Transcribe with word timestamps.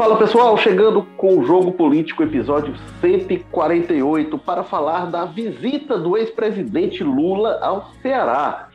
Fala 0.00 0.16
pessoal, 0.16 0.56
chegando 0.56 1.02
com 1.18 1.38
o 1.38 1.44
Jogo 1.44 1.72
Político, 1.72 2.22
episódio 2.22 2.74
148, 3.02 4.38
para 4.38 4.64
falar 4.64 5.10
da 5.10 5.26
visita 5.26 5.98
do 5.98 6.16
ex-presidente 6.16 7.04
Lula 7.04 7.58
ao 7.60 7.92
Ceará. 8.00 8.70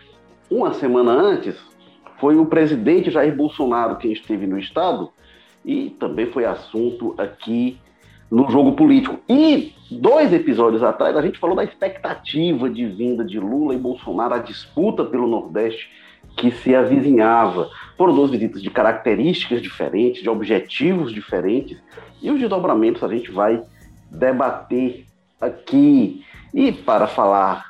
Uma 0.52 0.76
semana 0.76 1.12
antes, 1.12 1.56
foi 2.20 2.38
o 2.38 2.46
presidente 2.46 3.10
Jair 3.10 3.36
Bolsonaro 3.36 3.96
quem 3.96 4.12
esteve 4.12 4.46
no 4.46 4.60
estado 4.60 5.10
e 5.66 5.90
também 6.00 6.28
foi 6.28 6.46
assunto 6.46 7.16
aqui 7.18 7.80
no 8.30 8.48
jogo 8.52 8.74
político. 8.74 9.20
E 9.28 9.74
dois 9.90 10.32
episódios 10.32 10.84
atrás, 10.84 11.18
a 11.18 11.24
gente 11.24 11.40
falou 11.40 11.56
da 11.56 11.64
expectativa 11.64 12.70
de 12.70 12.86
vinda 12.86 13.26
de 13.26 13.40
Lula 13.40 13.74
e 13.74 13.80
Bolsonaro, 13.80 14.36
a 14.36 14.38
disputa 14.38 15.04
pelo 15.04 15.26
Nordeste 15.26 15.90
que 16.36 16.52
se 16.52 16.76
avizinhava. 16.76 17.70
Foram 17.98 18.14
duas 18.14 18.32
visitas 18.32 18.62
de 18.62 18.70
características 18.70 19.62
diferentes, 19.62 20.22
de 20.22 20.30
objetivos 20.30 21.14
diferentes, 21.14 21.78
e 22.22 22.30
os 22.30 22.40
desdobramentos 22.40 23.04
a 23.04 23.08
gente 23.08 23.32
vai 23.32 23.64
debater 24.12 25.06
aqui. 25.40 26.24
E 26.54 26.72
para 26.72 27.08
falar 27.08 27.66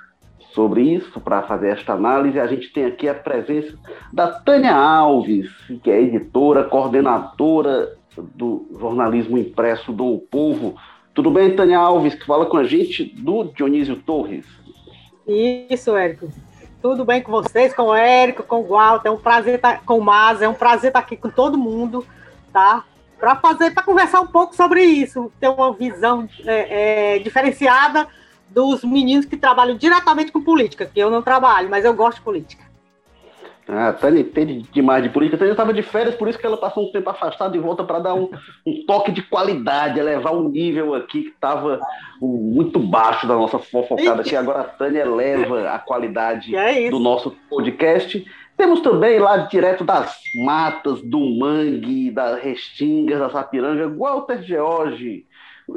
sobre 0.54 0.82
isso, 0.82 1.20
para 1.20 1.44
fazer 1.44 1.70
esta 1.70 1.94
análise, 1.94 2.40
a 2.40 2.48
gente 2.48 2.72
tem 2.72 2.86
aqui 2.86 3.10
a 3.10 3.14
presença 3.14 3.78
da 4.12 4.28
Tânia 4.28 4.74
Alves, 4.74 5.50
que 5.84 5.92
é 5.92 6.02
editora, 6.02 6.64
coordenadora 6.64 7.94
do 8.34 8.66
jornalismo 8.80 9.38
impresso 9.38 9.92
do 9.92 10.20
Povo. 10.32 10.76
Tudo 11.14 11.30
bem, 11.30 11.56
Tânia 11.56 11.78
Alves, 11.78 12.16
que 12.16 12.26
fala 12.26 12.46
com 12.46 12.58
a 12.58 12.64
gente 12.64 13.04
do 13.04 13.44
Dionísio 13.46 13.98
Torres? 13.98 14.46
Isso, 15.28 15.96
Érico. 15.96 16.30
Tudo 16.86 17.04
bem 17.04 17.20
com 17.20 17.32
vocês, 17.32 17.74
com 17.74 17.86
o 17.86 17.96
Érico, 17.96 18.44
com 18.44 18.62
o 18.62 18.68
Walter, 18.68 19.08
é 19.08 19.12
um 19.12 19.18
prazer 19.18 19.56
estar 19.56 19.82
com 19.84 19.98
o 19.98 20.04
Mas, 20.04 20.40
é 20.40 20.48
um 20.48 20.54
prazer 20.54 20.90
estar 20.90 21.00
aqui 21.00 21.18
com 21.18 21.32
todo 21.32 21.58
mundo, 21.58 22.06
tá? 22.54 22.84
Para 23.20 23.36
fazer, 23.38 23.72
para 23.72 23.82
conversar 23.82 24.22
um 24.22 24.28
pouco 24.28 24.56
sobre 24.56 24.84
isso, 24.84 25.32
ter 25.40 25.48
uma 25.48 25.74
visão 25.74 26.30
é, 26.46 27.16
é, 27.16 27.18
diferenciada 27.18 28.08
dos 28.52 28.84
meninos 28.84 29.26
que 29.26 29.36
trabalham 29.36 29.76
diretamente 29.76 30.32
com 30.32 30.44
política, 30.44 30.86
que 30.86 31.00
eu 31.00 31.10
não 31.10 31.24
trabalho, 31.24 31.72
mas 31.72 31.84
eu 31.84 31.94
gosto 31.96 32.18
de 32.18 32.24
política. 32.24 32.64
Ah, 33.68 33.90
a 33.90 33.94
Tânia 33.94 34.22
entende 34.22 34.64
demais 34.72 35.04
de 35.04 35.10
política. 35.10 35.38
A 35.38 35.40
Tânia 35.40 35.54
estava 35.54 35.74
de 35.74 35.82
férias, 35.82 36.16
por 36.16 36.28
isso 36.28 36.38
que 36.38 36.46
ela 36.46 36.58
passou 36.58 36.88
um 36.88 36.92
tempo 36.92 37.10
afastada 37.10 37.58
e 37.58 37.60
volta 37.60 37.84
para 37.84 38.00
dar 38.00 38.14
um, 38.14 38.30
um, 38.66 38.86
toque 38.86 39.12
de 39.12 39.24
qualidade, 39.24 40.00
elevar 40.00 40.34
o 40.34 40.46
um 40.46 40.50
nível 40.50 40.94
aqui 40.94 41.24
que 41.24 41.30
estava 41.30 41.80
muito 42.22 42.78
baixo 42.78 43.28
da 43.28 43.36
nossa 43.36 43.58
fofocada, 43.58 44.24
que 44.24 44.36
agora 44.36 44.62
a 44.62 44.66
Tânia 44.66 45.02
eleva 45.02 45.70
a 45.70 45.80
qualidade 45.80 46.56
é 46.56 46.90
do 46.90 47.00
nosso 47.00 47.36
podcast. 47.50 48.24
Temos 48.56 48.80
também 48.82 49.20
lá 49.20 49.38
direto 49.38 49.84
das 49.84 50.16
matas, 50.46 51.02
do 51.02 51.20
mangue, 51.20 52.12
das 52.12 52.42
restingas, 52.42 53.20
da 53.20 53.30
sapiranga, 53.30 53.90
Walter 53.90 54.42
George 54.44 55.26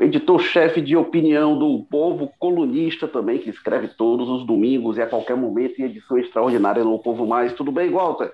editor-chefe 0.00 0.80
de 0.80 0.96
opinião 0.96 1.58
do 1.58 1.84
Povo, 1.90 2.30
colunista 2.38 3.08
também, 3.08 3.38
que 3.38 3.50
escreve 3.50 3.88
todos 3.88 4.28
os 4.28 4.46
domingos 4.46 4.96
e 4.96 5.02
a 5.02 5.06
qualquer 5.06 5.36
momento 5.36 5.80
em 5.80 5.84
edição 5.84 6.18
extraordinária 6.18 6.84
no 6.84 6.98
Povo 6.98 7.26
Mais. 7.26 7.52
Tudo 7.52 7.72
bem, 7.72 7.90
Walter? 7.90 8.32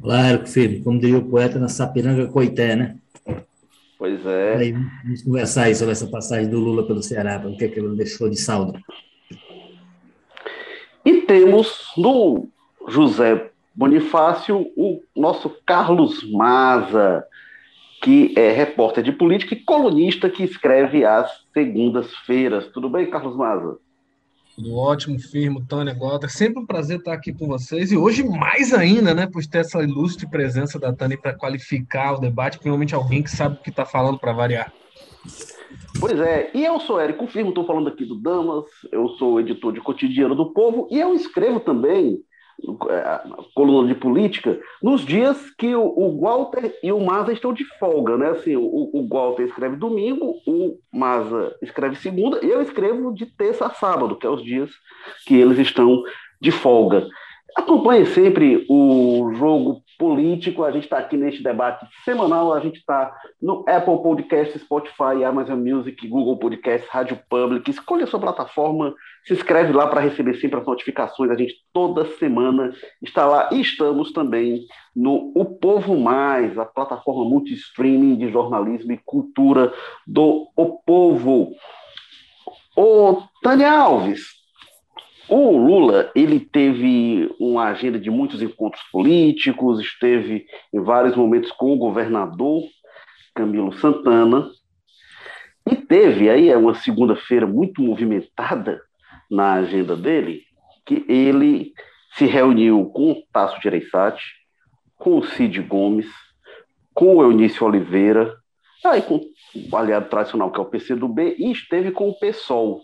Claro, 0.00 0.46
filho. 0.46 0.82
Como 0.84 1.00
diria 1.00 1.18
o 1.18 1.28
poeta, 1.28 1.58
na 1.58 1.68
Sapiranga 1.68 2.26
Coité, 2.28 2.76
né? 2.76 2.96
Pois 3.98 4.24
é. 4.24 4.56
Aí, 4.56 4.72
vamos 4.72 5.22
conversar 5.22 5.64
aí 5.64 5.74
sobre 5.74 5.92
essa 5.92 6.06
passagem 6.06 6.48
do 6.48 6.58
Lula 6.58 6.86
pelo 6.86 7.02
Ceará, 7.02 7.42
o 7.44 7.56
que, 7.56 7.64
é 7.64 7.68
que 7.68 7.78
ele 7.78 7.96
deixou 7.96 8.30
de 8.30 8.40
saldo. 8.40 8.78
E 11.04 11.22
temos 11.22 11.92
no 11.96 12.48
José 12.88 13.50
Bonifácio 13.74 14.70
o 14.76 15.00
nosso 15.16 15.50
Carlos 15.66 16.30
Maza, 16.30 17.24
que 18.02 18.32
é 18.36 18.50
repórter 18.50 19.04
de 19.04 19.12
política 19.12 19.54
e 19.54 19.62
colunista 19.62 20.30
que 20.30 20.42
escreve 20.42 21.04
às 21.04 21.30
segundas-feiras. 21.52 22.68
Tudo 22.68 22.88
bem, 22.88 23.10
Carlos 23.10 23.36
Maza? 23.36 23.78
Tudo 24.56 24.74
ótimo, 24.74 25.18
firme, 25.18 25.62
Tânia 25.66 25.94
Gota. 25.94 26.26
É 26.26 26.28
sempre 26.28 26.62
um 26.62 26.66
prazer 26.66 26.98
estar 26.98 27.12
aqui 27.12 27.32
com 27.32 27.46
vocês 27.46 27.92
e 27.92 27.96
hoje 27.96 28.22
mais 28.22 28.72
ainda, 28.72 29.14
né, 29.14 29.26
por 29.26 29.44
ter 29.46 29.58
essa 29.58 29.82
ilustre 29.82 30.28
presença 30.28 30.78
da 30.78 30.92
Tânia 30.92 31.18
para 31.18 31.34
qualificar 31.34 32.14
o 32.14 32.20
debate, 32.20 32.58
principalmente 32.58 32.94
alguém 32.94 33.22
que 33.22 33.30
sabe 33.30 33.56
o 33.56 33.62
que 33.62 33.70
está 33.70 33.84
falando 33.84 34.18
para 34.18 34.32
variar. 34.32 34.72
Pois 35.98 36.18
é, 36.18 36.50
e 36.54 36.64
eu 36.64 36.80
sou 36.80 37.00
Érico 37.00 37.26
Firmo, 37.26 37.50
estou 37.50 37.66
falando 37.66 37.88
aqui 37.88 38.04
do 38.04 38.16
Damas, 38.16 38.64
eu 38.90 39.08
sou 39.10 39.40
editor 39.40 39.72
de 39.72 39.80
Cotidiano 39.80 40.34
do 40.34 40.52
Povo 40.52 40.88
e 40.90 40.98
eu 40.98 41.14
escrevo 41.14 41.60
também 41.60 42.22
coluna 43.54 43.88
de 43.88 43.94
política, 43.94 44.58
nos 44.82 45.04
dias 45.04 45.50
que 45.58 45.74
o, 45.74 46.20
Walter 46.20 46.74
e 46.82 46.92
o 46.92 47.00
Maza 47.00 47.32
estão 47.32 47.52
de 47.52 47.64
folga, 47.78 48.16
né? 48.16 48.30
Assim, 48.30 48.56
o, 48.56 48.62
o 48.62 49.08
Walter 49.08 49.44
escreve 49.44 49.76
domingo, 49.76 50.34
o 50.46 50.78
Maza 50.92 51.54
escreve 51.62 51.96
segunda, 51.96 52.44
e 52.44 52.48
eu 52.48 52.60
escrevo 52.62 53.12
de 53.12 53.26
terça 53.26 53.66
a 53.66 53.70
sábado, 53.70 54.16
que 54.16 54.26
é 54.26 54.30
os 54.30 54.42
dias 54.42 54.70
que 55.26 55.34
eles 55.34 55.58
estão 55.58 56.02
de 56.40 56.50
folga. 56.50 57.06
Acompanhe 57.56 58.06
sempre 58.06 58.64
o 58.68 59.32
jogo 59.34 59.82
político. 60.00 60.64
A 60.64 60.70
gente 60.70 60.84
está 60.84 60.96
aqui 60.96 61.14
neste 61.14 61.42
debate 61.42 61.86
semanal. 62.06 62.54
A 62.54 62.60
gente 62.60 62.78
está 62.78 63.14
no 63.40 63.62
Apple 63.68 64.02
Podcast, 64.02 64.58
Spotify, 64.58 65.22
Amazon 65.22 65.60
Music, 65.60 66.08
Google 66.08 66.38
Podcast, 66.38 66.88
Rádio 66.90 67.20
Public. 67.28 67.70
Escolha 67.70 68.04
a 68.04 68.06
sua 68.06 68.18
plataforma, 68.18 68.94
se 69.26 69.34
inscreve 69.34 69.74
lá 69.74 69.86
para 69.86 70.00
receber 70.00 70.36
sempre 70.36 70.58
as 70.58 70.66
notificações. 70.66 71.30
A 71.30 71.36
gente 71.36 71.54
toda 71.70 72.06
semana 72.16 72.72
está 73.02 73.26
lá. 73.26 73.50
E 73.52 73.60
estamos 73.60 74.10
também 74.10 74.64
no 74.96 75.32
O 75.36 75.44
Povo 75.44 75.94
Mais, 76.00 76.58
a 76.58 76.64
plataforma 76.64 77.26
multi-streaming 77.26 78.16
de 78.16 78.32
jornalismo 78.32 78.92
e 78.92 79.00
cultura 79.04 79.70
do 80.06 80.48
O 80.56 80.78
Povo. 80.78 81.52
Ô, 82.74 83.22
Tânia 83.42 83.70
Alves, 83.70 84.39
o 85.30 85.56
Lula, 85.56 86.10
ele 86.14 86.40
teve 86.40 87.32
uma 87.38 87.64
agenda 87.64 87.98
de 87.98 88.10
muitos 88.10 88.42
encontros 88.42 88.82
políticos, 88.90 89.78
esteve 89.80 90.46
em 90.72 90.80
vários 90.80 91.14
momentos 91.14 91.52
com 91.52 91.72
o 91.72 91.78
governador 91.78 92.62
Camilo 93.34 93.72
Santana, 93.74 94.50
e 95.70 95.76
teve 95.76 96.28
aí 96.28 96.48
é 96.48 96.56
uma 96.56 96.74
segunda-feira 96.74 97.46
muito 97.46 97.80
movimentada 97.80 98.80
na 99.30 99.54
agenda 99.54 99.94
dele, 99.94 100.42
que 100.84 101.04
ele 101.08 101.72
se 102.16 102.26
reuniu 102.26 102.86
com 102.86 103.12
o 103.12 103.22
Tasso 103.32 103.60
Gereissati, 103.62 104.24
com 104.96 105.18
o 105.18 105.24
Cid 105.24 105.62
Gomes, 105.62 106.08
com 106.92 107.16
o 107.16 107.22
Eunício 107.22 107.64
Oliveira, 107.64 108.34
aí 108.84 109.00
com 109.00 109.20
o 109.54 109.76
aliado 109.76 110.08
tradicional 110.08 110.50
que 110.50 110.58
é 110.58 110.62
o 110.62 110.66
PCdoB, 110.66 111.36
e 111.38 111.52
esteve 111.52 111.92
com 111.92 112.08
o 112.08 112.18
PSOL, 112.18 112.82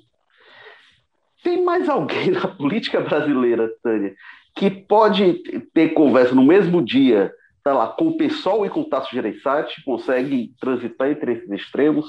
tem 1.47 1.63
mais 1.63 1.89
alguém 1.89 2.33
na 2.33 2.49
política 2.49 3.01
brasileira, 3.01 3.71
Tânia, 3.81 4.17
que 4.53 4.69
pode 4.69 5.35
ter 5.73 5.91
conversa 5.91 6.35
no 6.35 6.43
mesmo 6.43 6.85
dia, 6.85 7.33
tá 7.63 7.73
lá, 7.73 7.87
com 7.87 8.09
o 8.09 8.17
PSOL 8.17 8.67
e 8.67 8.69
com 8.71 8.81
o 8.81 8.85
Tasso 8.85 9.13
Gereissati, 9.13 9.85
consegue 9.85 10.53
transitar 10.61 11.09
entre 11.09 11.35
esses 11.35 11.51
extremos? 11.51 12.07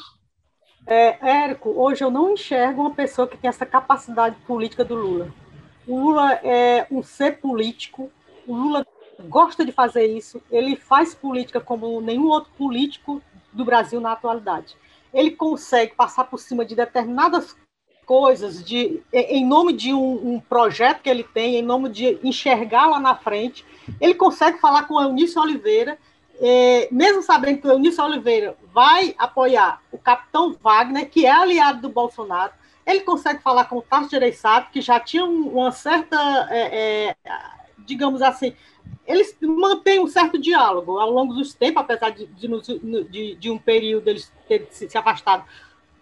É, 0.87 1.43
Érico, 1.43 1.69
hoje 1.69 2.03
eu 2.03 2.09
não 2.09 2.31
enxergo 2.31 2.81
uma 2.81 2.95
pessoa 2.95 3.27
que 3.27 3.37
tem 3.37 3.47
essa 3.47 3.65
capacidade 3.65 4.35
política 4.47 4.83
do 4.83 4.95
Lula. 4.95 5.31
O 5.85 5.99
Lula 5.99 6.33
é 6.43 6.87
um 6.89 7.03
ser 7.03 7.39
político, 7.39 8.09
o 8.47 8.55
Lula 8.55 8.85
gosta 9.27 9.63
de 9.63 9.71
fazer 9.71 10.05
isso, 10.05 10.41
ele 10.49 10.75
faz 10.75 11.13
política 11.13 11.59
como 11.59 12.01
nenhum 12.01 12.27
outro 12.27 12.49
político 12.57 13.21
do 13.53 13.63
Brasil 13.63 13.99
na 14.01 14.13
atualidade. 14.13 14.75
Ele 15.13 15.31
consegue 15.31 15.93
passar 15.93 16.23
por 16.23 16.39
cima 16.39 16.65
de 16.65 16.75
determinadas 16.75 17.55
coisas 18.07 18.63
de, 18.63 19.01
em 19.11 19.45
nome 19.45 19.73
de 19.73 19.93
um, 19.93 20.35
um, 20.35 20.39
projeto 20.39 21.01
que 21.01 21.09
ele 21.09 21.23
tem, 21.23 21.57
em 21.57 21.61
nome 21.61 21.89
de 21.89 22.17
enxergar 22.23 22.87
lá 22.87 23.01
na 23.01 23.13
frente, 23.13 23.65
ele 23.99 24.13
consegue 24.13 24.59
falar 24.59 24.83
com 24.83 24.93
o 24.93 25.01
Eunício 25.01 25.41
Oliveira, 25.41 25.99
é, 26.39 26.87
mesmo 26.89 27.21
sabendo 27.21 27.59
que 27.59 27.67
o 27.67 27.71
Eunício 27.71 28.01
Oliveira 28.01 28.55
vai 28.73 29.13
apoiar 29.17 29.81
o 29.91 29.97
capitão 29.97 30.55
Wagner, 30.63 31.09
que 31.09 31.25
é 31.25 31.31
aliado 31.31 31.81
do 31.81 31.89
Bolsonaro, 31.89 32.53
ele 32.85 33.01
consegue 33.01 33.43
falar 33.43 33.65
com 33.65 33.75
o 33.75 33.81
Tarso 33.81 34.09
Gereissati, 34.09 34.71
que 34.71 34.79
já 34.79 35.01
tinha 35.01 35.25
uma 35.25 35.73
certa, 35.73 36.47
é, 36.49 37.09
é, 37.09 37.15
digamos 37.79 38.21
assim, 38.21 38.53
eles 39.05 39.35
mantêm 39.41 39.99
um 39.99 40.07
certo 40.07 40.39
diálogo 40.39 40.97
ao 40.97 41.11
longo 41.11 41.33
dos 41.33 41.53
tempos, 41.53 41.83
apesar 41.83 42.11
de, 42.11 42.25
de, 42.25 43.03
de, 43.09 43.35
de 43.35 43.51
um 43.51 43.57
período 43.57 44.07
eles 44.07 44.31
terem 44.47 44.65
se 44.71 44.97
afastado 44.97 45.43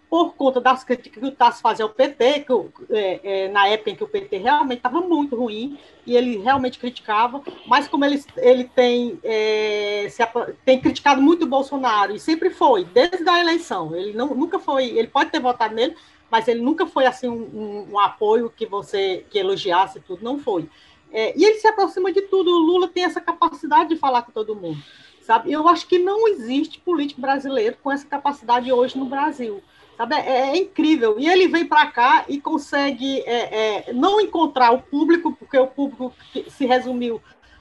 por 0.08 0.34
conta 0.34 0.60
das 0.60 0.84
críticas 0.84 1.20
que 1.20 1.28
o 1.28 1.32
Tasso 1.32 1.60
fazia 1.60 1.84
ao 1.84 1.90
PT, 1.90 2.40
que 2.40 2.52
é, 2.90 3.20
é, 3.22 3.48
na 3.48 3.66
época 3.66 3.90
em 3.90 3.96
que 3.96 4.04
o 4.04 4.08
PT 4.08 4.38
realmente 4.38 4.78
estava 4.78 5.00
muito 5.00 5.34
ruim, 5.34 5.78
e 6.06 6.16
ele 6.16 6.38
realmente 6.38 6.78
criticava, 6.78 7.42
mas 7.66 7.88
como 7.88 8.04
ele, 8.04 8.22
ele 8.36 8.64
tem, 8.64 9.18
é, 9.24 10.06
se, 10.08 10.22
tem 10.64 10.80
criticado 10.80 11.20
muito 11.20 11.44
o 11.44 11.48
Bolsonaro, 11.48 12.14
e 12.14 12.20
sempre 12.20 12.50
foi, 12.50 12.84
desde 12.84 13.28
a 13.28 13.40
eleição, 13.40 13.94
ele 13.96 14.12
não, 14.12 14.28
nunca 14.28 14.58
foi, 14.58 14.86
ele 14.86 15.08
pode 15.08 15.30
ter 15.30 15.40
votado 15.40 15.74
nele, 15.74 15.96
mas 16.30 16.46
ele 16.46 16.60
nunca 16.60 16.86
foi 16.86 17.06
assim 17.06 17.28
um, 17.28 17.42
um, 17.42 17.92
um 17.92 17.98
apoio 17.98 18.52
que 18.54 18.66
você 18.66 19.24
que 19.28 19.38
elogiasse 19.38 20.00
tudo, 20.00 20.24
não 20.24 20.38
foi. 20.38 20.68
É, 21.12 21.36
e 21.36 21.44
ele 21.44 21.58
se 21.58 21.66
aproxima 21.66 22.12
de 22.12 22.22
tudo, 22.22 22.50
o 22.50 22.58
Lula 22.58 22.88
tem 22.88 23.04
essa 23.04 23.20
capacidade 23.20 23.88
de 23.88 23.96
falar 23.96 24.22
com 24.22 24.32
todo 24.32 24.54
mundo 24.54 24.82
sabe? 25.26 25.50
Eu 25.50 25.68
acho 25.68 25.88
que 25.88 25.98
não 25.98 26.28
existe 26.28 26.78
político 26.78 27.20
brasileiro 27.20 27.76
com 27.82 27.90
essa 27.90 28.06
capacidade 28.06 28.72
hoje 28.72 28.96
no 28.96 29.06
Brasil. 29.06 29.60
Sabe? 29.96 30.14
É, 30.14 30.50
é 30.50 30.56
incrível. 30.56 31.18
E 31.18 31.26
ele 31.26 31.48
vem 31.48 31.66
para 31.66 31.86
cá 31.86 32.24
e 32.28 32.40
consegue 32.40 33.20
é, 33.20 33.86
é, 33.88 33.92
não 33.92 34.20
encontrar 34.20 34.72
o 34.72 34.82
público, 34.82 35.32
porque 35.32 35.58
o 35.58 35.66
público 35.66 36.12
se 36.48 36.66
resumiu 36.66 37.20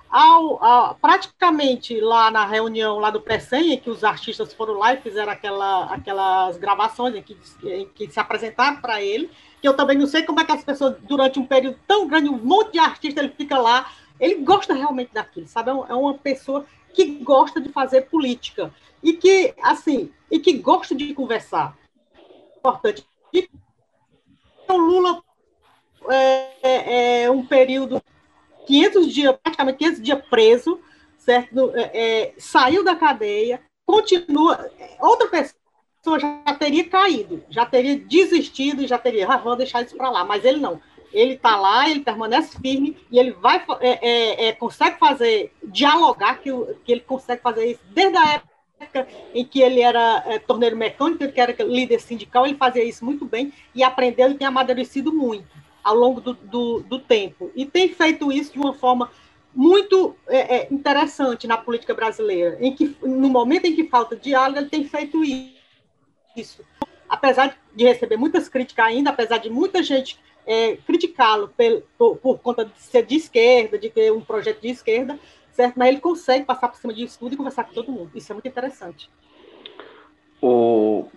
ao, 0.09 0.95
praticamente 0.95 1.99
lá 1.99 2.29
na 2.29 2.45
reunião 2.45 2.99
lá 2.99 3.09
do 3.09 3.21
PECEM, 3.21 3.73
em 3.73 3.77
que 3.77 3.89
os 3.89 4.03
artistas 4.03 4.53
foram 4.53 4.75
lá 4.75 4.93
e 4.93 5.01
fizeram 5.01 5.31
aquela, 5.31 5.85
aquelas 5.85 6.57
gravações 6.57 7.15
em 7.15 7.21
que, 7.21 7.37
em 7.63 7.87
que 7.87 8.09
se 8.09 8.19
apresentaram 8.19 8.81
para 8.81 9.01
ele, 9.01 9.29
que 9.61 9.67
eu 9.67 9.73
também 9.73 9.97
não 9.97 10.07
sei 10.07 10.23
como 10.23 10.39
é 10.39 10.45
que 10.45 10.51
as 10.51 10.63
pessoas, 10.63 10.95
durante 11.01 11.39
um 11.39 11.45
período 11.45 11.77
tão 11.87 12.07
grande, 12.07 12.29
um 12.29 12.37
monte 12.37 12.73
de 12.73 12.79
artista, 12.79 13.19
ele 13.19 13.33
fica 13.35 13.57
lá, 13.57 13.91
ele 14.19 14.35
gosta 14.35 14.73
realmente 14.73 15.13
daquilo, 15.13 15.47
sabe? 15.47 15.71
É, 15.71 15.73
é 15.73 15.93
uma 15.93 16.13
pessoa 16.13 16.65
que 16.93 17.05
gosta 17.15 17.59
de 17.59 17.69
fazer 17.69 18.03
política 18.03 18.73
e 19.03 19.13
que, 19.13 19.53
assim, 19.61 20.11
e 20.31 20.39
que 20.39 20.53
gosta 20.53 20.95
de 20.95 21.13
conversar 21.13 21.75
importante. 22.65 23.05
E 23.31 23.47
o 24.67 24.77
Lula 24.77 25.21
é, 26.09 26.49
é, 26.63 27.23
é, 27.23 27.31
um 27.31 27.45
período 27.45 28.01
500 28.65 29.13
dias, 29.13 29.35
praticamente 29.41 29.77
500 29.77 30.01
dias 30.01 30.25
preso, 30.29 30.79
certo? 31.17 31.71
É, 31.75 31.91
é, 31.93 32.33
saiu 32.37 32.83
da 32.83 32.95
cadeia, 32.95 33.61
continua. 33.85 34.69
Outra 34.99 35.27
pessoa 35.27 36.19
já 36.19 36.53
teria 36.55 36.89
caído, 36.89 37.43
já 37.49 37.65
teria 37.65 37.97
desistido, 37.97 38.87
já 38.87 38.97
teria, 38.97 39.27
ah, 39.27 39.37
vou 39.37 39.55
deixar 39.55 39.83
isso 39.83 39.95
para 39.95 40.09
lá, 40.09 40.25
mas 40.25 40.43
ele 40.43 40.59
não. 40.59 40.81
Ele 41.13 41.35
está 41.35 41.55
lá, 41.55 41.89
ele 41.89 42.01
permanece 42.01 42.59
firme 42.59 42.97
e 43.09 43.17
ele 43.17 43.31
vai 43.31 43.63
é, 43.79 44.51
consegue 44.53 44.99
fazer 44.99 45.53
dialogar 45.63 46.41
que, 46.41 46.51
que 46.83 46.91
ele 46.91 47.01
consegue 47.01 47.41
fazer 47.41 47.71
isso 47.71 47.81
desde 47.93 48.17
a 48.17 48.33
época 48.33 48.54
em 49.33 49.45
que 49.45 49.61
ele 49.61 49.81
era 49.81 50.23
é, 50.25 50.39
torneiro 50.39 50.75
mecânico, 50.75 51.31
que 51.31 51.39
era 51.39 51.55
líder 51.63 51.99
sindical, 51.99 52.45
ele 52.45 52.55
fazia 52.55 52.83
isso 52.83 53.03
muito 53.03 53.25
bem 53.25 53.53
e 53.73 53.83
aprendeu 53.83 54.31
e 54.31 54.35
tem 54.35 54.47
amadurecido 54.47 55.13
muito 55.13 55.47
ao 55.83 55.95
longo 55.95 56.19
do, 56.19 56.33
do, 56.33 56.79
do 56.81 56.99
tempo. 56.99 57.51
E 57.55 57.65
tem 57.65 57.89
feito 57.89 58.31
isso 58.31 58.53
de 58.53 58.59
uma 58.59 58.73
forma 58.73 59.11
muito 59.53 60.15
é, 60.27 60.57
é, 60.57 60.67
interessante 60.69 61.47
na 61.47 61.57
política 61.57 61.93
brasileira, 61.93 62.57
em 62.59 62.75
que 62.75 62.97
no 63.01 63.29
momento 63.29 63.65
em 63.65 63.75
que 63.75 63.87
falta 63.87 64.15
diálogo, 64.15 64.59
ele 64.59 64.69
tem 64.69 64.83
feito 64.83 65.23
isso. 66.35 66.61
Apesar 67.07 67.57
de 67.73 67.83
receber 67.85 68.17
muitas 68.17 68.49
críticas 68.49 68.85
ainda, 68.85 69.11
apesar 69.11 69.37
de 69.37 69.49
muita 69.49 69.81
gente 69.81 70.19
é, 70.45 70.75
criticá-lo 70.77 71.53
por, 71.97 72.17
por, 72.17 72.39
conta 72.39 72.65
de 72.65 72.79
ser 72.79 73.05
de 73.05 73.15
esquerda, 73.15 73.77
de 73.77 73.89
ter 73.89 74.11
um 74.11 74.21
projeto 74.21 74.61
de 74.61 74.69
esquerda, 74.69 75.17
certo? 75.55 75.75
Mas 75.77 75.89
ele 75.89 75.99
consegue 75.99 76.45
passar 76.45 76.67
por 76.67 76.77
cima 76.77 76.93
disso 76.93 77.17
tudo 77.17 77.33
e 77.33 77.37
conversar 77.37 77.63
com 77.63 77.73
todo 77.73 77.91
mundo. 77.91 78.11
Isso 78.13 78.31
é 78.31 78.35
muito 78.35 78.47
interessante. 78.47 79.09
O... 80.41 81.07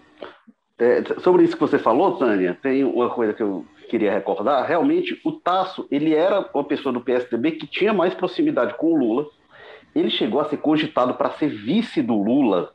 É, 0.79 1.03
sobre 1.21 1.43
isso 1.43 1.55
que 1.55 1.61
você 1.61 1.79
falou, 1.79 2.17
Tânia, 2.17 2.57
tem 2.63 2.85
uma 2.85 3.11
coisa 3.11 3.35
que 3.35 3.43
eu 3.43 3.67
queria 3.91 4.13
recordar. 4.13 4.65
Realmente, 4.65 5.21
o 5.25 5.33
Tasso, 5.33 5.89
ele 5.91 6.15
era 6.15 6.49
uma 6.55 6.65
pessoa 6.65 6.93
do 6.93 7.01
PSDB 7.01 7.53
que 7.53 7.67
tinha 7.67 7.93
mais 7.93 8.15
proximidade 8.15 8.75
com 8.75 8.93
o 8.93 8.97
Lula. 8.97 9.27
Ele 9.95 10.09
chegou 10.09 10.41
a 10.41 10.45
ser 10.45 10.59
cogitado 10.59 11.15
para 11.15 11.33
ser 11.33 11.49
vice 11.49 12.01
do 12.01 12.15
Lula 12.15 12.73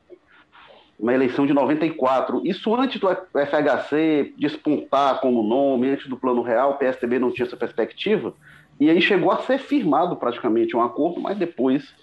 na 0.99 1.13
eleição 1.13 1.45
de 1.45 1.53
94. 1.53 2.41
Isso 2.45 2.75
antes 2.75 2.99
do 2.99 3.07
FHC 3.09 4.33
despontar 4.37 5.21
como 5.21 5.43
nome, 5.43 5.89
antes 5.89 6.07
do 6.07 6.17
Plano 6.17 6.41
Real, 6.41 6.71
o 6.71 6.77
PSDB 6.77 7.19
não 7.19 7.31
tinha 7.31 7.45
essa 7.45 7.55
perspectiva. 7.57 8.33
E 8.79 8.89
aí 8.89 9.01
chegou 9.01 9.31
a 9.31 9.37
ser 9.37 9.59
firmado 9.59 10.15
praticamente 10.15 10.75
um 10.75 10.81
acordo, 10.81 11.21
mas 11.21 11.37
depois 11.37 11.93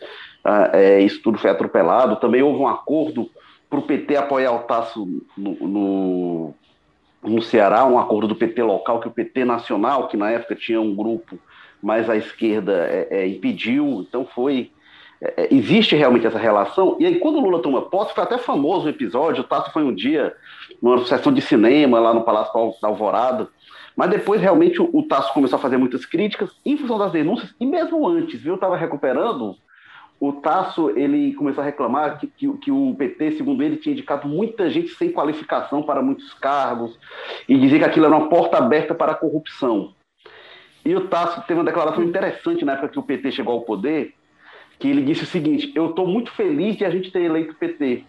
ah, 0.44 0.70
é, 0.72 1.00
isso 1.00 1.20
tudo 1.22 1.38
foi 1.38 1.50
atropelado. 1.50 2.16
Também 2.16 2.42
houve 2.42 2.60
um 2.60 2.68
acordo 2.68 3.28
para 3.68 3.78
o 3.78 3.82
PT 3.82 4.16
apoiar 4.16 4.52
o 4.52 4.60
Tasso 4.60 5.06
no, 5.36 5.54
no, 5.60 6.54
no, 7.22 7.42
Ceará, 7.42 7.84
um 7.84 7.98
acordo 7.98 8.28
do 8.28 8.34
PT 8.34 8.62
local, 8.62 9.00
que 9.00 9.08
o 9.08 9.12
PT 9.12 9.44
nacional, 9.44 10.08
que 10.08 10.16
na 10.16 10.30
época 10.30 10.54
tinha 10.54 10.80
um 10.80 10.94
grupo 10.94 11.38
mais 11.82 12.10
à 12.10 12.16
esquerda, 12.16 12.86
é, 12.88 13.08
é, 13.10 13.26
impediu. 13.26 14.04
Então 14.08 14.24
foi. 14.24 14.70
É, 15.22 15.44
é, 15.44 15.54
existe 15.54 15.94
realmente 15.94 16.26
essa 16.26 16.38
relação. 16.38 16.96
E 16.98 17.04
aí, 17.04 17.18
quando 17.18 17.36
o 17.36 17.40
Lula 17.40 17.60
toma 17.60 17.82
posse, 17.82 18.14
foi 18.14 18.24
até 18.24 18.38
famoso 18.38 18.86
o 18.86 18.90
episódio. 18.90 19.42
O 19.42 19.46
Tasso 19.46 19.70
foi 19.70 19.82
um 19.82 19.94
dia 19.94 20.34
numa 20.80 21.04
sessão 21.04 21.32
de 21.32 21.42
cinema 21.42 22.00
lá 22.00 22.14
no 22.14 22.22
Palácio 22.22 22.74
da 22.80 22.88
Alvorada 22.88 23.48
mas 23.96 24.10
depois, 24.10 24.40
realmente, 24.40 24.80
o, 24.80 24.88
o 24.92 25.02
Tasso 25.02 25.32
começou 25.32 25.58
a 25.58 25.62
fazer 25.62 25.76
muitas 25.76 26.04
críticas 26.04 26.50
em 26.64 26.76
função 26.76 26.98
das 26.98 27.12
denúncias, 27.12 27.54
e 27.58 27.66
mesmo 27.66 28.06
antes, 28.06 28.40
viu? 28.40 28.54
Estava 28.54 28.76
recuperando. 28.76 29.56
O 30.18 30.32
Tasso 30.32 30.90
ele 30.90 31.32
começou 31.32 31.62
a 31.62 31.64
reclamar 31.64 32.18
que, 32.18 32.26
que, 32.26 32.52
que, 32.58 32.70
o 32.70 32.94
PT, 32.94 33.32
segundo 33.32 33.62
ele, 33.62 33.78
tinha 33.78 33.94
indicado 33.94 34.28
muita 34.28 34.68
gente 34.68 34.90
sem 34.90 35.10
qualificação 35.10 35.82
para 35.82 36.02
muitos 36.02 36.34
cargos 36.34 36.98
e 37.48 37.56
dizia 37.56 37.78
que 37.78 37.84
aquilo 37.86 38.04
era 38.04 38.16
uma 38.16 38.28
porta 38.28 38.58
aberta 38.58 38.94
para 38.94 39.12
a 39.12 39.14
corrupção. 39.14 39.94
E 40.84 40.94
o 40.94 41.08
Tasso 41.08 41.42
teve 41.46 41.58
uma 41.58 41.64
declaração 41.64 42.02
interessante 42.02 42.64
na 42.64 42.72
época 42.72 42.88
que 42.88 42.98
o 42.98 43.02
PT 43.02 43.32
chegou 43.32 43.54
ao 43.54 43.62
poder, 43.62 44.14
que 44.78 44.88
ele 44.88 45.02
disse 45.02 45.24
o 45.24 45.26
seguinte: 45.26 45.72
Eu 45.74 45.90
estou 45.90 46.06
muito 46.06 46.30
feliz 46.32 46.76
de 46.76 46.84
a 46.84 46.90
gente 46.90 47.10
ter 47.10 47.22
eleito 47.22 47.52
o 47.52 47.56
PT, 47.56 48.04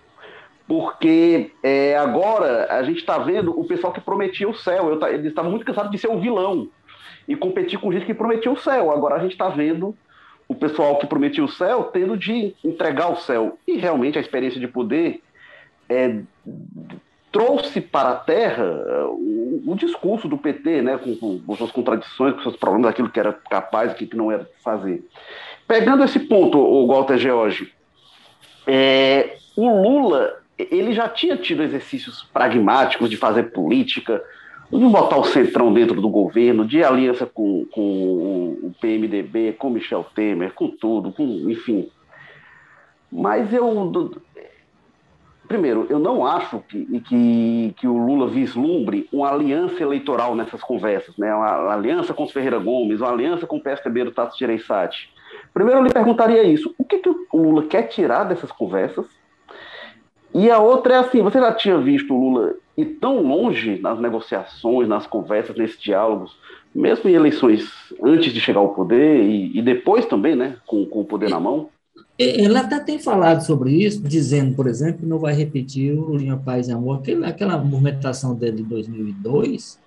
porque 0.67 1.51
é, 1.61 1.97
agora 1.97 2.67
a 2.69 2.83
gente 2.83 2.99
está 2.99 3.17
vendo 3.17 3.57
o 3.59 3.65
pessoal 3.65 3.91
que 3.91 4.01
prometia 4.01 4.47
o 4.47 4.55
céu. 4.55 4.89
Eu, 4.89 5.07
eles 5.07 5.27
estavam 5.27 5.51
muito 5.51 5.65
cansados 5.65 5.91
de 5.91 5.97
ser 5.97 6.09
o 6.09 6.19
vilão 6.19 6.69
e 7.27 7.35
competir 7.35 7.79
com 7.79 7.91
gente 7.91 8.05
que 8.05 8.13
prometia 8.13 8.51
o 8.51 8.57
céu. 8.57 8.91
Agora 8.91 9.15
a 9.15 9.19
gente 9.19 9.33
está 9.33 9.49
vendo 9.49 9.95
o 10.47 10.55
pessoal 10.55 10.97
que 10.97 11.07
prometia 11.07 11.43
o 11.43 11.47
céu 11.47 11.85
tendo 11.85 12.17
de 12.17 12.55
entregar 12.63 13.09
o 13.09 13.15
céu. 13.15 13.57
E 13.67 13.77
realmente 13.77 14.17
a 14.17 14.21
experiência 14.21 14.59
de 14.59 14.67
poder 14.67 15.21
é, 15.89 16.19
trouxe 17.31 17.79
para 17.79 18.09
a 18.09 18.15
terra 18.15 18.65
o, 19.07 19.63
o, 19.65 19.75
discurso 19.75 20.27
do 20.27 20.37
PT, 20.37 20.81
né, 20.81 20.97
com, 20.97 21.15
com, 21.15 21.39
com, 21.39 21.55
suas 21.55 21.71
contradições, 21.71 22.35
com 22.35 22.41
seus 22.41 22.57
problemas, 22.57 22.89
aquilo 22.89 23.09
que 23.09 23.19
era 23.19 23.31
capaz 23.31 23.93
e 23.93 24.05
que 24.05 24.15
não 24.15 24.31
era 24.31 24.49
fazer. 24.63 25.05
Pegando 25.67 26.03
esse 26.03 26.19
ponto, 26.19 26.57
o 26.57 26.87
Walter 26.87 27.17
George, 27.17 27.73
é, 28.67 29.37
o 29.55 29.69
Lula 29.81 30.40
ele 30.69 30.93
já 30.93 31.07
tinha 31.07 31.37
tido 31.37 31.63
exercícios 31.63 32.23
pragmáticos 32.33 33.09
de 33.09 33.17
fazer 33.17 33.51
política, 33.51 34.21
de 34.71 34.85
botar 34.85 35.17
o 35.17 35.23
centrão 35.23 35.73
dentro 35.73 35.99
do 35.99 36.09
governo, 36.09 36.65
de 36.65 36.83
aliança 36.83 37.25
com, 37.25 37.65
com 37.71 37.81
o 38.63 38.75
PMDB, 38.79 39.53
com 39.53 39.69
Michel 39.69 40.05
Temer, 40.15 40.53
com 40.53 40.69
tudo, 40.69 41.11
com, 41.11 41.23
enfim. 41.49 41.89
Mas 43.11 43.51
eu. 43.53 43.91
Primeiro, 45.47 45.85
eu 45.89 45.99
não 45.99 46.25
acho 46.25 46.63
que, 46.69 47.01
que, 47.01 47.75
que 47.75 47.85
o 47.85 47.97
Lula 47.97 48.29
vislumbre 48.29 49.09
uma 49.11 49.29
aliança 49.29 49.83
eleitoral 49.83 50.33
nessas 50.33 50.61
conversas, 50.61 51.17
né? 51.17 51.35
uma, 51.35 51.57
uma 51.59 51.73
aliança 51.73 52.13
com 52.13 52.23
os 52.23 52.31
Ferreira 52.31 52.57
Gomes, 52.57 53.01
uma 53.01 53.11
aliança 53.11 53.45
com 53.45 53.57
o 53.57 53.61
PSDB 53.61 54.05
do 54.05 54.11
Tato 54.11 54.39
Gereissati. 54.39 55.13
Primeiro, 55.53 55.81
eu 55.81 55.83
lhe 55.83 55.91
perguntaria 55.91 56.43
isso: 56.43 56.73
o 56.77 56.85
que, 56.85 56.99
que 56.99 57.09
o 57.09 57.25
Lula 57.33 57.63
quer 57.63 57.83
tirar 57.83 58.23
dessas 58.23 58.49
conversas? 58.49 59.05
E 60.33 60.49
a 60.49 60.59
outra 60.59 60.95
é 60.95 60.97
assim: 60.97 61.21
você 61.21 61.39
já 61.39 61.53
tinha 61.53 61.77
visto 61.79 62.13
o 62.13 62.19
Lula 62.19 62.55
ir 62.77 62.85
tão 62.99 63.21
longe 63.21 63.79
nas 63.79 63.99
negociações, 63.99 64.87
nas 64.87 65.05
conversas, 65.05 65.55
nesses 65.55 65.79
diálogos, 65.79 66.35
mesmo 66.73 67.09
em 67.09 67.13
eleições 67.13 67.69
antes 68.01 68.33
de 68.33 68.39
chegar 68.39 68.59
ao 68.59 68.73
poder 68.73 69.23
e, 69.23 69.57
e 69.57 69.61
depois 69.61 70.05
também, 70.05 70.35
né, 70.35 70.55
com, 70.65 70.85
com 70.85 71.01
o 71.01 71.05
poder 71.05 71.29
na 71.29 71.39
mão? 71.39 71.69
Ele 72.17 72.57
até 72.57 72.79
tem 72.79 72.99
falado 72.99 73.41
sobre 73.41 73.71
isso, 73.71 74.01
dizendo, 74.01 74.55
por 74.55 74.67
exemplo, 74.67 74.99
que 74.99 75.05
não 75.05 75.17
vai 75.17 75.33
repetir 75.33 75.97
o 75.97 76.15
Linha 76.15 76.37
Paz 76.37 76.67
e 76.67 76.71
Amor. 76.71 76.99
Aquela, 76.99 77.27
aquela 77.27 77.57
movimentação 77.57 78.35
dele 78.35 78.57
de 78.57 78.63
2002 78.63 79.79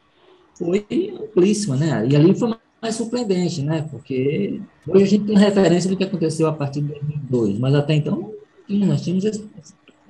foi 0.59 0.85
amplíssima, 1.21 1.77
né? 1.77 2.07
E 2.11 2.17
ali 2.17 2.35
foi 2.35 2.55
mais 2.83 2.97
surpreendente, 2.97 3.63
né? 3.63 3.87
Porque 3.91 4.61
hoje 4.87 5.05
a 5.05 5.07
gente 5.07 5.25
tem 5.27 5.39
referência 5.39 5.89
do 5.89 5.97
que 5.97 6.05
aconteceu 6.05 6.47
a 6.49 6.53
partir 6.53 6.81
de 6.81 6.89
2002, 6.89 7.59
mas 7.59 7.75
até 7.75 7.95
então 7.95 8.33
nós 8.69 9.03
tínhamos 9.03 9.25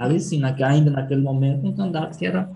ali 0.05 0.21
sim, 0.21 0.43
ainda 0.45 0.91
naquele 0.91 1.21
momento, 1.21 1.67
um 1.67 1.75
candidato 1.75 2.19
que 2.19 2.27
era, 2.27 2.51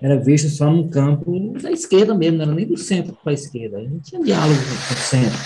era 0.00 0.16
visto 0.16 0.48
só 0.48 0.70
no 0.70 0.88
campo 0.88 1.54
da 1.60 1.70
esquerda 1.70 2.14
mesmo, 2.14 2.38
não 2.38 2.44
era 2.44 2.54
nem 2.54 2.66
do 2.66 2.76
centro 2.76 3.16
para 3.22 3.32
a 3.32 3.34
esquerda, 3.34 3.78
não 3.82 4.00
tinha 4.00 4.22
diálogo 4.22 4.60
com 4.60 4.94
o 4.94 4.96
centro. 4.96 5.38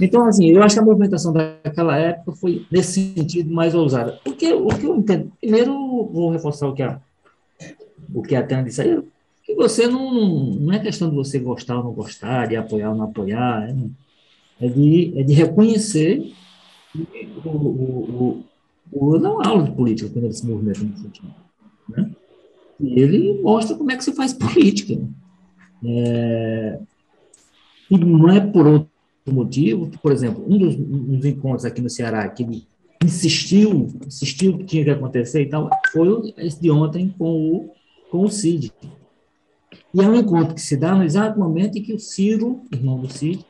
Então, 0.00 0.26
assim, 0.26 0.46
eu 0.50 0.62
acho 0.62 0.74
que 0.74 0.80
a 0.80 0.84
movimentação 0.84 1.32
daquela 1.32 1.96
época 1.96 2.32
foi, 2.32 2.66
nesse 2.70 3.14
sentido, 3.14 3.52
mais 3.52 3.74
ousada. 3.74 4.20
Porque 4.22 4.52
o 4.52 4.68
que 4.68 4.84
eu 4.84 4.96
entendo, 4.96 5.32
primeiro, 5.40 5.72
vou 6.12 6.30
reforçar 6.30 6.68
o 6.68 6.74
que 6.74 6.82
a, 6.82 7.00
o 8.14 8.22
que 8.22 8.36
a 8.36 8.46
Tânia 8.46 8.64
disse 8.64 8.82
aí, 8.82 9.02
que 9.42 9.54
você 9.54 9.86
não, 9.86 10.12
não 10.12 10.72
é 10.72 10.78
questão 10.78 11.08
de 11.08 11.14
você 11.14 11.38
gostar 11.38 11.78
ou 11.78 11.84
não 11.84 11.92
gostar, 11.92 12.46
de 12.46 12.56
apoiar 12.56 12.90
ou 12.90 12.96
não 12.96 13.04
apoiar, 13.04 13.70
é, 13.70 14.66
é 14.66 14.68
de, 14.68 15.14
é 15.16 15.22
de 15.22 15.32
reconhecer 15.32 16.32
o, 17.44 17.48
o, 17.48 18.44
Lula 18.92 19.18
dá 19.18 19.32
uma 19.32 19.46
aula 19.46 19.64
de 19.64 19.72
política 19.72 20.08
quando 20.10 20.24
ele 20.24 20.34
se 20.34 20.46
movimenta 20.46 20.80
nesse 20.82 21.02
sentido. 21.02 21.34
Né? 21.88 22.10
E 22.80 23.00
ele 23.00 23.40
mostra 23.42 23.76
como 23.76 23.90
é 23.90 23.96
que 23.96 24.04
se 24.04 24.12
faz 24.12 24.32
política. 24.32 25.00
É, 25.84 26.78
e 27.90 27.98
não 27.98 28.28
é 28.28 28.40
por 28.40 28.66
outro 28.66 28.90
motivo, 29.28 29.90
por 30.02 30.12
exemplo, 30.12 30.44
um 30.46 30.58
dos, 30.58 30.74
um 30.74 31.16
dos 31.16 31.24
encontros 31.24 31.64
aqui 31.64 31.80
no 31.80 31.90
Ceará 31.90 32.28
que 32.28 32.42
ele 32.42 32.66
insistiu, 33.04 33.88
insistiu 34.06 34.58
que 34.58 34.64
tinha 34.64 34.84
que 34.84 34.90
acontecer 34.90 35.42
e 35.42 35.46
tal, 35.46 35.70
foi 35.92 36.34
esse 36.38 36.60
de 36.60 36.70
ontem 36.70 37.14
com 37.16 37.54
o, 37.54 37.70
com 38.10 38.24
o 38.24 38.30
Cid. 38.30 38.72
E 39.94 40.00
é 40.00 40.08
um 40.08 40.16
encontro 40.16 40.54
que 40.54 40.60
se 40.60 40.76
dá 40.76 40.94
no 40.94 41.04
exato 41.04 41.38
momento 41.38 41.78
em 41.78 41.82
que 41.82 41.92
o 41.92 41.98
Ciro, 41.98 42.62
irmão 42.72 42.98
do 42.98 43.10
Cid, 43.10 43.44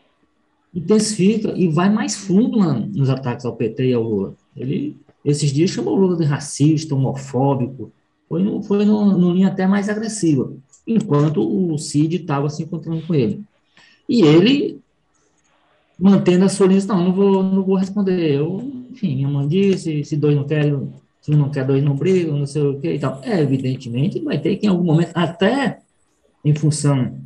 intensifica 0.74 1.52
e 1.56 1.68
vai 1.68 1.88
mais 1.90 2.14
fundo 2.14 2.58
na, 2.58 2.74
nos 2.74 3.08
ataques 3.08 3.46
ao 3.46 3.56
PT 3.56 3.88
e 3.88 3.94
ao 3.94 4.02
Lula. 4.02 4.34
Ele, 4.54 4.96
esses 5.26 5.52
dias, 5.52 5.71
chamou 5.71 5.97
o 5.97 6.00
Lula 6.00 6.16
de 6.16 6.25
racista, 6.25 6.95
homofóbico, 6.95 7.92
foi, 8.28 8.45
no, 8.45 8.62
foi 8.62 8.85
no, 8.85 9.18
no 9.18 9.33
linha 9.33 9.49
até 9.49 9.66
mais 9.66 9.88
agressiva, 9.88 10.52
enquanto 10.87 11.42
o 11.42 11.76
Cid 11.76 12.14
estava 12.14 12.49
se 12.49 12.62
encontrando 12.62 13.04
com 13.04 13.12
ele. 13.12 13.42
E 14.09 14.23
ele, 14.23 14.80
mantendo 15.99 16.45
a 16.45 16.49
sua 16.49 16.68
linha, 16.68 16.85
não, 16.87 17.06
não 17.06 17.12
vou, 17.12 17.42
não 17.42 17.64
vou 17.64 17.75
responder. 17.75 18.37
Eu, 18.37 18.62
enfim, 18.90 19.16
minha 19.16 19.28
mãe 19.28 19.49
disse, 19.49 20.04
se 20.04 20.16
dois 20.16 20.37
não 20.37 20.45
querem, 20.45 20.88
se 21.21 21.33
não 21.33 21.50
quer, 21.50 21.66
dois 21.66 21.83
não 21.83 21.97
brigam, 21.97 22.38
não 22.38 22.47
sei 22.47 22.62
o 22.62 22.80
que 22.80 22.92
e 22.92 22.99
tal. 23.00 23.21
É, 23.25 23.40
evidentemente, 23.40 24.21
vai 24.21 24.38
ter 24.38 24.56
que 24.56 24.66
em 24.66 24.71
algum 24.71 24.85
momento, 24.85 25.11
até 25.12 25.80
em 26.45 26.54
função 26.54 27.18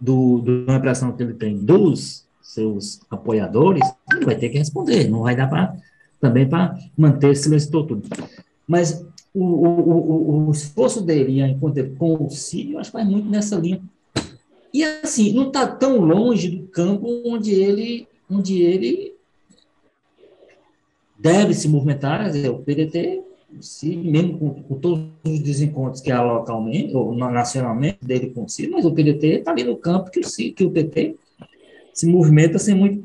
do, 0.00 0.38
do, 0.38 0.64
da 0.64 0.76
impressão 0.76 1.10
que 1.10 1.24
ele 1.24 1.34
tem 1.34 1.58
dos 1.58 2.24
seus 2.40 3.00
apoiadores, 3.10 3.82
ele 4.14 4.24
vai 4.24 4.36
ter 4.36 4.48
que 4.48 4.58
responder, 4.58 5.08
não 5.08 5.22
vai 5.22 5.34
dar 5.34 5.48
para 5.48 5.74
também 6.24 6.48
para 6.48 6.78
manter 6.96 7.36
silêncio 7.36 7.70
todo. 7.70 8.02
Mas 8.66 9.04
o, 9.34 9.44
o, 9.44 10.44
o, 10.44 10.48
o 10.48 10.50
esforço 10.50 11.02
dele 11.02 11.42
com 11.98 12.14
o 12.14 12.28
eu 12.72 12.78
acho 12.78 12.90
que 12.90 12.96
vai 12.96 13.04
muito 13.04 13.28
nessa 13.28 13.56
linha. 13.56 13.82
E 14.72 14.82
assim, 14.82 15.34
não 15.34 15.48
está 15.48 15.66
tão 15.66 16.00
longe 16.00 16.48
do 16.48 16.66
campo 16.68 17.06
onde 17.26 17.52
ele, 17.52 18.08
onde 18.30 18.62
ele 18.62 19.14
deve 21.18 21.52
se 21.52 21.68
movimentar, 21.68 22.30
dizer, 22.30 22.48
o 22.48 22.58
PDT, 22.58 23.22
se, 23.60 23.94
mesmo 23.94 24.38
com, 24.38 24.62
com, 24.62 24.74
todos 24.76 25.04
os 25.24 25.38
desencontros 25.40 26.00
que 26.00 26.10
há 26.10 26.22
localmente, 26.22 26.96
ou 26.96 27.14
nacionalmente, 27.14 27.98
dele 28.02 28.30
com 28.30 28.44
o 28.44 28.48
Cid, 28.48 28.70
mas 28.70 28.84
o 28.84 28.92
PDT 28.92 29.26
está 29.26 29.52
ali 29.52 29.62
no 29.62 29.76
campo 29.76 30.10
que 30.10 30.20
o, 30.20 30.54
que 30.54 30.64
o 30.64 30.70
PT 30.70 31.16
se 31.92 32.06
movimenta 32.06 32.58
sem 32.58 32.74
muito. 32.74 33.04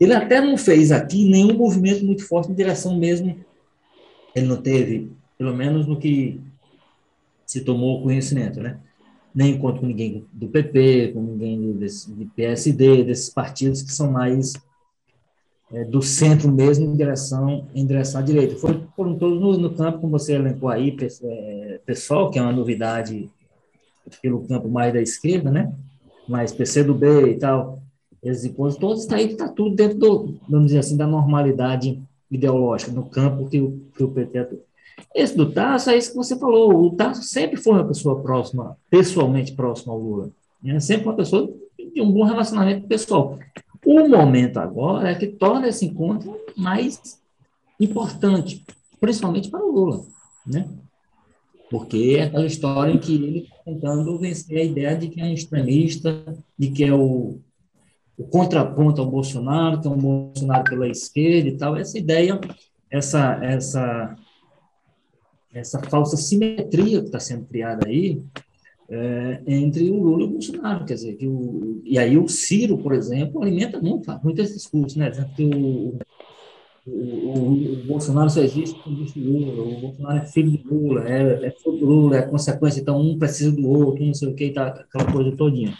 Ele 0.00 0.14
até 0.14 0.40
não 0.40 0.56
fez 0.56 0.90
aqui 0.90 1.28
nenhum 1.28 1.54
movimento 1.54 2.04
muito 2.04 2.26
forte 2.26 2.50
em 2.50 2.54
direção 2.54 2.98
mesmo. 2.98 3.36
Ele 4.34 4.46
não 4.46 4.56
teve 4.56 5.12
pelo 5.36 5.54
menos 5.54 5.86
no 5.86 5.98
que 5.98 6.40
se 7.46 7.62
tomou 7.62 8.02
conhecimento, 8.02 8.60
né? 8.60 8.78
Nem 9.34 9.54
encontro 9.54 9.80
com 9.80 9.86
ninguém 9.86 10.24
do 10.32 10.48
PP, 10.48 11.12
com 11.14 11.22
ninguém 11.22 11.72
desse, 11.72 12.12
de 12.12 12.24
PSD, 12.24 13.04
desses 13.04 13.30
partidos 13.30 13.82
que 13.82 13.92
são 13.92 14.10
mais 14.10 14.54
é, 15.72 15.84
do 15.84 16.02
centro 16.02 16.50
mesmo 16.50 16.84
em 16.84 16.96
direção, 16.96 17.66
em 17.74 17.86
direção 17.86 18.20
à 18.20 18.24
direita. 18.24 18.56
Foram, 18.56 18.86
foram 18.96 19.16
todos 19.16 19.40
no, 19.40 19.56
no, 19.56 19.74
campo, 19.74 20.00
como 20.00 20.18
você 20.18 20.34
elencou 20.34 20.68
aí, 20.68 20.96
é, 21.22 21.80
pessoal, 21.84 22.30
que 22.30 22.38
é 22.38 22.42
uma 22.42 22.52
novidade 22.52 23.30
pelo 24.20 24.46
campo 24.46 24.68
mais 24.68 24.92
da 24.92 25.00
esquerda, 25.00 25.50
né? 25.50 25.72
Mais 26.28 26.52
PCdoB 26.52 27.30
e 27.30 27.38
tal, 27.38 27.79
esses 28.22 28.44
encontros, 28.44 28.76
todos 28.76 29.02
está 29.02 29.16
aí, 29.16 29.32
está 29.32 29.48
tudo 29.48 29.74
dentro 29.74 29.98
do, 29.98 30.34
vamos 30.48 30.66
dizer 30.66 30.80
assim, 30.80 30.96
da 30.96 31.06
normalidade 31.06 32.00
ideológica, 32.30 32.92
no 32.92 33.06
campo 33.06 33.48
que 33.48 33.60
o, 33.60 33.80
que 33.96 34.04
o 34.04 34.10
PT 34.10 34.38
atua. 34.38 34.60
Esse 35.14 35.36
do 35.36 35.50
Tasso 35.50 35.90
é 35.90 35.96
isso 35.96 36.10
que 36.10 36.16
você 36.16 36.38
falou. 36.38 36.84
O 36.84 36.90
Tasso 36.94 37.22
sempre 37.22 37.56
foi 37.56 37.72
uma 37.72 37.86
pessoa 37.86 38.20
próxima, 38.20 38.76
pessoalmente 38.88 39.52
próxima 39.52 39.92
ao 39.92 39.98
Lula. 39.98 40.30
Né? 40.62 40.78
Sempre 40.78 41.06
uma 41.06 41.16
pessoa 41.16 41.50
de 41.78 42.00
um 42.00 42.12
bom 42.12 42.24
relacionamento 42.24 42.86
pessoal. 42.86 43.38
O 43.84 44.06
momento 44.06 44.58
agora 44.58 45.10
é 45.10 45.14
que 45.14 45.26
torna 45.26 45.68
esse 45.68 45.86
encontro 45.86 46.36
mais 46.56 47.18
importante, 47.80 48.64
principalmente 49.00 49.48
para 49.48 49.64
o 49.64 49.72
Lula, 49.72 50.04
né? 50.46 50.68
Porque 51.70 52.16
é 52.18 52.24
aquela 52.24 52.44
história 52.44 52.92
em 52.92 52.98
que 52.98 53.14
ele 53.14 53.38
está 53.38 53.56
tentando 53.64 54.18
vencer 54.18 54.58
a 54.58 54.64
ideia 54.64 54.96
de 54.96 55.08
que 55.08 55.20
é 55.20 55.32
extremista, 55.32 56.22
de 56.58 56.70
que 56.70 56.84
é 56.84 56.92
o, 56.92 57.38
o 58.20 58.28
contraponto 58.28 59.00
ao 59.00 59.10
Bolsonaro, 59.10 59.80
que 59.80 59.88
é 59.88 59.90
um 59.90 59.96
Bolsonaro 59.96 60.64
pela 60.64 60.88
esquerda 60.88 61.48
e 61.48 61.56
tal. 61.56 61.76
Essa 61.76 61.98
ideia, 61.98 62.38
essa, 62.90 63.38
essa 63.42 64.16
essa 65.52 65.80
falsa 65.80 66.16
simetria 66.16 67.00
que 67.00 67.06
está 67.06 67.18
sendo 67.18 67.44
criada 67.46 67.88
aí 67.88 68.22
é, 68.88 69.42
entre 69.46 69.90
o 69.90 70.02
Lula 70.02 70.22
e 70.22 70.26
o 70.26 70.30
Bolsonaro, 70.30 70.84
quer 70.84 70.94
dizer, 70.94 71.14
que 71.14 71.26
o, 71.26 71.80
e 71.84 71.98
aí 71.98 72.18
o 72.18 72.28
Ciro, 72.28 72.78
por 72.78 72.92
exemplo, 72.92 73.42
alimenta 73.42 73.80
muito, 73.80 74.04
faz 74.04 74.22
muito 74.22 74.40
esse 74.40 74.54
discurso, 74.54 74.98
né, 74.98 75.10
que 75.36 75.44
o, 75.44 75.98
o, 76.86 77.52
o, 77.52 77.86
Bolsonaro 77.86 78.28
só 78.30 78.40
existe 78.40 78.74
porque 78.74 78.90
existe 78.90 79.20
Lula, 79.20 79.62
o 79.62 79.80
Bolsonaro 79.80 80.18
é 80.18 80.24
filho 80.26 80.58
do 80.58 80.74
Lula, 80.74 81.08
é, 81.08 81.46
é 81.46 81.50
filho 81.52 81.78
do 81.78 81.86
Lula, 81.86 82.16
é 82.16 82.22
consequência, 82.22 82.80
então 82.80 83.00
um 83.00 83.16
precisa 83.18 83.52
do 83.52 83.68
outro, 83.68 84.04
não 84.04 84.14
sei 84.14 84.28
o 84.28 84.34
que, 84.34 84.50
tá, 84.50 84.66
aquela 84.66 85.12
coisa 85.12 85.36
todinha. 85.36 85.72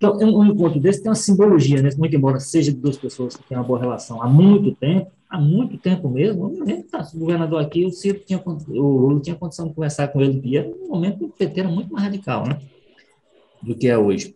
Então, 0.00 0.16
um 0.16 0.46
encontro 0.46 0.80
desse 0.80 1.02
tem 1.02 1.10
uma 1.10 1.14
simbologia, 1.14 1.82
né? 1.82 1.90
muito 1.98 2.16
embora 2.16 2.40
seja 2.40 2.72
de 2.72 2.78
duas 2.78 2.96
pessoas 2.96 3.36
que 3.36 3.46
têm 3.46 3.58
uma 3.58 3.64
boa 3.64 3.78
relação 3.78 4.22
há 4.22 4.26
muito 4.26 4.74
tempo, 4.74 5.12
há 5.28 5.38
muito 5.38 5.76
tempo 5.76 6.08
mesmo, 6.08 6.64
que 6.64 6.84
tá, 6.84 7.06
o 7.14 7.18
governador 7.18 7.60
aqui, 7.60 7.84
o 7.84 7.90
Ciro 7.90 8.18
tinha, 8.20 8.42
o 8.42 8.80
Lula 8.80 9.20
tinha 9.20 9.36
condição 9.36 9.68
de 9.68 9.74
conversar 9.74 10.08
com 10.08 10.22
ele, 10.22 10.40
e 10.42 10.56
era 10.56 10.66
um 10.66 10.88
momento 10.88 11.26
o 11.26 11.28
PT 11.28 11.60
era 11.60 11.68
muito 11.68 11.92
mais 11.92 12.06
radical, 12.06 12.48
né? 12.48 12.58
Do 13.62 13.74
que 13.74 13.88
é 13.88 13.98
hoje. 13.98 14.34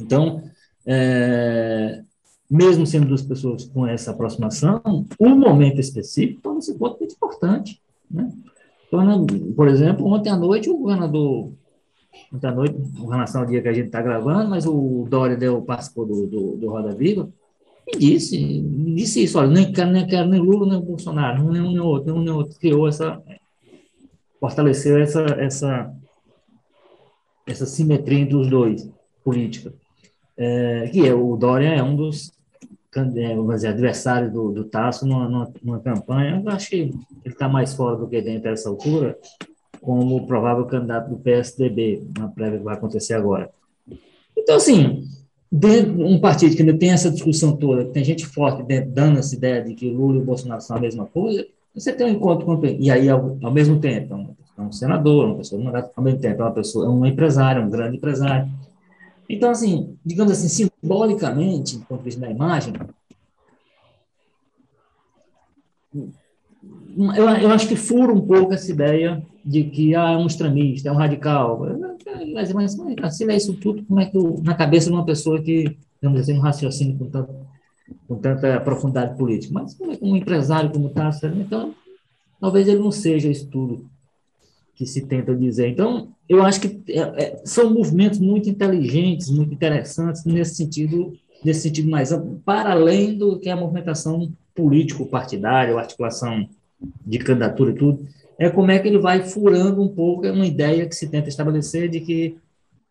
Então, 0.00 0.42
é, 0.86 2.02
mesmo 2.50 2.86
sendo 2.86 3.08
duas 3.08 3.20
pessoas 3.20 3.66
com 3.66 3.86
essa 3.86 4.12
aproximação, 4.12 4.80
um 5.20 5.36
momento 5.36 5.80
específico 5.80 6.40
torna 6.40 6.60
esse 6.60 6.78
ponto 6.78 6.98
muito 6.98 7.14
importante, 7.14 7.78
né? 8.10 8.32
Torna, 8.90 9.18
por 9.54 9.68
exemplo, 9.68 10.06
ontem 10.06 10.30
à 10.30 10.36
noite 10.36 10.70
o 10.70 10.78
governador 10.78 11.52
à 12.42 12.50
noite, 12.50 12.74
com 12.98 13.06
relação 13.06 13.42
ao 13.42 13.46
dia 13.46 13.62
que 13.62 13.68
a 13.68 13.72
gente 13.72 13.86
está 13.86 14.02
gravando, 14.02 14.50
mas 14.50 14.66
o 14.66 15.06
Dória 15.08 15.36
deu, 15.36 15.62
participou 15.62 16.06
do, 16.06 16.26
do, 16.26 16.56
do 16.56 16.70
Roda 16.70 16.94
Viva 16.94 17.28
e 17.86 17.96
disse, 17.96 18.60
disse 18.94 19.24
isso, 19.24 19.38
olha, 19.38 19.50
nem 19.50 19.72
quero, 19.72 19.90
nem 19.90 20.06
quero 20.06 20.28
nem 20.28 20.40
Lula, 20.40 20.66
nem 20.66 20.80
Bolsonaro, 20.80 21.50
nem 21.50 21.62
um 21.62 21.70
nem 21.70 21.80
outro, 21.80 22.12
nem 22.12 22.20
um 22.20 22.24
nem 22.24 22.34
outro, 22.34 22.58
criou 22.58 22.86
essa, 22.86 23.22
fortaleceu 24.38 24.98
essa, 24.98 25.22
essa, 25.38 25.94
essa 27.46 27.66
simetria 27.66 28.20
entre 28.20 28.36
os 28.36 28.48
dois, 28.48 28.88
política, 29.24 29.72
é, 30.36 30.88
que 30.92 31.06
é, 31.06 31.14
o 31.14 31.36
Dória 31.36 31.68
é 31.68 31.82
um 31.82 31.96
dos 31.96 32.36
é, 32.96 33.36
vamos 33.36 33.54
dizer, 33.56 33.68
adversários 33.68 34.32
do, 34.32 34.50
do 34.50 34.64
Tasso 34.64 35.06
numa, 35.06 35.28
numa, 35.28 35.52
numa 35.62 35.80
campanha, 35.80 36.42
eu 36.42 36.50
acho 36.50 36.70
que 36.70 36.76
ele 36.76 36.94
está 37.26 37.48
mais 37.48 37.74
fora 37.74 37.96
do 37.96 38.08
que 38.08 38.20
dentro 38.20 38.44
dessa 38.44 38.68
altura, 38.68 39.16
como 39.80 40.26
provável 40.26 40.64
candidato 40.66 41.10
do 41.10 41.16
PSDB, 41.16 42.02
na 42.18 42.28
prévia 42.28 42.58
que 42.58 42.64
vai 42.64 42.74
acontecer 42.74 43.14
agora. 43.14 43.50
Então, 44.36 44.56
assim, 44.56 45.04
dentro 45.50 46.04
um 46.04 46.20
partido 46.20 46.54
que 46.54 46.62
ainda 46.62 46.78
tem 46.78 46.90
essa 46.90 47.10
discussão 47.10 47.56
toda, 47.56 47.84
que 47.84 47.92
tem 47.92 48.04
gente 48.04 48.26
forte 48.26 48.62
dentro, 48.62 48.90
dando 48.90 49.18
essa 49.18 49.34
ideia 49.34 49.62
de 49.62 49.74
que 49.74 49.90
Lula 49.90 50.18
e 50.18 50.24
Bolsonaro 50.24 50.60
são 50.60 50.76
a 50.76 50.80
mesma 50.80 51.06
coisa, 51.06 51.46
você 51.74 51.92
tem 51.92 52.06
um 52.06 52.10
encontro 52.10 52.44
com 52.44 52.60
e 52.66 52.90
aí 52.90 53.08
ao, 53.08 53.38
ao 53.42 53.52
mesmo 53.52 53.78
tempo 53.80 54.34
é 54.58 54.60
um 54.60 54.72
senador, 54.72 55.26
uma 55.26 55.36
pessoa 55.36 55.90
ao 55.94 56.02
mesmo 56.02 56.20
tempo 56.20 56.42
é 56.42 56.44
uma 56.44 56.52
pessoa, 56.52 56.86
é 56.86 56.88
um 56.88 57.06
empresário, 57.06 57.62
um 57.62 57.70
grande 57.70 57.96
empresário. 57.96 58.48
Então, 59.28 59.50
assim, 59.50 59.96
digamos 60.04 60.32
assim, 60.32 60.48
simbolicamente, 60.48 61.76
do 61.76 61.84
ponto 61.84 61.98
de 61.98 62.04
vista 62.06 62.20
da 62.20 62.30
imagem, 62.30 62.72
eu, 65.94 67.28
eu 67.42 67.50
acho 67.50 67.68
que 67.68 67.76
fura 67.76 68.12
um 68.12 68.26
pouco 68.26 68.52
essa 68.52 68.70
ideia 68.70 69.22
de 69.44 69.64
que 69.64 69.94
ah, 69.94 70.12
é 70.12 70.16
um 70.16 70.26
extremista, 70.26 70.88
é 70.88 70.92
um 70.92 70.96
radical. 70.96 71.60
Mas, 72.34 72.52
mas, 72.52 72.76
mas 72.76 73.16
se 73.16 73.30
é 73.30 73.36
isso 73.36 73.54
tudo, 73.54 73.82
como 73.84 74.00
é 74.00 74.06
que 74.06 74.16
eu, 74.16 74.40
na 74.42 74.54
cabeça 74.54 74.86
de 74.86 74.92
uma 74.92 75.04
pessoa 75.04 75.40
que, 75.40 75.76
digamos 76.00 76.20
assim, 76.20 76.34
um 76.34 76.40
raciocínio 76.40 76.98
com, 76.98 77.06
tanto, 77.06 77.34
com 78.06 78.16
tanta 78.16 78.60
profundidade 78.60 79.16
política, 79.16 79.54
mas 79.54 79.74
como 79.74 79.92
é 79.92 79.96
que 79.96 80.04
um 80.04 80.16
empresário 80.16 80.70
como 80.70 80.88
está, 80.88 81.10
então, 81.36 81.74
talvez 82.40 82.68
ele 82.68 82.80
não 82.80 82.90
seja 82.90 83.28
isso 83.28 83.48
tudo 83.48 83.88
que 84.74 84.86
se 84.86 85.06
tenta 85.06 85.34
dizer. 85.34 85.68
Então, 85.68 86.08
eu 86.28 86.42
acho 86.44 86.60
que 86.60 86.80
é, 86.92 87.00
é, 87.00 87.42
são 87.44 87.72
movimentos 87.72 88.20
muito 88.20 88.48
inteligentes, 88.48 89.28
muito 89.28 89.52
interessantes 89.52 90.24
nesse 90.24 90.54
sentido, 90.54 91.12
nesse 91.44 91.62
sentido 91.62 91.90
mais 91.90 92.12
amplo, 92.12 92.40
para 92.44 92.70
além 92.70 93.18
do 93.18 93.40
que 93.40 93.48
a 93.48 93.56
movimentação 93.56 94.32
político-partidária, 94.54 95.76
articulação 95.76 96.48
de 97.04 97.18
candidatura 97.18 97.72
e 97.72 97.74
tudo 97.74 98.06
é 98.38 98.48
como 98.48 98.70
é 98.70 98.78
que 98.78 98.86
ele 98.86 98.98
vai 98.98 99.22
furando 99.24 99.82
um 99.82 99.88
pouco 99.88 100.24
é 100.24 100.30
uma 100.30 100.46
ideia 100.46 100.86
que 100.86 100.94
se 100.94 101.08
tenta 101.08 101.28
estabelecer 101.28 101.88
de 101.88 102.00
que 102.00 102.36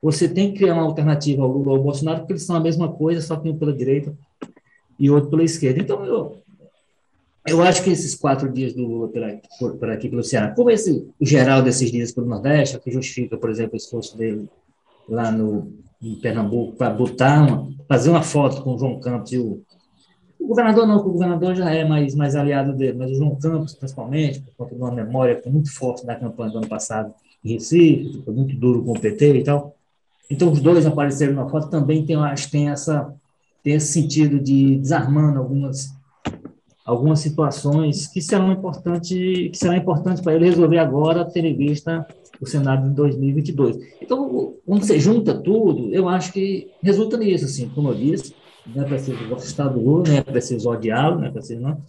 você 0.01 0.27
tem 0.27 0.51
que 0.51 0.60
criar 0.60 0.74
uma 0.74 0.84
alternativa 0.84 1.42
ao 1.42 1.50
Lula 1.50 1.72
ou 1.72 1.77
ao 1.77 1.84
Bolsonaro, 1.84 2.20
porque 2.20 2.34
eles 2.34 2.44
são 2.44 2.56
a 2.56 2.60
mesma 2.60 2.92
coisa, 2.92 3.22
só 3.22 3.36
que 3.36 3.50
um 3.50 3.58
pela 3.58 3.74
direita 3.74 4.13
e 5.00 5.10
outro 5.10 5.30
pela 5.30 5.44
esquerda. 5.44 5.80
Então, 5.80 6.06
eu, 6.06 6.38
eu 7.48 7.62
acho 7.63 7.84
que 7.84 7.89
esses 7.89 8.13
quatro 8.13 8.51
dias 8.51 8.74
do 8.74 8.86
Lula 8.86 9.08
por 9.08 9.77
por 9.77 9.89
aqui 9.89 10.10
pelo 10.10 10.24
Ceará, 10.24 10.51
como 10.51 10.70
esse 10.70 11.08
o 11.20 11.25
geral 11.25 11.63
desses 11.63 11.92
dias 11.92 12.12
pelo 12.12 12.27
Nordeste, 12.27 12.80
que 12.80 12.92
justifica, 12.92 13.38
por 13.38 13.50
exemplo, 13.50 13.74
o 13.74 13.77
esforço 13.77 14.18
dele 14.18 14.50
lá 15.08 15.32
no, 15.32 15.72
em 16.01 16.16
Pernambuco 16.16 16.75
para 16.75 16.89
botar 16.89 17.42
uma, 17.42 17.70
fazer 17.88 18.10
uma 18.10 18.22
foto 18.22 18.62
com 18.62 18.75
o 18.75 18.77
João 18.77 19.00
Campos 19.00 19.32
e 19.32 19.38
o, 19.38 19.63
O 20.48 20.51
governador 20.51 20.88
não, 20.88 20.96
o 20.96 21.12
governador 21.12 21.56
já 21.56 21.70
é 21.70 21.84
mais, 21.84 22.16
mais 22.16 22.34
aliado 22.34 22.72
dele, 22.72 22.98
mas 22.98 23.12
o 23.12 23.16
João 23.16 23.36
Campos, 23.36 23.74
principalmente, 23.74 24.39
por 24.39 24.56
conta 24.56 24.75
de 24.75 24.82
uma 24.82 24.92
memória 24.94 25.42
muito 25.46 25.70
forte 25.74 26.06
da 26.06 26.16
campanha 26.16 26.50
do 26.50 26.60
ano 26.60 26.70
passado 26.70 27.13
em 27.44 27.51
Recife, 27.51 28.22
foi 28.24 28.34
muito 28.34 28.56
duro 28.56 28.82
com 28.82 28.94
o 28.94 29.00
PT 29.00 29.39
e 29.39 29.44
tal. 29.44 29.75
Então, 30.32 30.50
os 30.50 30.62
dois 30.62 30.86
apareceram 30.86 31.34
na 31.34 31.50
foto, 31.50 31.70
também 31.70 32.06
tem, 32.06 32.16
acho, 32.16 32.50
tem, 32.50 32.70
essa, 32.70 33.13
tem 33.62 33.74
esse 33.74 33.92
sentido 33.92 34.39
de 34.39 34.77
desarmando 34.77 35.38
algumas, 35.38 35.94
algumas 36.86 37.20
situações 37.20 38.08
que 38.08 38.22
serão 38.22 38.50
importantes 38.50 39.18
que 39.51 39.58
será 39.58 39.75
importante 39.75 40.22
para 40.22 40.34
ele 40.34 40.46
resolver 40.46 40.77
agora, 40.77 41.25
tendo 41.25 41.48
em 41.48 41.58
vista 41.58 42.08
o 42.39 42.46
Senado 42.46 42.88
de 42.88 42.96
2022. 42.96 43.80
Então, 44.01 44.54
quando 44.66 44.86
você 44.86 44.98
junta 44.98 45.34
tudo, 45.34 45.94
eu 45.94 46.08
acho 46.08 46.32
que 46.32 46.70
resulta 46.82 47.18
nisso, 47.18 47.44
assim, 47.44 47.68
como 47.68 47.89
eu 47.89 47.96
disse, 47.96 48.34
não 48.74 48.83
é 48.83 48.88
preciso 48.88 49.27
gostar 49.27 49.67
do 49.67 49.79
Lula, 49.79 50.03
não 50.07 50.15
é 50.15 50.21
preciso 50.21 50.69
odiá-lo, 50.69 51.19
não 51.19 51.27
é 51.27 51.31
preciso 51.31 51.62
não, 51.62 51.81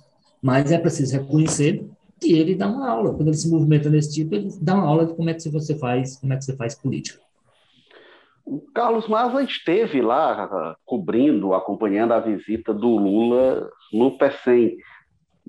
mas 0.42 0.70
é 0.70 0.78
preciso 0.78 1.16
reconhecer 1.16 1.84
que 2.20 2.32
ele 2.32 2.54
dá 2.54 2.68
uma 2.68 2.88
aula, 2.88 3.14
quando 3.14 3.28
ele 3.28 3.36
se 3.36 3.48
movimenta 3.48 3.88
desse 3.88 4.12
tipo, 4.14 4.34
ele 4.34 4.50
dá 4.60 4.74
uma 4.74 4.86
aula 4.86 5.06
de 5.06 5.14
como 5.14 5.30
é 5.30 5.34
que 5.34 5.48
você 5.48 5.78
faz, 5.78 6.16
como 6.16 6.32
é 6.32 6.36
que 6.36 6.44
você 6.44 6.56
faz 6.56 6.74
política. 6.74 7.20
O 8.44 8.60
Carlos 8.74 9.06
Maza 9.06 9.42
esteve 9.42 10.00
lá 10.00 10.76
cobrindo, 10.84 11.52
acompanhando 11.52 12.12
a 12.12 12.20
visita 12.20 12.72
do 12.72 12.96
Lula 12.96 13.70
no 13.92 14.16
PECEM 14.16 14.78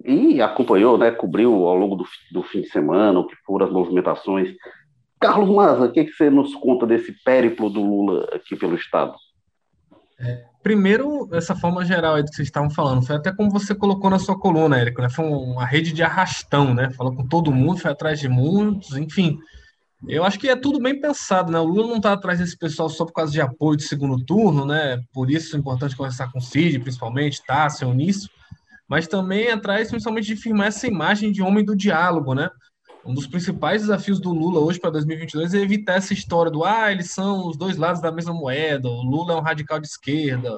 e 0.03 0.41
acompanhou, 0.41 0.97
né, 0.97 1.11
cobriu 1.11 1.65
ao 1.65 1.75
longo 1.75 1.95
do, 1.95 2.05
do 2.31 2.43
fim 2.43 2.61
de 2.61 2.69
semana 2.69 3.19
o 3.19 3.25
que 3.25 3.35
foram 3.45 3.65
as 3.65 3.71
movimentações. 3.71 4.53
Carlos 5.19 5.49
Maza, 5.49 5.85
o 5.85 5.91
que, 5.91 6.05
que 6.05 6.11
você 6.11 6.29
nos 6.29 6.53
conta 6.55 6.85
desse 6.85 7.11
périplo 7.23 7.69
do 7.69 7.81
Lula 7.81 8.29
aqui 8.33 8.55
pelo 8.55 8.75
Estado? 8.75 9.15
É, 10.19 10.45
primeiro, 10.61 11.29
essa 11.33 11.55
forma 11.55 11.85
geral 11.85 12.15
aí 12.15 12.23
do 12.23 12.29
que 12.29 12.35
vocês 12.35 12.47
estavam 12.47 12.69
falando, 12.69 13.05
foi 13.05 13.15
até 13.15 13.31
como 13.33 13.49
você 13.49 13.73
colocou 13.73 14.09
na 14.09 14.19
sua 14.19 14.37
coluna, 14.37 14.77
Érico, 14.77 15.01
né? 15.01 15.09
Foi 15.09 15.25
uma 15.25 15.65
rede 15.65 15.91
de 15.93 16.03
arrastão, 16.03 16.73
né? 16.73 16.89
Falou 16.91 17.15
com 17.15 17.27
todo 17.27 17.51
mundo, 17.51 17.79
foi 17.79 17.91
atrás 17.91 18.19
de 18.19 18.27
muitos, 18.27 18.95
enfim. 18.97 19.39
Eu 20.07 20.23
acho 20.23 20.39
que 20.39 20.47
é 20.47 20.55
tudo 20.55 20.79
bem 20.79 20.99
pensado, 20.99 21.51
né? 21.51 21.59
O 21.59 21.65
Lula 21.65 21.87
não 21.87 21.97
está 21.97 22.13
atrás 22.13 22.39
desse 22.39 22.57
pessoal 22.57 22.89
só 22.89 23.05
por 23.05 23.13
causa 23.13 23.31
de 23.31 23.41
apoio 23.41 23.77
de 23.77 23.83
segundo 23.83 24.23
turno, 24.23 24.65
né? 24.65 25.01
Por 25.13 25.29
isso 25.29 25.55
é 25.55 25.59
importante 25.59 25.95
conversar 25.95 26.31
com 26.31 26.39
o 26.39 26.41
Cid, 26.41 26.79
principalmente, 26.79 27.43
Tássio, 27.45 27.87
Eunício, 27.87 28.29
mas 28.87 29.07
também 29.07 29.49
atrás, 29.49 29.89
principalmente, 29.89 30.27
de 30.27 30.35
firmar 30.35 30.67
essa 30.67 30.87
imagem 30.87 31.31
de 31.31 31.41
homem 31.41 31.65
do 31.65 31.75
diálogo, 31.75 32.33
né? 32.33 32.49
Um 33.05 33.13
dos 33.13 33.27
principais 33.27 33.81
desafios 33.81 34.19
do 34.19 34.31
Lula 34.31 34.59
hoje 34.59 34.79
para 34.79 34.91
2022 34.91 35.53
é 35.53 35.59
evitar 35.59 35.95
essa 35.95 36.13
história 36.13 36.51
do 36.51 36.63
ah, 36.63 36.91
eles 36.91 37.11
são 37.11 37.47
os 37.47 37.57
dois 37.57 37.77
lados 37.77 38.01
da 38.01 38.11
mesma 38.11 38.33
moeda, 38.33 38.87
o 38.89 39.01
Lula 39.01 39.33
é 39.33 39.35
um 39.37 39.41
radical 39.41 39.79
de 39.79 39.87
esquerda, 39.87 40.49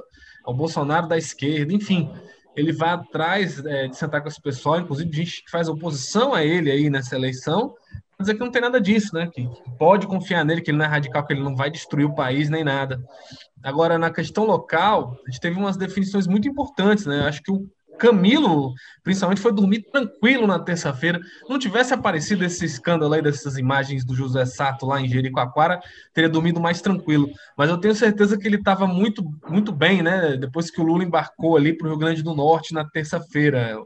é 0.45 0.49
o 0.49 0.53
Bolsonaro 0.53 1.07
da 1.07 1.17
esquerda, 1.17 1.73
enfim. 1.73 2.09
Ele 2.55 2.73
vai 2.73 2.89
atrás 2.89 3.63
é, 3.63 3.87
de 3.87 3.95
sentar 3.95 4.21
com 4.21 4.27
esse 4.27 4.41
pessoal, 4.41 4.79
inclusive 4.79 5.11
gente 5.11 5.43
que 5.45 5.51
faz 5.51 5.69
oposição 5.69 6.33
a 6.33 6.43
ele 6.43 6.69
aí 6.69 6.89
nessa 6.89 7.15
eleição, 7.15 7.73
dizer 8.21 8.35
que 8.35 8.39
não 8.39 8.51
tem 8.51 8.61
nada 8.61 8.79
disso, 8.79 9.13
né? 9.13 9.27
Que 9.27 9.49
pode 9.77 10.07
confiar 10.07 10.45
nele, 10.45 10.61
que 10.61 10.71
ele 10.71 10.77
não 10.77 10.85
é 10.85 10.87
radical, 10.87 11.25
que 11.25 11.33
ele 11.33 11.43
não 11.43 11.55
vai 11.55 11.69
destruir 11.69 12.05
o 12.05 12.15
país 12.15 12.49
nem 12.49 12.63
nada. 12.63 13.03
Agora, 13.63 13.97
na 13.97 14.11
questão 14.11 14.45
local, 14.45 15.17
a 15.25 15.29
gente 15.29 15.41
teve 15.41 15.57
umas 15.57 15.77
definições 15.77 16.27
muito 16.27 16.47
importantes, 16.47 17.05
né? 17.05 17.27
Acho 17.27 17.41
que 17.41 17.51
o 17.51 17.67
Camilo, 17.97 18.73
principalmente, 19.03 19.41
foi 19.41 19.53
dormir 19.53 19.85
tranquilo 19.91 20.47
na 20.47 20.59
terça-feira. 20.59 21.19
Não 21.47 21.59
tivesse 21.59 21.93
aparecido 21.93 22.43
esse 22.43 22.65
escândalo 22.65 23.13
aí 23.13 23.21
dessas 23.21 23.57
imagens 23.57 24.03
do 24.03 24.15
José 24.15 24.45
Sato 24.45 24.85
lá 24.85 24.99
em 24.99 25.07
Jericoacoara, 25.07 25.79
teria 26.13 26.29
dormido 26.29 26.59
mais 26.59 26.81
tranquilo. 26.81 27.29
Mas 27.57 27.69
eu 27.69 27.77
tenho 27.77 27.93
certeza 27.93 28.37
que 28.37 28.47
ele 28.47 28.57
estava 28.57 28.87
muito, 28.87 29.23
muito 29.47 29.71
bem, 29.71 30.01
né? 30.01 30.35
Depois 30.35 30.71
que 30.71 30.81
o 30.81 30.83
Lula 30.83 31.03
embarcou 31.03 31.55
ali 31.55 31.77
para 31.77 31.85
o 31.85 31.89
Rio 31.91 31.99
Grande 31.99 32.23
do 32.23 32.33
Norte 32.33 32.73
na 32.73 32.83
terça-feira. 32.83 33.77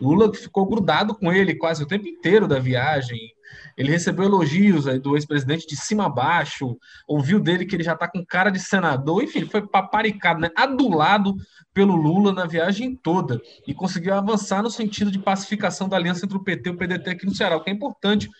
Lula 0.00 0.32
ficou 0.32 0.66
grudado 0.66 1.14
com 1.14 1.32
ele 1.32 1.54
quase 1.54 1.82
o 1.82 1.86
tempo 1.86 2.06
inteiro 2.06 2.46
da 2.46 2.58
viagem. 2.58 3.33
Ele 3.76 3.90
recebeu 3.90 4.24
elogios 4.24 4.84
do 5.00 5.16
ex-presidente 5.16 5.66
de 5.66 5.76
cima 5.76 6.06
a 6.06 6.08
baixo, 6.08 6.76
ouviu 7.06 7.40
dele 7.40 7.64
que 7.64 7.74
ele 7.76 7.82
já 7.82 7.92
está 7.92 8.08
com 8.08 8.24
cara 8.24 8.50
de 8.50 8.58
senador, 8.58 9.22
enfim, 9.22 9.46
foi 9.46 9.66
paparicado, 9.66 10.40
né? 10.40 10.50
adulado 10.56 11.34
pelo 11.72 11.96
Lula 11.96 12.32
na 12.32 12.46
viagem 12.46 12.94
toda 12.94 13.40
e 13.66 13.74
conseguiu 13.74 14.14
avançar 14.14 14.62
no 14.62 14.70
sentido 14.70 15.10
de 15.10 15.18
pacificação 15.18 15.88
da 15.88 15.96
aliança 15.96 16.24
entre 16.24 16.36
o 16.36 16.42
PT 16.42 16.68
e 16.68 16.72
o 16.72 16.76
PDT 16.76 17.10
aqui 17.10 17.26
no 17.26 17.34
Ceará, 17.34 17.56
o 17.56 17.62
que 17.62 17.70
é 17.70 17.72
importante 17.72 18.30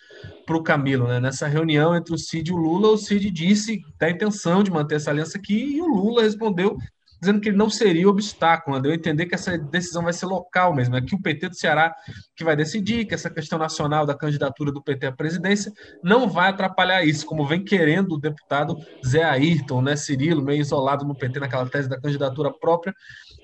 para 0.45 0.55
o 0.55 0.63
Camilo. 0.63 1.07
Né? 1.07 1.19
Nessa 1.19 1.47
reunião 1.47 1.95
entre 1.95 2.13
o 2.13 2.17
Cid 2.17 2.49
e 2.49 2.53
o 2.53 2.57
Lula, 2.57 2.89
o 2.89 2.97
Cid 2.97 3.29
disse 3.29 3.81
da 3.99 4.09
intenção 4.09 4.63
de 4.63 4.71
manter 4.71 4.95
essa 4.95 5.11
aliança 5.11 5.37
aqui 5.37 5.75
e 5.75 5.81
o 5.81 5.87
Lula 5.87 6.23
respondeu 6.23 6.77
dizendo 7.25 7.41
que 7.41 7.49
ele 7.49 7.57
não 7.57 7.69
seria 7.69 8.07
obstáculo, 8.07 8.75
né? 8.75 8.81
deu 8.81 8.91
a 8.91 8.95
entender 8.95 9.25
que 9.25 9.35
essa 9.35 9.57
decisão 9.57 10.03
vai 10.03 10.13
ser 10.13 10.25
local 10.25 10.73
mesmo, 10.73 10.95
é 10.95 11.01
que 11.01 11.15
o 11.15 11.21
PT 11.21 11.49
do 11.49 11.55
Ceará 11.55 11.93
que 12.35 12.43
vai 12.43 12.55
decidir, 12.55 13.05
que 13.05 13.13
essa 13.13 13.29
questão 13.29 13.57
nacional 13.57 14.05
da 14.05 14.15
candidatura 14.15 14.71
do 14.71 14.81
PT 14.81 15.07
à 15.07 15.11
presidência 15.11 15.71
não 16.03 16.29
vai 16.29 16.49
atrapalhar 16.49 17.03
isso, 17.03 17.25
como 17.25 17.45
vem 17.45 17.63
querendo 17.63 18.13
o 18.13 18.19
deputado 18.19 18.77
Zé 19.05 19.23
Ayrton, 19.23 19.81
né, 19.81 19.95
Cirilo, 19.95 20.43
meio 20.43 20.61
isolado 20.61 21.05
no 21.05 21.15
PT 21.15 21.39
naquela 21.39 21.67
tese 21.67 21.89
da 21.89 21.99
candidatura 21.99 22.51
própria, 22.51 22.93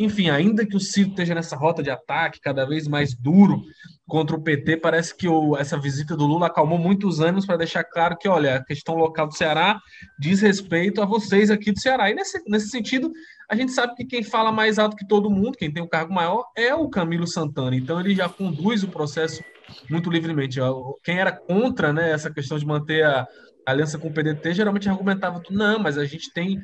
enfim, 0.03 0.29
ainda 0.29 0.65
que 0.65 0.75
o 0.75 0.79
Ciro 0.79 1.09
esteja 1.09 1.35
nessa 1.35 1.55
rota 1.55 1.81
de 1.83 1.89
ataque 1.89 2.39
cada 2.41 2.65
vez 2.65 2.87
mais 2.87 3.15
duro 3.15 3.61
contra 4.07 4.35
o 4.35 4.41
PT, 4.41 4.77
parece 4.77 5.15
que 5.15 5.27
o, 5.27 5.55
essa 5.55 5.79
visita 5.79 6.17
do 6.17 6.25
Lula 6.25 6.47
acalmou 6.47 6.77
muitos 6.77 7.21
anos 7.21 7.45
para 7.45 7.57
deixar 7.57 7.83
claro 7.83 8.17
que, 8.17 8.27
olha, 8.27 8.55
a 8.55 8.63
questão 8.63 8.95
local 8.95 9.27
do 9.27 9.35
Ceará 9.35 9.79
diz 10.19 10.41
respeito 10.41 11.01
a 11.01 11.05
vocês 11.05 11.49
aqui 11.49 11.71
do 11.71 11.79
Ceará. 11.79 12.09
E 12.09 12.13
nesse, 12.13 12.41
nesse 12.47 12.69
sentido, 12.69 13.11
a 13.49 13.55
gente 13.55 13.71
sabe 13.71 13.95
que 13.95 14.05
quem 14.05 14.23
fala 14.23 14.51
mais 14.51 14.77
alto 14.77 14.97
que 14.97 15.07
todo 15.07 15.29
mundo, 15.29 15.57
quem 15.57 15.71
tem 15.71 15.81
o 15.81 15.85
um 15.85 15.89
cargo 15.89 16.13
maior, 16.13 16.45
é 16.57 16.75
o 16.75 16.89
Camilo 16.89 17.25
Santana. 17.25 17.75
Então 17.75 17.99
ele 17.99 18.13
já 18.13 18.27
conduz 18.27 18.83
o 18.83 18.89
processo 18.89 19.41
muito 19.89 20.09
livremente. 20.09 20.59
Quem 21.03 21.17
era 21.17 21.31
contra 21.31 21.93
né, 21.93 22.11
essa 22.11 22.29
questão 22.29 22.57
de 22.57 22.65
manter 22.65 23.05
a 23.05 23.25
aliança 23.65 23.97
com 23.97 24.09
o 24.09 24.13
PDT 24.13 24.53
geralmente 24.53 24.89
argumentava: 24.89 25.41
não, 25.49 25.79
mas 25.79 25.97
a 25.97 26.05
gente 26.05 26.33
tem 26.33 26.61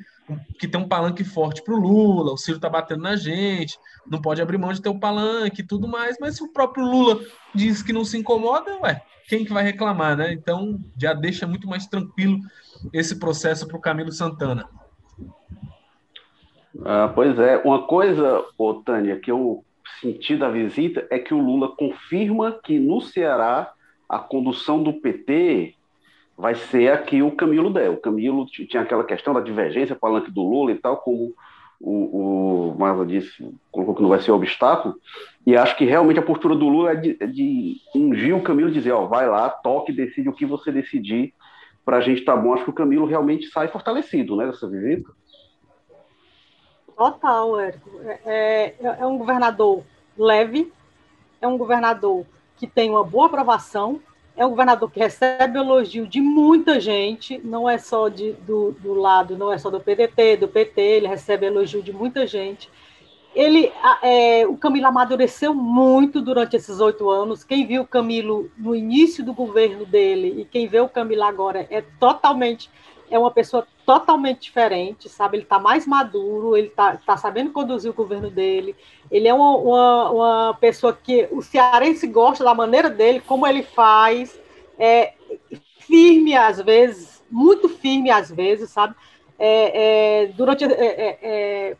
que 0.59 0.67
ter 0.67 0.77
um 0.77 0.87
palanque 0.87 1.23
forte 1.23 1.63
para 1.63 1.73
o 1.73 1.79
Lula, 1.79 2.33
o 2.33 2.37
Ciro 2.37 2.57
está 2.57 2.69
batendo 2.69 3.03
na 3.03 3.15
gente, 3.15 3.77
não 4.05 4.21
pode 4.21 4.41
abrir 4.41 4.57
mão 4.57 4.73
de 4.73 4.81
ter 4.81 4.89
um 4.89 4.99
palanque 4.99 5.61
e 5.61 5.65
tudo 5.65 5.87
mais, 5.87 6.17
mas 6.19 6.35
se 6.35 6.43
o 6.43 6.51
próprio 6.51 6.85
Lula 6.85 7.19
diz 7.55 7.81
que 7.81 7.93
não 7.93 8.03
se 8.03 8.17
incomoda, 8.17 8.77
ué, 8.81 9.01
quem 9.27 9.45
que 9.45 9.53
vai 9.53 9.63
reclamar, 9.63 10.17
né? 10.17 10.33
Então 10.33 10.79
já 10.97 11.13
deixa 11.13 11.47
muito 11.47 11.67
mais 11.67 11.87
tranquilo 11.87 12.39
esse 12.91 13.19
processo 13.19 13.67
para 13.67 13.77
o 13.77 13.81
Camilo 13.81 14.11
Santana. 14.11 14.69
Ah, 16.85 17.11
pois 17.13 17.39
é, 17.39 17.57
uma 17.57 17.87
coisa, 17.87 18.43
ô, 18.57 18.75
Tânia, 18.75 19.19
que 19.19 19.31
eu 19.31 19.63
senti 19.99 20.35
da 20.35 20.49
visita 20.49 21.07
é 21.09 21.17
que 21.17 21.33
o 21.33 21.39
Lula 21.39 21.75
confirma 21.75 22.59
que 22.63 22.79
no 22.79 23.01
Ceará 23.01 23.73
a 24.07 24.19
condução 24.19 24.83
do 24.83 24.93
PT 24.93 25.76
vai 26.37 26.55
ser 26.55 26.91
aqui 26.91 27.21
o 27.23 27.35
Camilo 27.35 27.73
Del. 27.73 27.93
O 27.93 28.01
Camilo 28.01 28.45
tinha 28.45 28.83
aquela 28.83 29.03
questão 29.03 29.33
da 29.33 29.41
divergência 29.41 29.95
palanque 29.95 30.29
do 30.29 30.43
Lula 30.43 30.71
e 30.71 30.75
tal, 30.75 30.97
como 30.97 31.33
o, 31.79 32.73
o 32.77 33.05
disse, 33.05 33.53
colocou 33.71 33.95
que 33.95 34.01
não 34.01 34.09
vai 34.09 34.19
ser 34.21 34.31
obstáculo, 34.31 34.95
e 35.45 35.55
acho 35.55 35.75
que 35.77 35.85
realmente 35.85 36.19
a 36.19 36.23
postura 36.23 36.55
do 36.55 36.67
Lula 36.67 36.91
é 36.91 36.95
de, 36.95 37.17
é 37.19 37.27
de 37.27 37.77
ungir 37.95 38.35
o 38.35 38.43
Camilo 38.43 38.69
e 38.69 38.73
dizer, 38.73 38.91
ó, 38.91 39.05
vai 39.05 39.27
lá, 39.27 39.49
toque, 39.49 39.91
decide 39.91 40.29
o 40.29 40.33
que 40.33 40.45
você 40.45 40.71
decidir, 40.71 41.33
para 41.85 41.97
a 41.97 42.01
gente 42.01 42.25
tá 42.25 42.35
bom. 42.35 42.53
Acho 42.53 42.65
que 42.65 42.69
o 42.69 42.73
Camilo 42.73 43.05
realmente 43.05 43.47
sai 43.47 43.67
fortalecido, 43.67 44.35
né, 44.35 44.45
dessa 44.45 44.67
visita. 44.67 45.09
Total, 46.97 47.59
Érico. 47.59 47.89
É, 48.03 48.19
é, 48.25 48.75
é, 48.99 49.05
um 49.05 49.17
governador 49.17 49.83
leve, 50.17 50.73
é 51.39 51.47
um 51.47 51.57
governador 51.57 52.25
que 52.57 52.65
tem 52.65 52.89
uma 52.89 53.03
boa 53.03 53.27
aprovação, 53.27 54.01
é 54.37 54.45
um 54.45 54.51
governador 54.51 54.89
que 54.91 54.99
recebe 54.99 55.57
elogio 55.57 56.05
de 56.05 56.21
muita 56.21 56.79
gente, 56.79 57.39
não 57.43 57.67
é 57.67 57.79
só 57.79 58.07
de, 58.07 58.33
do, 58.33 58.71
do 58.73 58.93
lado, 58.93 59.35
não 59.35 59.51
é 59.51 59.57
só 59.57 59.71
do 59.71 59.79
PDT, 59.79 60.37
do 60.37 60.47
PT, 60.47 60.79
ele 60.79 61.07
recebe 61.07 61.47
elogio 61.47 61.81
de 61.81 61.91
muita 61.91 62.27
gente. 62.27 62.69
Ele, 63.33 63.71
é, 64.03 64.45
o 64.47 64.55
Camilo 64.55 64.87
amadureceu 64.87 65.53
muito 65.53 66.21
durante 66.21 66.55
esses 66.55 66.79
oito 66.79 67.09
anos. 67.09 67.43
Quem 67.43 67.65
viu 67.65 67.81
o 67.81 67.87
Camilo 67.87 68.49
no 68.57 68.75
início 68.75 69.25
do 69.25 69.33
governo 69.33 69.85
dele 69.85 70.41
e 70.41 70.45
quem 70.45 70.67
vê 70.67 70.79
o 70.79 70.89
Camilo 70.89 71.23
agora 71.23 71.67
é 71.69 71.81
totalmente 71.99 72.69
é 73.09 73.17
uma 73.17 73.31
pessoa 73.31 73.65
totalmente 73.87 74.41
diferente, 74.41 75.07
sabe? 75.07 75.37
Ele 75.37 75.43
está 75.43 75.57
mais 75.57 75.87
maduro, 75.87 76.57
ele 76.57 76.67
está 76.67 76.97
tá 76.97 77.15
sabendo 77.15 77.53
conduzir 77.53 77.89
o 77.89 77.93
governo 77.93 78.29
dele. 78.29 78.75
Ele 79.09 79.29
é 79.29 79.33
uma, 79.33 79.55
uma, 79.55 80.11
uma, 80.11 80.57
pessoa 80.59 80.91
que 80.91 81.25
o 81.31 81.41
cearense 81.41 82.05
gosta 82.05 82.43
da 82.43 82.53
maneira 82.53 82.89
dele, 82.89 83.21
como 83.25 83.47
ele 83.47 83.63
faz, 83.63 84.37
é 84.77 85.13
firme 85.79 86.35
às 86.35 86.61
vezes, 86.61 87.23
muito 87.31 87.69
firme 87.69 88.11
às 88.11 88.29
vezes, 88.29 88.71
sabe? 88.71 88.93
É, 89.39 90.23
é, 90.23 90.27
durante 90.33 90.65
é, 90.65 90.67
é, 90.69 91.17
é 91.21 91.77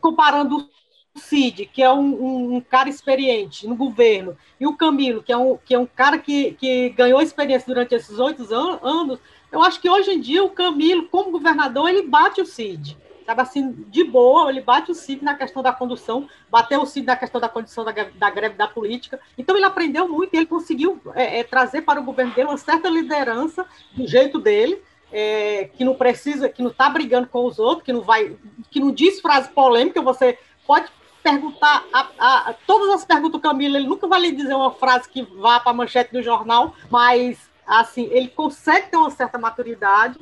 comparando 0.00 0.56
o 0.56 1.20
Cid, 1.20 1.66
que 1.66 1.84
é 1.84 1.92
um, 1.92 2.56
um, 2.56 2.60
cara 2.60 2.88
experiente 2.88 3.64
no 3.68 3.76
governo, 3.76 4.36
e 4.58 4.66
o 4.66 4.76
Camilo, 4.76 5.22
que 5.22 5.32
é 5.32 5.36
um, 5.36 5.56
que 5.56 5.72
é 5.72 5.78
um 5.78 5.86
cara 5.86 6.18
que, 6.18 6.54
que 6.54 6.90
ganhou 6.90 7.22
experiência 7.22 7.66
durante 7.68 7.94
esses 7.94 8.18
oito 8.18 8.42
anos 8.82 9.20
eu 9.50 9.62
acho 9.62 9.80
que 9.80 9.88
hoje 9.88 10.10
em 10.10 10.20
dia 10.20 10.44
o 10.44 10.50
Camilo, 10.50 11.08
como 11.08 11.30
governador, 11.30 11.88
ele 11.88 12.02
bate 12.02 12.40
o 12.40 12.46
Cid. 12.46 12.96
Estava 13.28 13.42
assim, 13.42 13.84
de 13.88 14.04
boa, 14.04 14.48
ele 14.48 14.62
bate 14.62 14.90
o 14.90 14.94
CID 14.94 15.22
na 15.22 15.34
questão 15.34 15.62
da 15.62 15.70
condução, 15.70 16.26
bateu 16.50 16.80
o 16.80 16.86
CID 16.86 17.06
na 17.06 17.14
questão 17.14 17.38
da 17.38 17.46
condição 17.46 17.84
da, 17.84 17.92
da 17.92 18.30
greve 18.30 18.54
da 18.54 18.66
política. 18.66 19.20
Então, 19.36 19.54
ele 19.54 19.66
aprendeu 19.66 20.08
muito 20.08 20.32
e 20.32 20.38
ele 20.38 20.46
conseguiu 20.46 20.98
é, 21.14 21.40
é, 21.40 21.44
trazer 21.44 21.82
para 21.82 22.00
o 22.00 22.02
governo 22.02 22.32
dele 22.32 22.48
uma 22.48 22.56
certa 22.56 22.88
liderança 22.88 23.66
do 23.92 24.06
jeito 24.06 24.38
dele, 24.38 24.82
é, 25.12 25.68
que 25.76 25.84
não 25.84 25.94
precisa, 25.94 26.48
que 26.48 26.62
não 26.62 26.70
está 26.70 26.88
brigando 26.88 27.28
com 27.28 27.44
os 27.44 27.58
outros, 27.58 27.84
que 27.84 27.92
não 27.92 28.00
vai, 28.00 28.34
que 28.70 28.80
não 28.80 28.90
diz 28.90 29.20
frase 29.20 29.50
polêmica, 29.50 30.00
você 30.00 30.38
pode 30.66 30.88
perguntar 31.22 31.84
a, 31.92 32.08
a, 32.18 32.50
a, 32.50 32.54
todas 32.66 32.88
as 32.94 33.04
perguntas 33.04 33.32
do 33.32 33.40
Camilo, 33.40 33.76
ele 33.76 33.86
nunca 33.86 34.06
vai 34.06 34.20
lhe 34.20 34.32
dizer 34.32 34.54
uma 34.54 34.72
frase 34.72 35.06
que 35.06 35.20
vá 35.20 35.60
para 35.60 35.72
a 35.72 35.74
manchete 35.74 36.14
do 36.14 36.22
jornal, 36.22 36.74
mas 36.90 37.38
assim, 37.68 38.08
ele 38.10 38.28
consegue 38.28 38.90
ter 38.90 38.96
uma 38.96 39.10
certa 39.10 39.38
maturidade. 39.38 40.18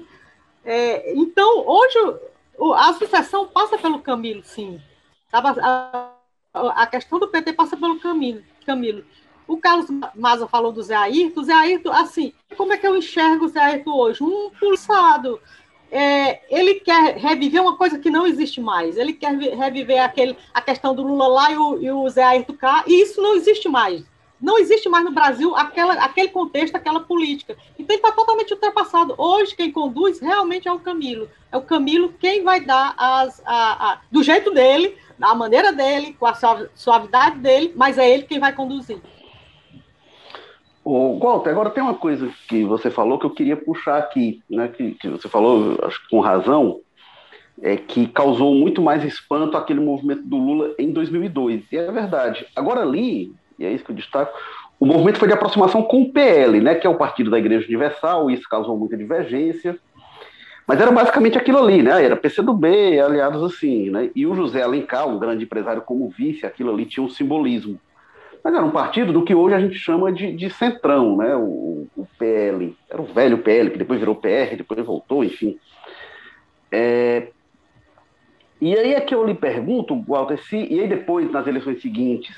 É, 0.65 1.15
então, 1.15 1.65
hoje 1.67 1.97
a 2.75 2.93
sucessão 2.95 3.47
passa 3.47 3.79
pelo 3.79 4.01
Camilo, 4.01 4.43
sim. 4.45 4.81
A, 5.33 6.11
a, 6.53 6.87
questão 6.87 7.19
do 7.19 7.29
PT 7.29 7.53
passa 7.53 7.77
pelo 7.77 8.01
Camilo. 8.01 8.43
Camilo. 8.65 9.05
O 9.47 9.59
Carlos 9.59 9.87
Maza 10.15 10.49
falou 10.49 10.73
do 10.73 10.83
Zé 10.83 10.97
Ayrton. 10.97 11.45
Zé 11.45 11.53
Ayrton, 11.53 11.93
assim, 11.93 12.33
como 12.57 12.73
é 12.73 12.77
que 12.77 12.87
eu 12.87 12.97
enxergo 12.97 13.45
o 13.45 13.49
Zé 13.49 13.61
Ayrton 13.61 13.93
hoje? 13.93 14.25
Um 14.25 14.51
pulsado. 14.51 15.41
É, 15.89 16.41
ele 16.51 16.81
quer 16.81 17.17
reviver 17.17 17.63
uma 17.63 17.77
coisa 17.77 17.99
que 17.99 18.11
não 18.11 18.27
existe 18.27 18.61
mais. 18.61 18.97
Ele 18.97 19.13
quer 19.13 19.37
reviver 19.37 20.03
aquele, 20.03 20.37
a 20.53 20.61
questão 20.61 20.95
do 20.95 21.03
Lula 21.03 21.29
lá 21.29 21.53
e 21.53 21.57
o, 21.57 21.83
e 21.83 21.91
o 21.93 22.09
Zé 22.09 22.25
Ayrton 22.25 22.55
cá, 22.55 22.83
e 22.87 23.03
isso 23.03 23.23
não 23.23 23.37
existe 23.37 23.69
mais. 23.69 24.05
Não 24.41 24.59
existe 24.59 24.89
mais 24.89 25.05
no 25.05 25.13
Brasil 25.13 25.57
aquela, 25.57 25.95
aquele 25.95 26.29
contexto, 26.29 26.75
aquela 26.75 27.01
política. 27.01 27.57
Então 27.79 27.95
ele 27.95 28.03
está 28.03 28.13
totalmente 28.13 28.53
ultrapassado. 28.53 29.15
Hoje, 29.17 29.57
quem 29.57 29.73
conduz 29.73 30.21
realmente 30.21 30.69
é 30.69 30.73
o 30.73 30.79
Camilo. 30.79 31.29
É 31.51 31.57
o 31.57 31.63
Camilo 31.63 32.13
quem 32.19 32.45
vai 32.45 32.61
dar 32.61 32.95
as, 32.99 33.43
a, 33.47 33.93
a, 33.93 34.01
do 34.11 34.23
jeito 34.23 34.51
dele, 34.51 34.97
da 35.19 35.35
maneira 35.35 35.73
dele, 35.73 36.15
com 36.19 36.27
a 36.27 36.35
suavidade 36.75 37.39
dele, 37.39 37.73
mas 37.75 37.97
é 37.97 38.09
ele 38.09 38.25
quem 38.25 38.39
vai 38.39 38.53
conduzir. 38.53 39.01
O 40.85 41.19
Walter, 41.19 41.51
agora 41.51 41.71
tem 41.71 41.83
uma 41.83 41.95
coisa 41.95 42.31
que 42.49 42.63
você 42.63 42.91
falou 42.91 43.19
que 43.19 43.27
eu 43.27 43.31
queria 43.31 43.57
puxar 43.57 43.99
aqui, 43.99 44.41
né? 44.49 44.69
Que, 44.69 44.93
que 44.93 45.09
você 45.09 45.29
falou, 45.29 45.77
acho 45.83 46.01
que 46.03 46.11
com 46.11 46.21
razão, 46.21 46.81
é 47.61 47.77
que 47.77 48.07
causou 48.07 48.55
muito 48.55 48.83
mais 48.83 49.03
espanto 49.03 49.57
aquele 49.57 49.81
movimento 49.81 50.23
do 50.23 50.37
Lula 50.37 50.75
em 50.79 50.93
2002. 50.93 51.65
E 51.73 51.77
é 51.77 51.91
verdade. 51.91 52.47
Agora 52.55 52.83
ali, 52.83 53.33
e 53.59 53.65
é 53.65 53.71
isso 53.71 53.85
que 53.85 53.91
eu 53.91 53.97
destaco, 53.97 54.37
o 54.79 54.85
movimento 54.85 55.19
foi 55.19 55.29
de 55.29 55.35
aproximação 55.35 55.83
com 55.83 56.03
o 56.03 56.13
PL, 56.13 56.61
né? 56.61 56.75
Que 56.75 56.87
é 56.87 56.91
o 56.91 56.97
Partido 56.97 57.31
da 57.31 57.39
Igreja 57.39 57.67
Universal. 57.67 58.31
Isso 58.31 58.49
causou 58.49 58.77
muita 58.77 58.97
divergência. 58.97 59.79
Mas 60.67 60.81
era 60.81 60.91
basicamente 60.91 61.39
aquilo 61.39 61.59
ali, 61.59 61.83
né? 61.83 62.05
Era 62.05 62.17
PCdoB, 62.17 63.01
aliados 63.01 63.43
assim, 63.43 63.89
né? 63.89 64.11
E 64.15 64.27
o 64.27 64.35
José 64.35 64.63
Alencar, 64.63 65.09
um 65.09 65.19
grande 65.19 65.45
empresário 65.45 65.81
como 65.81 66.11
vice, 66.11 66.45
aquilo 66.45 66.73
ali 66.73 66.85
tinha 66.85 67.05
um 67.05 67.09
simbolismo. 67.09 67.81
Mas 68.45 68.55
era 68.55 68.65
um 68.65 68.71
partido 68.71 69.13
do 69.13 69.25
que 69.25 69.35
hoje 69.35 69.55
a 69.55 69.61
gente 69.61 69.77
chama 69.77 70.13
de, 70.13 70.33
de 70.33 70.51
centrão, 70.51 71.17
né? 71.17 71.35
O, 71.37 71.87
o, 71.97 72.07
PL, 72.19 72.77
era 72.91 73.01
o 73.01 73.07
velho 73.07 73.39
PL, 73.39 73.71
que 73.71 73.79
depois 73.79 73.99
virou 73.99 74.17
PR, 74.17 74.57
depois 74.57 74.85
voltou, 74.85 75.25
enfim. 75.25 75.59
É... 76.71 77.29
E 78.61 78.77
aí 78.77 78.95
é 78.95 79.01
que 79.01 79.15
eu 79.15 79.25
lhe 79.25 79.35
pergunto, 79.35 80.03
Walter, 80.07 80.39
se, 80.43 80.57
e 80.57 80.81
aí 80.81 80.89
depois, 80.89 81.31
nas 81.31 81.47
eleições 81.47 81.81
seguintes, 81.81 82.35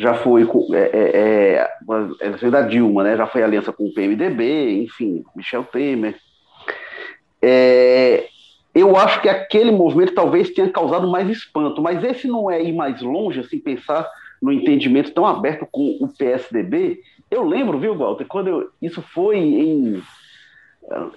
já 0.00 0.14
foi 0.14 0.48
é, 0.72 0.78
é, 0.78 1.10
é, 1.18 1.60
a 1.60 2.24
eleição 2.24 2.50
da 2.50 2.62
Dilma, 2.62 3.04
né? 3.04 3.18
Já 3.18 3.26
foi 3.26 3.42
aliança 3.42 3.70
com 3.70 3.84
o 3.84 3.92
PMDB, 3.92 4.82
enfim, 4.82 5.22
Michel 5.36 5.62
Temer. 5.64 6.16
É, 7.42 8.26
eu 8.74 8.96
acho 8.96 9.20
que 9.20 9.28
aquele 9.28 9.70
movimento 9.70 10.14
talvez 10.14 10.48
tenha 10.48 10.70
causado 10.70 11.06
mais 11.06 11.28
espanto, 11.28 11.82
mas 11.82 12.02
esse 12.02 12.26
não 12.26 12.50
é 12.50 12.62
ir 12.62 12.72
mais 12.72 13.02
longe, 13.02 13.40
assim, 13.40 13.58
pensar 13.58 14.08
no 14.40 14.50
entendimento 14.50 15.12
tão 15.12 15.26
aberto 15.26 15.68
com 15.70 15.98
o 16.00 16.08
PSDB. 16.08 17.02
Eu 17.30 17.44
lembro, 17.44 17.78
viu, 17.78 17.94
Walter, 17.94 18.24
quando 18.24 18.48
eu, 18.48 18.70
isso 18.80 19.02
foi 19.02 19.36
em, 19.36 20.02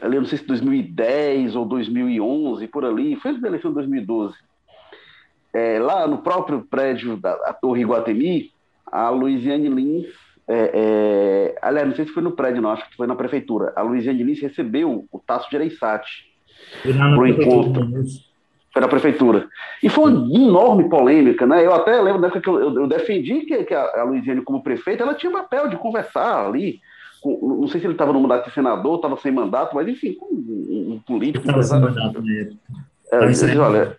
eu 0.02 0.12
não 0.12 0.26
sei 0.26 0.40
se 0.40 0.46
2010 0.46 1.56
ou 1.56 1.66
2011, 1.66 2.68
por 2.68 2.84
ali, 2.84 3.16
foi 3.16 3.32
na 3.32 3.48
eleição 3.48 3.72
de 3.72 3.76
2012. 3.76 4.36
É, 5.54 5.80
lá 5.80 6.06
no 6.06 6.18
próprio 6.18 6.68
prédio 6.70 7.16
da 7.16 7.54
Torre 7.54 7.82
Iguatemi, 7.82 8.52
a 8.94 9.10
Luiziane 9.10 9.70
Lins, 9.70 10.06
é, 10.48 10.72
é, 11.56 11.60
aliás, 11.64 11.88
não 11.88 11.96
sei 11.96 12.06
se 12.06 12.12
foi 12.12 12.22
no 12.22 12.34
prédio, 12.34 12.62
não, 12.62 12.70
acho 12.70 12.88
que 12.88 12.96
foi 12.96 13.08
na 13.08 13.16
prefeitura. 13.16 13.74
A 13.76 13.82
Luiziane 13.82 14.22
Lins 14.22 14.40
recebeu 14.40 15.08
o 15.12 15.20
Tasso 15.20 15.50
de 15.50 15.56
Ereissati 15.56 16.26
para 16.84 17.20
o 17.20 17.26
encontro. 17.26 17.90
Foi 18.72 18.82
na 18.82 18.88
prefeitura. 18.88 19.48
E 19.82 19.90
foi 19.90 20.12
uma 20.12 20.36
enorme 20.36 20.90
polêmica, 20.90 21.48
né? 21.48 21.66
Eu 21.66 21.74
até 21.74 22.00
lembro 22.00 22.22
da 22.22 22.28
época 22.28 22.42
que 22.42 22.50
eu, 22.50 22.60
eu, 22.60 22.82
eu 22.82 22.88
defendi 22.88 23.42
que, 23.42 23.64
que 23.64 23.74
a, 23.74 24.02
a 24.02 24.04
Luiziane, 24.04 24.42
como 24.42 24.64
prefeita, 24.64 25.02
ela 25.02 25.16
tinha 25.16 25.32
papel 25.32 25.70
de 25.70 25.78
conversar 25.78 26.46
ali. 26.46 26.80
Não 27.26 27.68
sei 27.68 27.80
se 27.80 27.88
ele 27.88 27.94
estava 27.94 28.14
no 28.14 28.20
mandato 28.20 28.48
de 28.48 28.54
senador, 28.54 28.98
estava 28.98 29.18
sem 29.18 29.32
mandato, 29.32 29.74
mas 29.76 29.88
enfim, 29.88 30.18
um, 30.22 30.94
um 30.94 31.00
político. 31.00 31.46
Estava 31.46 31.64
sem 31.64 31.80
mandato, 31.80 32.22
né? 32.22 32.52
É, 33.12 33.58
olha, 33.58 33.98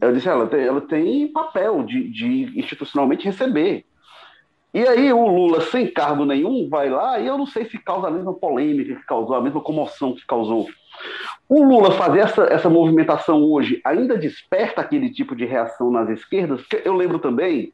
eu 0.00 0.12
disse, 0.12 0.28
ela 0.28 0.46
tem, 0.46 0.60
ela 0.60 0.80
tem 0.80 1.28
papel 1.28 1.82
de, 1.82 2.08
de 2.08 2.58
institucionalmente 2.58 3.26
receber. 3.26 3.84
E 4.72 4.86
aí 4.86 5.12
o 5.12 5.26
Lula, 5.26 5.60
sem 5.62 5.88
cargo 5.88 6.24
nenhum, 6.24 6.68
vai 6.68 6.88
lá 6.88 7.18
e 7.18 7.26
eu 7.26 7.36
não 7.36 7.46
sei 7.46 7.64
se 7.64 7.76
causa 7.76 8.06
a 8.06 8.10
mesma 8.10 8.32
polêmica 8.32 8.94
que 8.94 9.06
causou, 9.06 9.34
a 9.34 9.40
mesma 9.40 9.60
comoção 9.60 10.14
que 10.14 10.24
causou. 10.24 10.68
O 11.48 11.64
Lula 11.64 11.90
fazer 11.90 12.20
essa, 12.20 12.44
essa 12.44 12.70
movimentação 12.70 13.42
hoje 13.42 13.80
ainda 13.84 14.16
desperta 14.16 14.80
aquele 14.80 15.10
tipo 15.10 15.34
de 15.34 15.44
reação 15.44 15.90
nas 15.90 16.08
esquerdas? 16.08 16.64
Eu 16.84 16.94
lembro 16.94 17.18
também, 17.18 17.72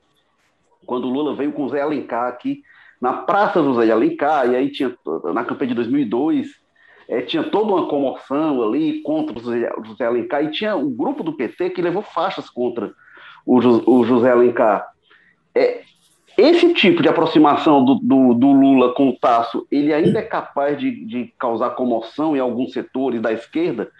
quando 0.86 1.06
o 1.06 1.12
Lula 1.12 1.34
veio 1.34 1.52
com 1.52 1.64
o 1.64 1.68
Zé 1.68 1.82
Alencar 1.82 2.28
aqui, 2.28 2.62
na 2.98 3.12
Praça 3.12 3.62
do 3.62 3.74
Zé 3.74 3.90
Alencar, 3.90 4.50
e 4.50 4.56
aí 4.56 4.70
tinha, 4.70 4.96
na 5.34 5.44
campanha 5.44 5.68
de 5.68 5.74
2002, 5.74 6.48
é, 7.08 7.22
tinha 7.22 7.44
toda 7.44 7.72
uma 7.72 7.88
comoção 7.88 8.62
ali 8.62 9.00
contra 9.02 9.38
o 9.38 9.84
José, 9.84 10.04
Alencar, 10.04 10.44
e 10.44 10.50
tinha 10.50 10.76
um 10.76 10.90
grupo 10.90 11.22
do 11.22 11.32
PT 11.32 11.70
que 11.70 11.82
levou 11.82 12.02
faixas 12.02 12.50
contra 12.50 12.92
o, 13.44 13.58
o 13.58 14.04
José 14.04 14.30
Alencar. 14.30 14.86
É, 15.54 15.82
esse 16.36 16.74
tipo 16.74 17.02
de 17.02 17.08
aproximação 17.08 17.84
do, 17.84 17.94
do, 17.94 18.34
do, 18.34 18.52
Lula 18.52 18.92
com 18.92 19.08
o 19.08 19.16
Tasso, 19.16 19.66
ele 19.70 19.92
ainda 19.94 20.18
é 20.18 20.22
capaz 20.22 20.78
de, 20.78 20.90
de, 21.06 21.32
causar 21.38 21.70
comoção 21.70 22.36
em 22.36 22.40
alguns 22.40 22.72
setores 22.72 23.22
da 23.22 23.32
esquerda? 23.32 23.90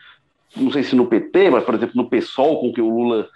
Não 0.55 0.71
sei 0.71 0.83
se 0.83 0.97
no 0.97 1.07
PT, 1.07 1.51
mas, 1.51 1.65
por 1.65 1.75
exemplo, 1.75 1.97
no 1.97 2.11
PSOL, 2.11 2.61
com 2.61 2.73
que 2.73 2.83
o 2.83 2.91
Lula 2.91 3.29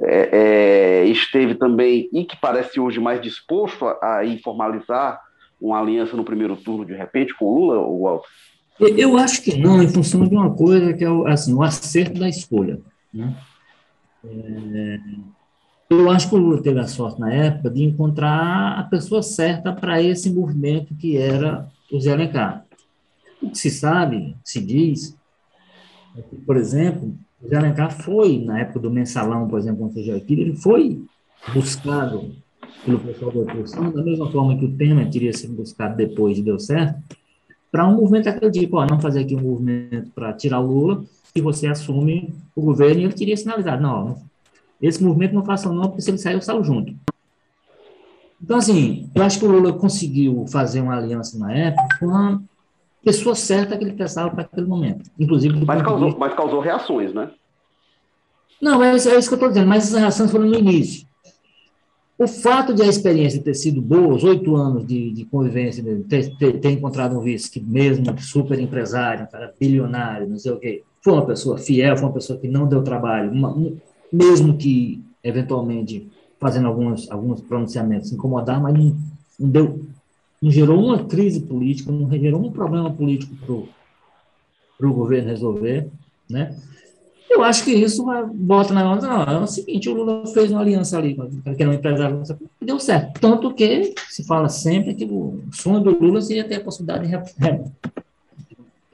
é, 0.00 1.02
é, 1.02 1.04
esteve 1.06 1.54
também, 1.54 2.08
e 2.12 2.24
que 2.24 2.36
parece 2.36 2.78
hoje 2.78 3.00
mais 3.00 3.20
disposto 3.20 3.86
a, 3.86 4.20
a 4.20 4.38
formalizar 4.42 5.20
uma 5.60 5.80
aliança 5.80 6.16
no 6.16 6.24
primeiro 6.24 6.56
turno, 6.56 6.84
de 6.84 6.94
repente, 6.94 7.34
com 7.34 7.46
o 7.46 7.58
Lula, 7.58 7.78
ou 7.78 8.02
Walter? 8.04 8.28
Eu 8.78 9.16
acho 9.16 9.42
que 9.42 9.56
não, 9.56 9.82
em 9.82 9.88
função 9.88 10.26
de 10.26 10.34
uma 10.34 10.50
coisa 10.54 10.92
que 10.92 11.04
é 11.04 11.10
o, 11.10 11.26
assim, 11.26 11.54
o 11.54 11.62
acerto 11.62 12.20
da 12.20 12.28
escolha. 12.28 12.78
Né? 13.12 13.34
É, 14.24 14.98
eu 15.88 16.10
acho 16.10 16.28
que 16.28 16.34
o 16.34 16.38
Lula 16.38 16.62
teve 16.62 16.80
a 16.80 16.86
sorte 16.86 17.20
na 17.20 17.32
época 17.32 17.70
de 17.70 17.84
encontrar 17.84 18.78
a 18.78 18.82
pessoa 18.84 19.22
certa 19.22 19.72
para 19.72 20.02
esse 20.02 20.30
movimento 20.30 20.94
que 20.94 21.16
era 21.16 21.68
o 21.90 22.00
Zé 22.00 22.12
Alencar. 22.12 22.66
O 23.40 23.50
que 23.50 23.58
se 23.58 23.70
sabe, 23.70 24.36
se 24.44 24.60
diz, 24.60 25.16
é 26.16 26.22
que, 26.22 26.36
por 26.36 26.56
exemplo, 26.56 27.16
o 27.40 27.48
Zé 27.48 27.56
Alencar 27.56 27.92
foi, 27.92 28.38
na 28.44 28.58
época 28.60 28.80
do 28.80 28.90
mensalão, 28.90 29.48
por 29.48 29.58
exemplo, 29.58 29.78
quando 29.78 29.94
surgiu 29.94 30.16
aqui, 30.16 30.34
ele 30.34 30.54
foi 30.54 31.00
buscado 31.54 32.34
pelo 32.84 32.98
pessoal 32.98 33.30
da 33.30 33.40
oposição, 33.40 33.90
da 33.90 34.02
mesma 34.02 34.30
forma 34.30 34.58
que 34.58 34.64
o 34.64 34.76
Temer 34.76 35.08
teria 35.10 35.32
sido 35.32 35.54
buscado 35.54 35.96
depois 35.96 36.36
e 36.36 36.42
deu 36.42 36.58
certo, 36.58 37.00
para 37.70 37.86
um 37.86 37.96
movimento 37.96 38.24
daquele 38.24 38.50
tipo, 38.50 38.76
ó, 38.78 38.86
não 38.86 39.00
fazer 39.00 39.20
aqui 39.20 39.34
um 39.34 39.40
movimento 39.40 40.10
para 40.12 40.32
tirar 40.32 40.60
o 40.60 40.66
Lula, 40.66 41.04
e 41.34 41.40
você 41.40 41.66
assume 41.66 42.34
o 42.54 42.62
governo, 42.62 43.00
e 43.00 43.04
ele 43.04 43.12
teria 43.12 43.36
sinalizado, 43.36 43.82
não, 43.82 44.18
esse 44.80 45.02
movimento 45.02 45.34
não 45.34 45.44
faça 45.44 45.70
não, 45.70 45.88
porque 45.88 46.02
se 46.02 46.10
ele 46.10 46.18
sair, 46.18 46.34
eu 46.34 46.42
saio 46.42 46.64
junto. 46.64 46.94
Então, 48.42 48.58
assim, 48.58 49.10
eu 49.14 49.22
acho 49.22 49.38
que 49.38 49.44
o 49.44 49.50
Lula 49.50 49.72
conseguiu 49.72 50.46
fazer 50.46 50.80
uma 50.80 50.96
aliança 50.96 51.38
na 51.38 51.52
época 51.52 51.98
com 51.98 52.14
a 52.14 52.40
pessoa 53.02 53.34
certa 53.34 53.76
que 53.76 53.84
ele 53.84 53.94
precisava 53.94 54.30
para 54.30 54.42
aquele 54.42 54.66
momento. 54.66 55.10
Inclusive, 55.18 55.64
mas 55.64 55.82
causou, 55.82 56.18
mas 56.18 56.34
causou 56.34 56.60
reações, 56.60 57.14
né? 57.14 57.30
Não, 58.60 58.82
é 58.82 58.94
isso, 58.94 59.08
é 59.08 59.18
isso 59.18 59.28
que 59.28 59.34
eu 59.34 59.36
estou 59.36 59.48
dizendo, 59.48 59.68
mas 59.68 59.84
essas 59.84 59.98
reações 59.98 60.30
foram 60.30 60.46
no 60.46 60.54
início. 60.54 61.06
O 62.18 62.26
fato 62.26 62.72
de 62.72 62.82
a 62.82 62.86
experiência 62.86 63.42
ter 63.42 63.54
sido 63.54 63.82
boa, 63.82 64.14
os 64.14 64.24
oito 64.24 64.56
anos 64.56 64.86
de, 64.86 65.10
de 65.10 65.24
convivência, 65.26 65.84
ter, 66.08 66.34
ter, 66.36 66.60
ter, 66.60 66.70
encontrado 66.70 67.18
um 67.18 67.20
vice 67.20 67.50
que, 67.50 67.60
mesmo 67.60 68.06
super 68.20 68.58
empresário, 68.58 69.24
um 69.24 69.26
cara 69.26 69.54
bilionário, 69.60 70.26
não 70.26 70.38
sei 70.38 70.52
o 70.52 70.58
quê, 70.58 70.82
foi 71.02 71.12
uma 71.12 71.26
pessoa 71.26 71.58
fiel, 71.58 71.94
foi 71.94 72.06
uma 72.06 72.14
pessoa 72.14 72.38
que 72.38 72.48
não 72.48 72.66
deu 72.66 72.82
trabalho, 72.82 73.30
uma, 73.30 73.54
um, 73.54 73.76
mesmo 74.10 74.56
que, 74.56 75.04
eventualmente, 75.22 76.08
fazendo 76.40 76.68
alguns, 76.68 77.10
alguns 77.10 77.42
pronunciamentos 77.42 78.10
incomodar, 78.10 78.62
mas 78.62 78.72
não, 78.72 78.96
não, 79.38 79.48
deu, 79.50 79.84
não 80.40 80.50
gerou 80.50 80.82
uma 80.82 81.04
crise 81.04 81.40
política, 81.40 81.92
não 81.92 82.10
gerou 82.10 82.40
um 82.40 82.50
problema 82.50 82.90
político 82.90 83.36
para 84.78 84.88
o 84.88 84.94
governo 84.94 85.28
resolver, 85.28 85.90
né? 86.30 86.56
Eu 87.28 87.42
acho 87.42 87.64
que 87.64 87.72
isso 87.72 88.04
bota 88.34 88.72
na 88.72 88.90
onda, 88.90 89.06
não, 89.06 89.22
é 89.22 89.38
o 89.38 89.46
seguinte, 89.46 89.88
o 89.88 89.94
Lula 89.94 90.26
fez 90.28 90.50
uma 90.50 90.60
aliança 90.60 90.96
ali, 90.96 91.14
que 91.14 91.62
era 91.62 91.70
um 91.70 91.74
empresário, 91.74 92.22
deu 92.62 92.78
certo. 92.78 93.20
Tanto 93.20 93.52
que 93.52 93.94
se 94.08 94.24
fala 94.24 94.48
sempre 94.48 94.94
que 94.94 95.04
o 95.04 95.42
sonho 95.52 95.80
do 95.80 95.90
Lula 95.90 96.20
seria 96.20 96.44
ter 96.44 96.56
a 96.56 96.60
possibilidade 96.60 97.08
de 97.08 97.10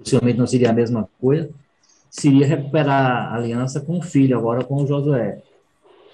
possivelmente 0.03 0.39
não 0.39 0.47
seria 0.47 0.71
a 0.71 0.73
mesma 0.73 1.09
coisa, 1.21 1.49
seria 2.11 2.47
recuperar 2.47 3.33
a 3.33 3.37
aliança 3.37 3.81
com 3.81 3.99
o 3.99 4.03
filho, 4.03 4.37
agora 4.37 4.65
com 4.65 4.83
o 4.83 4.87
Josué, 4.87 5.41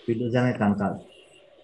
filho 0.05 0.27
do 0.27 0.31
Zé 0.31 0.39
Alencar, 0.39 0.71
no 0.71 0.77
caso. 0.77 1.01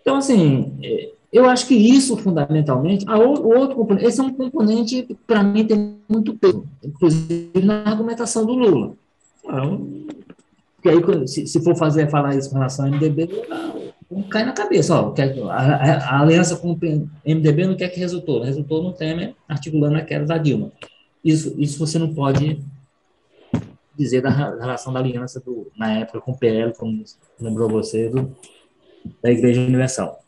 Então, 0.00 0.16
assim, 0.16 0.72
é, 0.82 1.10
eu 1.32 1.48
acho 1.48 1.66
que 1.66 1.74
isso, 1.74 2.16
fundamentalmente, 2.16 3.04
a 3.08 3.18
o 3.18 3.58
outro 3.58 3.76
componente, 3.76 4.06
esse 4.06 4.20
é 4.20 4.22
um 4.22 4.32
componente 4.32 5.02
que, 5.02 5.14
para 5.14 5.42
mim, 5.42 5.66
tem 5.66 5.96
muito 6.08 6.34
peso, 6.34 6.66
inclusive 6.82 7.50
na 7.62 7.82
argumentação 7.82 8.44
do 8.44 8.54
Lula. 8.54 8.94
Então, 9.44 9.86
e 10.84 10.88
aí, 10.88 11.28
se, 11.28 11.46
se 11.46 11.62
for 11.62 11.74
fazer, 11.76 12.10
falar 12.10 12.36
isso 12.36 12.50
com 12.50 12.56
relação 12.56 12.84
ao 12.84 12.90
MDB, 12.90 13.28
cai 14.30 14.44
na 14.44 14.52
cabeça. 14.52 14.94
Ó, 14.94 15.14
a, 15.48 15.54
a, 15.54 16.16
a, 16.16 16.20
aliança 16.20 16.56
com 16.56 16.72
o 16.72 16.78
MDB 17.26 17.66
não 17.66 17.76
quer 17.76 17.88
que 17.88 17.98
resultou. 17.98 18.42
Resultou 18.42 18.82
no 18.82 18.92
Temer 18.92 19.34
articulando 19.48 19.96
a 19.96 20.02
queda 20.02 20.26
da 20.26 20.38
Dilma. 20.38 20.70
Isso, 21.24 21.54
isso 21.58 21.78
você 21.78 21.98
não 21.98 22.12
pode 22.12 22.60
dizer 23.96 24.20
da 24.20 24.30
relação 24.30 24.92
da 24.92 25.00
aliança 25.00 25.40
do, 25.40 25.70
na 25.76 26.00
época 26.00 26.20
com 26.20 26.32
o 26.32 26.38
PL, 26.38 26.74
como 26.74 27.02
lembrou 27.40 27.68
você, 27.68 28.08
do, 28.08 28.36
da 29.22 29.30
Igreja 29.30 29.60
Universal. 29.60 30.20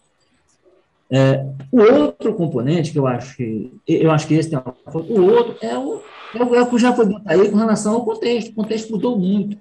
É, 1.11 1.45
o 1.71 1.81
outro 1.81 2.35
componente 2.35 2.91
que 2.91 2.99
eu 2.99 3.07
acho 3.07 3.37
que 3.37 3.73
eu 3.87 4.11
acho 4.11 4.27
que 4.27 4.35
esse 4.35 4.51
tem 4.51 4.59
uma, 4.59 4.75
o 4.93 5.23
outro 5.23 5.57
é 5.61 5.79
o, 5.79 6.03
é 6.35 6.43
o, 6.43 6.55
é 6.57 6.63
o 6.63 6.67
que 6.67 6.79
já 6.79 6.93
foi 6.93 7.07
dito 7.07 7.23
aí 7.25 7.49
com 7.49 7.57
relação 7.57 7.95
ao 7.95 8.05
contexto. 8.05 8.51
O 8.51 8.55
contexto 8.55 8.91
mudou 8.91 9.17
muito. 9.17 9.57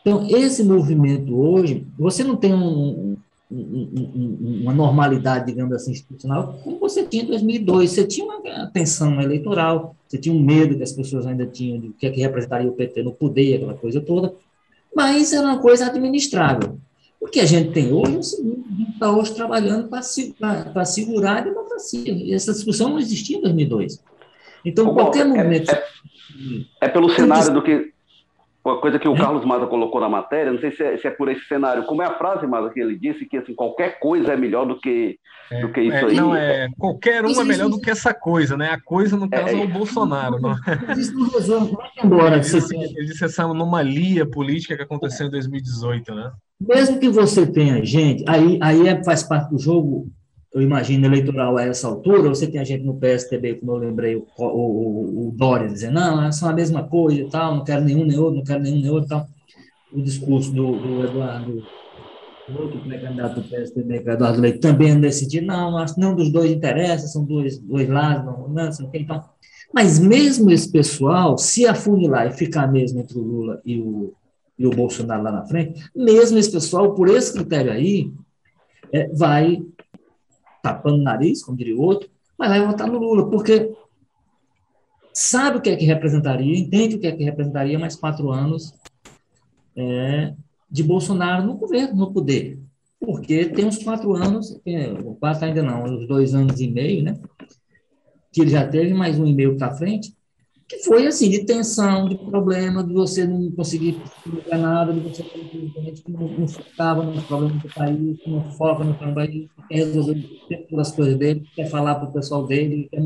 Então, 0.00 0.26
esse 0.28 0.64
movimento 0.64 1.38
hoje, 1.38 1.86
você 1.98 2.24
não 2.24 2.36
tem 2.36 2.54
um, 2.54 3.16
um, 3.50 4.60
uma 4.62 4.72
normalidade, 4.72 5.46
digamos 5.46 5.74
assim, 5.74 5.92
institucional, 5.92 6.58
como 6.62 6.78
você 6.78 7.04
tinha 7.04 7.24
em 7.24 7.26
2002. 7.26 7.90
Você 7.90 8.06
tinha 8.06 8.26
uma 8.26 8.66
tensão 8.68 9.20
eleitoral, 9.20 9.94
você 10.06 10.18
tinha 10.18 10.34
um 10.34 10.40
medo 10.40 10.76
que 10.76 10.82
as 10.82 10.92
pessoas 10.92 11.26
ainda 11.26 11.46
tinham 11.46 11.80
de 11.80 11.88
o 11.88 11.92
que, 11.92 12.06
é 12.06 12.10
que 12.10 12.20
representaria 12.20 12.68
o 12.68 12.72
PT 12.72 13.02
no 13.02 13.12
poder, 13.12 13.56
aquela 13.56 13.74
coisa 13.74 14.00
toda, 14.00 14.34
mas 14.94 15.32
era 15.32 15.46
uma 15.46 15.58
coisa 15.58 15.86
administrável. 15.86 16.78
O 17.20 17.26
que 17.26 17.40
a 17.40 17.46
gente 17.46 17.72
tem 17.72 17.92
hoje 17.92 18.14
é 18.14 18.18
o 18.18 18.22
seguinte, 18.22 18.64
a 18.66 18.76
gente 18.76 18.92
está 18.92 19.10
hoje 19.10 19.34
trabalhando 19.34 19.88
para 19.88 20.84
segurar 20.84 21.38
a 21.38 21.40
democracia. 21.42 22.12
E 22.12 22.32
essa 22.32 22.52
discussão 22.52 22.88
não 22.88 22.98
existia 22.98 23.36
em 23.36 23.42
2002. 23.42 24.02
Então, 24.64 24.86
Bom, 24.86 24.94
qualquer 24.94 25.26
é, 25.26 25.28
momento... 25.28 25.70
É, 25.70 25.84
é 26.80 26.88
pelo 26.88 27.10
cenário 27.10 27.52
do 27.52 27.62
que 27.62 27.92
uma 28.62 28.78
coisa 28.80 28.98
que 28.98 29.08
o 29.08 29.16
Carlos 29.16 29.44
Mata 29.44 29.66
colocou 29.66 30.00
na 30.00 30.08
matéria, 30.08 30.52
não 30.52 30.60
sei 30.60 30.70
se 30.70 30.82
é, 30.82 30.96
se 30.98 31.06
é, 31.06 31.10
por 31.10 31.30
esse 31.30 31.44
cenário, 31.46 31.84
como 31.84 32.02
é 32.02 32.06
a 32.06 32.18
frase, 32.18 32.46
Mata, 32.46 32.70
que 32.70 32.80
ele 32.80 32.98
disse, 32.98 33.24
que 33.24 33.38
assim, 33.38 33.54
qualquer 33.54 33.98
coisa 33.98 34.34
é 34.34 34.36
melhor 34.36 34.66
do 34.66 34.78
que, 34.78 35.18
é, 35.50 35.60
do 35.60 35.72
que 35.72 35.80
isso 35.80 35.96
é, 35.96 36.04
aí. 36.04 36.16
Não, 36.16 36.36
é, 36.36 36.68
qualquer 36.78 37.24
um 37.24 37.40
é 37.40 37.44
melhor 37.44 37.70
do 37.70 37.80
que 37.80 37.90
essa 37.90 38.12
coisa, 38.12 38.56
né? 38.56 38.70
A 38.70 38.80
coisa, 38.80 39.16
no 39.16 39.30
caso, 39.30 39.56
é, 39.56 39.64
o 39.64 39.68
Bolsonaro. 39.68 40.38
Não? 40.40 40.50
Não 40.50 41.30
resolve, 41.30 41.76
embora. 42.04 42.34
Ele 42.34 42.40
disse, 42.40 42.76
ele 42.76 43.06
disse 43.06 43.24
essa 43.24 43.44
anomalia 43.44 44.28
política 44.28 44.76
que 44.76 44.82
aconteceu 44.82 45.26
em 45.26 45.30
2018, 45.30 46.14
né? 46.14 46.30
Mesmo 46.60 47.00
que 47.00 47.08
você 47.08 47.46
tenha 47.46 47.82
gente, 47.82 48.22
aí, 48.28 48.58
aí 48.60 49.02
faz 49.02 49.22
parte 49.22 49.50
do 49.50 49.58
jogo 49.58 50.06
eu 50.52 50.60
imagino, 50.60 51.06
eleitoral 51.06 51.56
a 51.56 51.62
essa 51.62 51.86
altura, 51.86 52.28
você 52.28 52.46
tem 52.46 52.60
a 52.60 52.64
gente 52.64 52.84
no 52.84 52.96
PSTB, 52.96 53.54
como 53.54 53.72
eu 53.72 53.76
lembrei, 53.76 54.16
o, 54.16 54.26
o, 54.36 55.28
o 55.28 55.32
Dória 55.32 55.68
dizendo, 55.68 55.94
não, 55.94 56.32
são 56.32 56.48
a 56.48 56.52
mesma 56.52 56.82
coisa 56.82 57.20
e 57.20 57.30
tal, 57.30 57.54
não 57.54 57.64
quero 57.64 57.84
nenhum 57.84 58.04
nem 58.04 58.18
outro, 58.18 58.36
não 58.36 58.44
quero 58.44 58.62
nenhum 58.62 58.80
nem 58.80 58.90
outro 58.90 59.08
tal. 59.08 59.28
O 59.92 60.02
discurso 60.02 60.52
do, 60.52 60.72
do 60.72 61.04
Eduardo, 61.04 61.62
outro 62.58 62.80
pré-candidato 62.80 63.40
do 63.40 63.48
PSTB, 63.48 64.00
que 64.00 64.10
é 64.10 64.12
Eduardo 64.12 64.40
Leite, 64.40 64.58
também 64.58 64.94
nesse 64.96 65.20
sentido, 65.20 65.46
não, 65.46 65.78
acho 65.78 65.94
que 65.94 66.00
nenhum 66.00 66.16
dos 66.16 66.32
dois 66.32 66.50
interessa, 66.50 67.06
são 67.06 67.24
dois, 67.24 67.58
dois 67.58 67.88
lados, 67.88 68.24
não, 68.24 68.48
não, 68.48 68.70
não 68.80 68.90
tem 68.90 69.02
então. 69.02 69.22
Mas 69.72 70.00
mesmo 70.00 70.50
esse 70.50 70.70
pessoal, 70.70 71.38
se 71.38 71.64
afunilar 71.64 72.26
e 72.26 72.32
ficar 72.32 72.66
mesmo 72.66 72.98
entre 72.98 73.16
o 73.16 73.22
Lula 73.22 73.60
e 73.64 73.80
o, 73.80 74.12
e 74.58 74.66
o 74.66 74.70
Bolsonaro 74.70 75.22
lá 75.22 75.30
na 75.30 75.46
frente, 75.46 75.80
mesmo 75.94 76.38
esse 76.38 76.50
pessoal, 76.50 76.92
por 76.92 77.08
esse 77.08 77.32
critério 77.32 77.70
aí, 77.70 78.12
é, 78.92 79.06
vai 79.14 79.62
tapando 80.62 80.98
o 80.98 81.02
nariz, 81.02 81.42
como 81.42 81.56
diria 81.56 81.76
o 81.76 81.82
outro, 81.82 82.08
mas 82.38 82.48
vai 82.48 82.66
votar 82.66 82.86
no 82.86 82.98
Lula, 82.98 83.28
porque 83.28 83.72
sabe 85.12 85.58
o 85.58 85.60
que 85.60 85.70
é 85.70 85.76
que 85.76 85.84
representaria, 85.84 86.58
entende 86.58 86.96
o 86.96 87.00
que 87.00 87.06
é 87.06 87.12
que 87.12 87.24
representaria 87.24 87.78
mais 87.78 87.96
quatro 87.96 88.30
anos 88.30 88.74
é, 89.76 90.34
de 90.70 90.82
Bolsonaro 90.82 91.46
no 91.46 91.56
governo, 91.56 91.96
no 91.96 92.12
poder. 92.12 92.58
Porque 92.98 93.46
tem 93.46 93.64
uns 93.64 93.82
quatro 93.82 94.14
anos, 94.14 94.60
quatro 95.18 95.44
ainda 95.44 95.62
não, 95.62 95.84
uns 95.84 96.06
dois 96.06 96.34
anos 96.34 96.60
e 96.60 96.68
meio, 96.68 97.02
né? 97.02 97.18
Que 98.30 98.42
ele 98.42 98.50
já 98.50 98.66
teve, 98.66 98.92
mais 98.92 99.18
um 99.18 99.26
e 99.26 99.34
meio 99.34 99.56
para 99.56 99.74
frente, 99.74 100.14
que 100.70 100.78
foi 100.84 101.04
assim, 101.04 101.28
de 101.28 101.44
tensão, 101.44 102.08
de 102.08 102.14
problema, 102.16 102.84
de 102.84 102.92
você 102.92 103.26
não 103.26 103.50
conseguir 103.50 104.00
explicar 104.04 104.56
nada, 104.56 104.92
de 104.92 105.00
você 105.00 105.24
ter 105.24 105.40
um 105.40 105.48
presidente 105.48 106.02
que 106.02 106.12
não, 106.12 106.28
não 106.28 106.46
focava 106.46 107.02
nos 107.02 107.24
problemas 107.24 107.60
do 107.60 107.68
país, 107.74 108.20
que 108.20 108.30
não 108.30 108.52
foca 108.52 108.84
no 108.84 108.94
país, 108.94 109.48
que 109.50 109.68
quer 109.68 109.74
resolver 109.74 110.24
as 110.78 110.92
coisas 110.92 111.16
dele, 111.16 111.42
quer 111.56 111.68
falar 111.68 111.96
para 111.96 112.08
o 112.08 112.12
pessoal 112.12 112.46
dele, 112.46 112.88
quer 112.88 113.02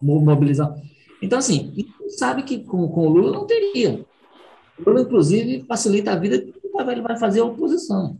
mobilizar. 0.00 0.74
Então, 1.20 1.38
assim, 1.38 1.86
sabe 2.08 2.44
que 2.44 2.60
com, 2.60 2.88
com 2.88 3.06
o 3.06 3.10
Lula 3.10 3.30
não 3.30 3.46
teria. 3.46 4.02
O 4.78 4.88
Lula, 4.88 5.02
inclusive, 5.02 5.66
facilita 5.68 6.12
a 6.12 6.16
vida 6.16 6.40
que 6.40 6.50
ele 6.90 7.02
vai 7.02 7.18
fazer 7.18 7.40
a 7.40 7.44
oposição. 7.44 8.16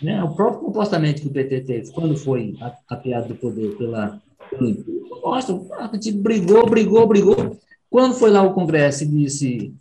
Né? 0.00 0.22
O 0.22 0.32
próprio 0.36 0.60
comportamento 0.60 1.22
que 1.22 1.26
o 1.26 1.32
PT 1.32 1.62
teve 1.62 1.90
quando 1.90 2.16
foi 2.16 2.54
apiado 2.88 3.28
do 3.28 3.34
poder 3.34 3.76
pela, 3.76 4.22
pelo 4.48 4.76
mostra, 5.24 5.60
a 5.78 5.90
gente 5.92 6.12
brigou, 6.12 6.68
brigou, 6.70 7.06
brigou, 7.06 7.58
quando 7.92 8.14
foi 8.14 8.30
lá 8.30 8.42
o 8.42 8.54
Congresso 8.54 9.04
e 9.04 9.06
disse 9.06 9.74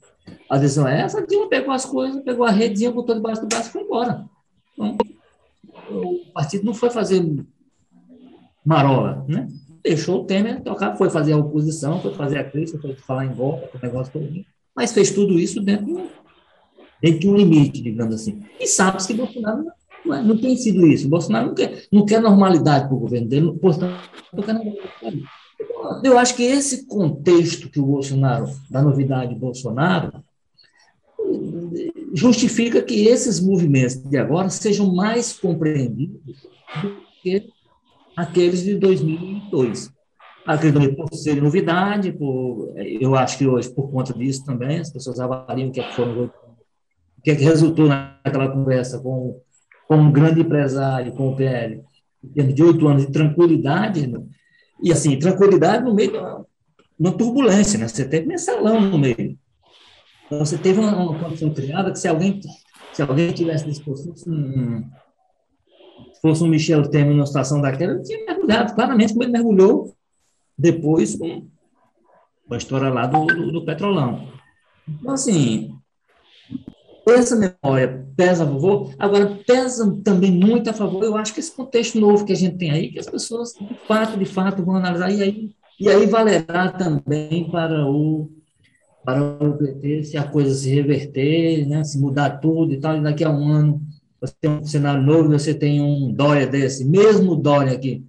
a 0.50 0.58
decisão 0.58 0.86
é 0.86 1.00
essa, 1.00 1.20
a 1.20 1.26
Dilma 1.26 1.48
pegou 1.48 1.74
as 1.74 1.86
coisas, 1.86 2.22
pegou 2.24 2.46
a 2.46 2.52
redinha, 2.52 2.92
botou 2.92 3.16
debaixo 3.16 3.42
do 3.42 3.48
braço 3.48 3.70
e 3.70 3.72
foi 3.72 3.84
embora. 3.84 4.26
Então, 4.74 4.98
o 5.90 6.20
partido 6.34 6.66
não 6.66 6.74
foi 6.74 6.90
fazer 6.90 7.26
marola, 8.66 9.26
né? 9.30 9.48
Deixou 9.82 10.22
o 10.22 10.26
Temer 10.26 10.62
tocar, 10.62 10.98
foi 10.98 11.10
fazer 11.10 11.32
a 11.32 11.38
oposição, 11.38 12.02
foi 12.02 12.14
fazer 12.14 12.38
a 12.38 12.44
crise, 12.44 12.78
foi 12.78 12.94
falar 12.96 13.26
em 13.26 13.34
golpe, 13.34 13.70
o 13.76 13.82
negócio 13.82 14.12
todo, 14.12 14.30
mas 14.76 14.92
fez 14.92 15.12
tudo 15.12 15.40
isso 15.40 15.62
dentro, 15.62 16.10
dentro 17.02 17.20
de 17.22 17.30
um 17.30 17.36
limite, 17.38 17.82
digamos 17.82 18.14
assim. 18.14 18.44
E 18.60 18.68
sabe 18.68 18.98
que 19.08 19.14
Bolsonaro 19.14 19.66
não, 20.06 20.14
é, 20.14 20.22
não, 20.22 20.38
tem 20.38 20.58
sido 20.58 20.86
isso. 20.86 21.08
Bolsonaro 21.08 21.48
não 21.48 21.56
quer, 21.56 21.86
não 21.90 22.06
quer 22.06 22.22
normalidade 22.22 22.88
para 22.88 22.96
o 22.96 23.00
governo 23.00 23.30
dele, 23.30 23.54
portanto, 23.54 23.98
não 24.34 24.44
quer 24.44 24.54
normalidade. 24.54 25.24
Eu 26.04 26.18
acho 26.18 26.36
que 26.36 26.44
esse 26.44 26.86
contexto 26.86 27.70
que 27.70 27.80
o 27.80 27.86
Bolsonaro, 27.86 28.48
da 28.70 28.82
novidade 28.82 29.36
Bolsonaro, 29.36 30.24
justifica 32.14 32.82
que 32.82 33.08
esses 33.08 33.40
movimentos 33.40 33.98
de 33.98 34.18
agora 34.18 34.50
sejam 34.50 34.94
mais 34.94 35.34
compreendidos 35.34 36.20
do 36.82 36.98
que 37.22 37.50
aqueles 38.16 38.64
de 38.64 38.76
2002. 38.76 39.92
Acredito 40.46 40.96
por 40.96 41.14
ser 41.14 41.42
novidade, 41.42 42.12
por, 42.12 42.74
eu 42.76 43.16
acho 43.16 43.38
que 43.38 43.48
hoje, 43.48 43.70
por 43.70 43.92
conta 43.92 44.14
disso 44.14 44.44
também, 44.44 44.80
as 44.80 44.92
pessoas 44.92 45.20
avaliam 45.20 45.70
o 45.70 45.72
que, 45.72 45.80
é 45.80 45.84
que, 45.84 45.96
foram, 45.96 46.26
o 46.26 47.22
que, 47.24 47.32
é 47.32 47.36
que 47.36 47.44
resultou 47.44 47.88
naquela 47.88 48.50
conversa 48.50 49.00
com, 49.00 49.40
com 49.88 49.98
um 49.98 50.12
grande 50.12 50.42
empresário, 50.42 51.14
com 51.14 51.30
o 51.30 51.36
PL, 51.36 51.84
em 52.24 52.28
termos 52.30 52.56
de 52.56 52.64
oito 52.64 52.88
anos 52.88 53.06
de 53.06 53.12
tranquilidade, 53.12 54.08
né? 54.08 54.20
E, 54.84 54.92
assim, 54.92 55.18
tranquilidade 55.20 55.84
no 55.84 55.94
meio 55.94 56.20
uma, 56.20 56.46
uma 57.00 57.12
turbulência, 57.12 57.80
né? 57.80 57.88
Você 57.88 58.08
teve 58.08 58.28
mensalão 58.28 58.82
no 58.82 58.98
meio. 58.98 59.38
Então, 60.26 60.40
você 60.40 60.58
teve 60.58 60.80
uma, 60.80 60.96
uma 60.96 61.20
condição 61.20 61.54
criada 61.54 61.92
que 61.92 62.00
se 62.00 62.08
alguém, 62.08 62.40
se 62.94 63.02
alguém 63.02 63.32
tivesse 63.32 63.66
disposto, 63.66 64.10
fosse 64.10 64.30
um, 64.30 64.90
fosse 66.22 66.44
um 66.44 66.48
Michel 66.48 66.90
Temer 66.90 67.14
numa 67.14 67.26
situação 67.26 67.62
daquela, 67.62 67.94
ele 67.94 68.04
tinha 68.04 68.26
mergulhado, 68.26 68.74
claramente, 68.74 69.14
como 69.14 69.24
ele 69.24 69.32
mergulhou 69.32 69.96
depois 70.58 71.16
com, 71.16 71.48
a 72.50 72.58
história 72.58 72.90
lá 72.90 73.06
do, 73.08 73.26
do, 73.26 73.52
do 73.52 73.66
Petrolão. 73.66 74.28
Então, 74.88 75.14
assim, 75.14 75.76
essa 77.16 77.36
memória 77.36 78.06
pesa 78.16 78.44
a 78.44 78.48
favor, 78.48 78.94
agora 78.98 79.40
pesa 79.46 80.00
também 80.04 80.32
muito 80.32 80.70
a 80.70 80.74
favor, 80.74 81.04
eu 81.04 81.16
acho 81.16 81.34
que 81.34 81.40
esse 81.40 81.52
contexto 81.52 82.00
novo 82.00 82.26
que 82.26 82.34
a 82.34 82.36
gente 82.36 82.58
tem 82.58 82.72
aí, 82.72 82.92
que 82.92 83.00
as 83.00 83.10
pessoas, 83.10 83.54
de 83.54 83.76
fato, 83.88 84.18
de 84.18 84.26
fato, 84.26 84.64
vão 84.64 84.76
analisar, 84.76 85.12
e 85.12 85.22
aí, 85.22 85.50
e 85.80 85.90
aí 85.90 86.06
valerá 86.06 86.70
também 86.72 87.50
para 87.50 87.88
o, 87.88 88.30
para 89.04 89.24
o 89.24 89.58
PT 89.58 90.04
se 90.04 90.18
a 90.18 90.24
coisa 90.24 90.54
se 90.54 90.70
reverter, 90.70 91.68
né, 91.68 91.84
se 91.84 92.00
mudar 92.00 92.40
tudo 92.40 92.74
e 92.74 92.80
tal, 92.80 92.98
e 92.98 93.02
daqui 93.02 93.24
a 93.24 93.30
um 93.30 93.48
ano 93.48 93.82
você 94.20 94.34
tem 94.40 94.52
um 94.52 94.64
cenário 94.64 95.02
novo, 95.02 95.30
você 95.30 95.54
tem 95.54 95.82
um 95.82 96.14
Dória 96.14 96.46
desse, 96.46 96.86
mesmo 96.86 97.36
Dória 97.36 97.74
aqui, 97.74 98.06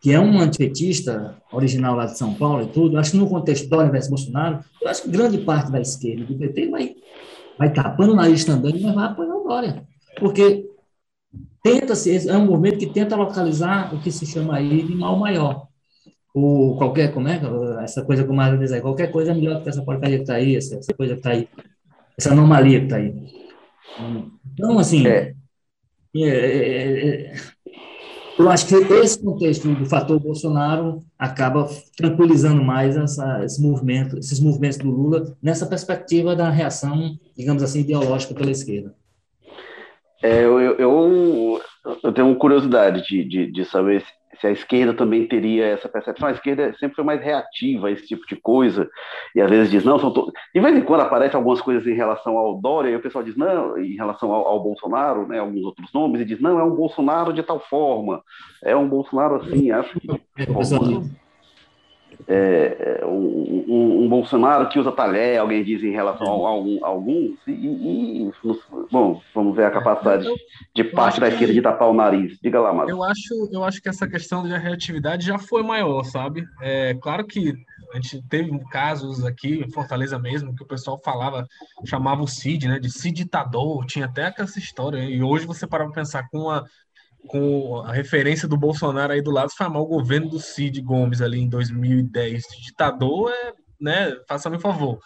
que 0.00 0.12
é 0.12 0.20
um 0.20 0.38
antipetista 0.38 1.36
original 1.52 1.96
lá 1.96 2.06
de 2.06 2.18
São 2.18 2.34
Paulo 2.34 2.64
e 2.64 2.66
tudo, 2.66 2.98
acho 2.98 3.12
que 3.12 3.16
no 3.16 3.28
contexto 3.28 3.68
Dória 3.68 3.90
versus 3.90 4.10
Bolsonaro, 4.10 4.64
eu 4.80 4.88
acho 4.88 5.02
que 5.02 5.10
grande 5.10 5.38
parte 5.38 5.70
da 5.70 5.80
esquerda 5.80 6.24
do 6.24 6.34
PT 6.36 6.68
vai 6.68 6.94
vai 7.58 7.72
tapando 7.72 8.12
o 8.12 8.16
nariz 8.16 8.44
também, 8.44 8.80
mas 8.82 8.94
vai 8.94 9.06
apoiar 9.06 9.34
o 9.34 9.44
Dória. 9.44 9.82
Porque 10.18 10.68
tenta-se, 11.62 12.28
é 12.28 12.36
um 12.36 12.46
movimento 12.46 12.78
que 12.78 12.86
tenta 12.86 13.16
localizar 13.16 13.94
o 13.94 14.00
que 14.00 14.10
se 14.10 14.26
chama 14.26 14.56
aí 14.56 14.82
de 14.82 14.94
mal 14.94 15.16
maior. 15.18 15.68
O, 16.34 16.76
qualquer, 16.78 17.12
como 17.12 17.28
é, 17.28 17.40
essa 17.82 18.02
coisa 18.04 18.24
como 18.24 18.40
a 18.40 18.56
diz 18.56 18.72
aí, 18.72 18.80
qualquer 18.80 19.10
coisa 19.10 19.32
é 19.32 19.34
melhor 19.34 19.58
do 19.58 19.62
que 19.62 19.68
essa 19.68 19.82
porcaria 19.82 20.16
que 20.16 20.22
está 20.22 20.34
aí, 20.34 20.56
essa, 20.56 20.76
essa 20.76 20.94
coisa 20.94 21.12
que 21.14 21.20
está 21.20 21.30
aí, 21.30 21.48
essa 22.18 22.32
anomalia 22.32 22.78
que 22.78 22.84
está 22.86 22.96
aí. 22.96 23.14
Então, 24.54 24.78
assim, 24.78 25.06
é. 25.06 25.34
É, 26.14 26.20
é, 26.20 27.32
é, 27.32 27.34
eu 28.38 28.50
acho 28.50 28.66
que 28.66 28.74
esse 28.74 29.22
contexto 29.22 29.68
do 29.74 29.86
fator 29.86 30.18
Bolsonaro 30.18 31.00
acaba 31.18 31.68
tranquilizando 31.96 32.62
mais 32.62 32.96
essa, 32.96 33.44
esse 33.44 33.60
movimento, 33.62 34.18
esses 34.18 34.40
movimentos 34.40 34.78
do 34.78 34.90
Lula 34.90 35.36
nessa 35.42 35.66
perspectiva 35.66 36.34
da 36.34 36.50
reação, 36.50 37.16
digamos 37.36 37.62
assim, 37.62 37.80
ideológica 37.80 38.34
pela 38.34 38.50
esquerda. 38.50 38.94
É, 40.22 40.44
eu, 40.44 40.60
eu, 40.60 41.60
eu, 42.02 42.12
tenho 42.12 42.34
curiosidade 42.36 43.02
de, 43.08 43.24
de, 43.24 43.50
de 43.50 43.64
saber 43.64 44.04
se 44.42 44.48
a 44.48 44.50
esquerda 44.50 44.92
também 44.92 45.24
teria 45.28 45.66
essa 45.66 45.88
percepção. 45.88 46.28
A 46.28 46.32
esquerda 46.32 46.74
sempre 46.78 46.96
foi 46.96 47.04
mais 47.04 47.22
reativa 47.22 47.86
a 47.86 47.90
esse 47.92 48.08
tipo 48.08 48.26
de 48.26 48.34
coisa, 48.34 48.90
e 49.36 49.40
às 49.40 49.48
vezes 49.48 49.70
diz, 49.70 49.84
não, 49.84 50.00
são 50.00 50.12
to... 50.12 50.32
de 50.52 50.60
vez 50.60 50.76
em 50.76 50.82
quando 50.82 51.02
aparecem 51.02 51.38
algumas 51.38 51.60
coisas 51.60 51.86
em 51.86 51.94
relação 51.94 52.36
ao 52.36 52.60
Dória, 52.60 52.90
e 52.90 52.96
o 52.96 53.00
pessoal 53.00 53.22
diz, 53.22 53.36
não, 53.36 53.78
em 53.78 53.94
relação 53.94 54.32
ao, 54.32 54.44
ao, 54.44 54.60
Bolsonaro, 54.60 55.28
né, 55.28 55.38
alguns 55.38 55.62
outros 55.64 55.92
nomes, 55.92 56.20
e 56.20 56.24
diz, 56.24 56.40
não, 56.40 56.58
é 56.58 56.64
um 56.64 56.74
Bolsonaro 56.74 57.32
de 57.32 57.42
tal 57.44 57.60
forma, 57.60 58.20
é 58.64 58.74
um 58.74 58.88
Bolsonaro 58.88 59.36
assim, 59.36 59.70
acho 59.70 59.98
que... 60.00 60.08
É, 62.28 63.00
é, 63.00 63.06
um, 63.06 63.64
um, 63.68 64.04
um, 64.04 64.08
Bolsonaro 64.08 64.68
que 64.68 64.78
usa 64.78 64.92
talher, 64.92 65.38
alguém 65.38 65.64
diz 65.64 65.82
em 65.82 65.90
relação 65.90 66.46
a, 66.46 66.50
a, 66.50 66.86
a 66.86 66.88
alguns, 66.88 67.36
e, 67.46 67.52
e, 67.52 68.32
bom, 68.90 69.20
vamos 69.34 69.56
ver 69.56 69.64
a 69.66 69.70
capacidade 69.70 70.26
eu, 70.26 70.36
de 70.74 70.84
parte 70.84 71.18
da 71.18 71.28
esquerda 71.28 71.48
que, 71.48 71.54
de 71.54 71.62
tapar 71.62 71.88
o 71.88 71.94
nariz. 71.94 72.38
Diga 72.42 72.60
lá, 72.60 72.72
Márcio. 72.72 72.94
Eu 72.94 73.02
acho, 73.02 73.48
eu 73.52 73.64
acho 73.64 73.82
que 73.82 73.88
essa 73.88 74.06
questão 74.06 74.42
de 74.42 74.56
reatividade 74.56 75.26
já 75.26 75.38
foi 75.38 75.62
maior, 75.62 76.04
sabe? 76.04 76.44
É 76.60 76.94
claro 76.94 77.26
que 77.26 77.54
a 77.92 77.96
gente 77.96 78.22
teve 78.22 78.58
casos 78.70 79.24
aqui 79.24 79.62
em 79.62 79.70
Fortaleza 79.70 80.18
mesmo 80.18 80.54
que 80.54 80.62
o 80.62 80.66
pessoal 80.66 80.98
falava, 81.04 81.46
chamava 81.84 82.22
o 82.22 82.28
Cid, 82.28 82.66
né, 82.66 82.78
de 82.78 82.90
Cid 82.90 83.22
ditador, 83.22 83.84
tinha 83.84 84.06
até 84.06 84.32
essa 84.38 84.58
história. 84.58 84.98
E 84.98 85.22
hoje 85.22 85.46
você 85.46 85.66
para 85.66 85.88
pensar 85.90 86.28
com 86.30 86.50
a 86.50 86.64
com 87.26 87.76
a 87.80 87.92
referência 87.92 88.48
do 88.48 88.56
Bolsonaro 88.56 89.12
aí 89.12 89.22
do 89.22 89.30
lado, 89.30 89.50
famar 89.56 89.82
o 89.82 89.86
governo 89.86 90.28
do 90.28 90.40
Cid 90.40 90.80
Gomes 90.80 91.20
ali 91.20 91.40
em 91.40 91.48
2010. 91.48 92.44
Ditador 92.64 93.30
é 93.30 93.52
né? 93.82 94.16
Faça-me 94.28 94.58
favor. 94.60 95.00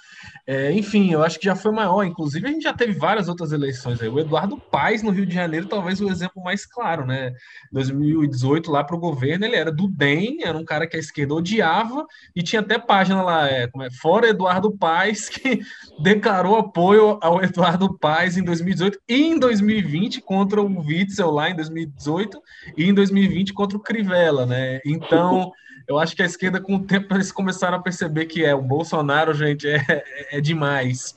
É, 0.46 0.70
enfim, 0.72 1.10
eu 1.10 1.22
acho 1.22 1.38
que 1.38 1.46
já 1.46 1.56
foi 1.56 1.72
maior. 1.72 2.04
Inclusive, 2.04 2.46
a 2.46 2.50
gente 2.50 2.62
já 2.62 2.72
teve 2.72 2.92
várias 2.92 3.28
outras 3.28 3.50
eleições 3.52 4.00
aí. 4.00 4.08
O 4.08 4.20
Eduardo 4.20 4.58
Paes, 4.58 5.02
no 5.02 5.10
Rio 5.10 5.24
de 5.24 5.34
Janeiro, 5.34 5.66
talvez 5.66 6.00
o 6.00 6.08
exemplo 6.08 6.42
mais 6.42 6.66
claro, 6.66 7.06
né? 7.06 7.32
2018, 7.72 8.70
lá 8.70 8.84
para 8.84 8.94
o 8.94 9.00
governo, 9.00 9.46
ele 9.46 9.56
era 9.56 9.72
do 9.72 9.88
DEM, 9.88 10.44
era 10.44 10.56
um 10.56 10.64
cara 10.64 10.86
que 10.86 10.96
a 10.96 11.00
esquerda 11.00 11.34
odiava, 11.34 12.06
e 12.34 12.42
tinha 12.42 12.60
até 12.60 12.78
página 12.78 13.22
lá, 13.22 13.48
é, 13.48 13.66
como 13.66 13.82
é, 13.82 13.90
Fora 13.90 14.28
Eduardo 14.28 14.70
Paes, 14.76 15.28
que 15.30 15.60
declarou 15.98 16.56
apoio 16.56 17.18
ao 17.22 17.42
Eduardo 17.42 17.96
Paes 17.98 18.36
em 18.36 18.44
2018 18.44 18.98
e 19.08 19.22
em 19.22 19.38
2020 19.38 20.20
contra 20.20 20.60
o 20.60 20.80
Witzel 20.80 21.30
lá 21.30 21.48
em 21.48 21.56
2018 21.56 22.40
e 22.76 22.84
em 22.84 22.92
2020 22.92 23.54
contra 23.54 23.78
o 23.78 23.80
Crivella, 23.80 24.44
né? 24.44 24.80
Então. 24.84 25.52
Eu 25.88 25.98
acho 25.98 26.16
que 26.16 26.22
a 26.22 26.26
esquerda, 26.26 26.60
com 26.60 26.76
o 26.76 26.84
tempo, 26.84 27.14
eles 27.14 27.30
começaram 27.30 27.78
a 27.78 27.82
perceber 27.82 28.26
que 28.26 28.44
é 28.44 28.54
o 28.54 28.62
Bolsonaro, 28.62 29.32
gente, 29.32 29.68
é, 29.68 29.76
é, 29.88 30.38
é 30.38 30.40
demais. 30.40 31.16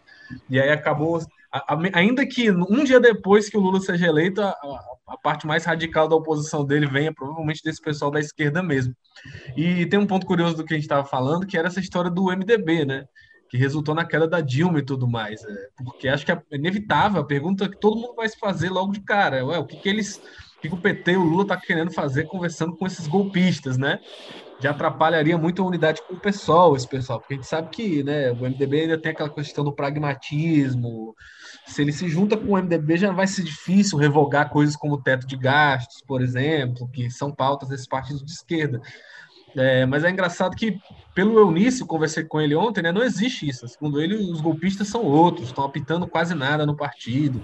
E 0.50 0.60
aí 0.60 0.70
acabou. 0.70 1.20
Ainda 1.94 2.26
que 2.28 2.52
um 2.52 2.84
dia 2.84 3.00
depois 3.00 3.50
que 3.50 3.58
o 3.58 3.60
Lula 3.60 3.82
seja 3.82 4.06
eleito, 4.06 4.40
a, 4.42 4.50
a, 5.08 5.18
parte 5.18 5.48
mais 5.48 5.66
radical 5.66 6.08
da 6.08 6.16
oposição 6.16 6.64
dele 6.64 6.86
venha 6.86 7.12
provavelmente 7.12 7.64
desse 7.64 7.82
pessoal 7.82 8.12
da 8.12 8.20
esquerda 8.20 8.62
mesmo. 8.62 8.96
E 9.58 9.86
tem 9.88 9.98
um 9.98 10.06
ponto 10.06 10.28
curioso 10.28 10.58
do 10.58 10.64
que 10.64 10.74
a 10.74 10.78
gente 10.78 10.84
estava 10.84 11.04
falando, 11.04 11.48
que 11.48 11.58
era 11.58 11.68
essa 11.68 11.80
história 11.80 12.12
do 12.12 12.26
MDB, 12.26 12.86
né? 12.86 13.06
Que 13.50 13.58
resultou 13.58 13.96
na 13.96 14.06
queda 14.06 14.28
da 14.28 14.42
Dilma 14.42 14.78
e 14.78 14.86
tudo 14.86 15.08
mais. 15.08 15.44
É, 15.44 15.70
porque 15.84 16.08
acho 16.08 16.24
que 16.24 16.32
é 16.32 16.40
inevitável 16.52 17.20
a 17.20 17.26
pergunta 17.26 17.68
que 17.68 17.80
todo 17.80 18.00
mundo 18.00 18.14
vai 18.14 18.30
se 18.30 18.38
fazer 18.38 18.70
logo 18.70 18.92
de 18.92 19.00
cara. 19.00 19.44
Ué, 19.44 19.58
o 19.58 19.66
que, 19.66 19.78
que 19.78 19.90
eles. 19.90 20.22
O 20.58 20.62
que, 20.62 20.68
o 20.68 20.78
PT, 20.78 21.16
o 21.16 21.24
Lula, 21.24 21.44
está 21.44 21.58
querendo 21.58 21.90
fazer 21.90 22.26
conversando 22.26 22.76
com 22.76 22.86
esses 22.86 23.08
golpistas, 23.08 23.78
né? 23.78 24.00
Já 24.60 24.72
atrapalharia 24.72 25.38
muito 25.38 25.62
a 25.62 25.66
unidade 25.66 26.02
com 26.08 26.14
o 26.14 26.20
pessoal, 26.20 26.76
esse 26.76 26.88
pessoal, 26.88 27.20
porque 27.20 27.34
a 27.34 27.38
gente 27.38 27.48
sabe 27.48 27.70
que 27.70 28.04
né, 28.04 28.32
o 28.32 28.36
MDB 28.36 28.82
ainda 28.82 28.98
tem 28.98 29.12
aquela 29.12 29.30
questão 29.30 29.64
do 29.64 29.72
pragmatismo. 29.72 31.16
Se 31.66 31.82
ele 31.82 31.94
se 31.94 32.10
junta 32.10 32.36
com 32.36 32.54
o 32.54 32.58
MDB, 32.58 32.98
já 32.98 33.12
vai 33.12 33.26
ser 33.26 33.44
difícil 33.44 33.98
revogar 33.98 34.50
coisas 34.50 34.76
como 34.76 34.96
o 34.96 35.02
teto 35.02 35.26
de 35.26 35.38
gastos, 35.38 36.02
por 36.06 36.22
exemplo, 36.22 36.90
que 36.90 37.10
são 37.10 37.32
pautas 37.32 37.70
desses 37.70 37.88
partidos 37.88 38.24
de 38.24 38.32
esquerda. 38.32 38.82
É, 39.56 39.86
mas 39.86 40.04
é 40.04 40.10
engraçado 40.10 40.56
que, 40.56 40.80
pelo 41.16 41.40
Eunício, 41.40 41.86
conversei 41.86 42.24
com 42.24 42.42
ele 42.42 42.56
ontem, 42.56 42.82
né, 42.82 42.92
não 42.92 43.04
existe 43.04 43.48
isso. 43.48 43.68
Segundo 43.68 44.02
ele, 44.02 44.16
os 44.16 44.42
golpistas 44.42 44.88
são 44.88 45.04
outros, 45.04 45.48
estão 45.48 45.64
apitando 45.64 46.08
quase 46.08 46.36
nada 46.36 46.66
no 46.66 46.76
partido. 46.76 47.44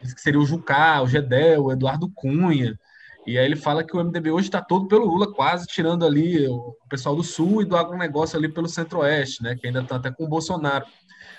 Que 0.00 0.20
seria 0.20 0.40
o 0.40 0.46
Jucá, 0.46 1.00
o 1.02 1.06
Gedel, 1.06 1.64
o 1.64 1.72
Eduardo 1.72 2.10
Cunha. 2.10 2.78
E 3.26 3.38
aí 3.38 3.44
ele 3.44 3.56
fala 3.56 3.84
que 3.84 3.96
o 3.96 4.04
MDB 4.04 4.30
hoje 4.30 4.48
está 4.48 4.60
todo 4.60 4.86
pelo 4.86 5.06
Lula, 5.06 5.32
quase 5.32 5.66
tirando 5.66 6.04
ali 6.04 6.46
o 6.46 6.76
pessoal 6.88 7.16
do 7.16 7.22
Sul 7.22 7.62
e 7.62 7.64
do 7.64 7.76
agronegócio 7.76 8.38
ali 8.38 8.48
pelo 8.48 8.68
Centro-Oeste, 8.68 9.42
né? 9.42 9.56
Que 9.58 9.66
ainda 9.66 9.80
está 9.80 9.96
até 9.96 10.10
com 10.10 10.24
o 10.24 10.28
Bolsonaro. 10.28 10.84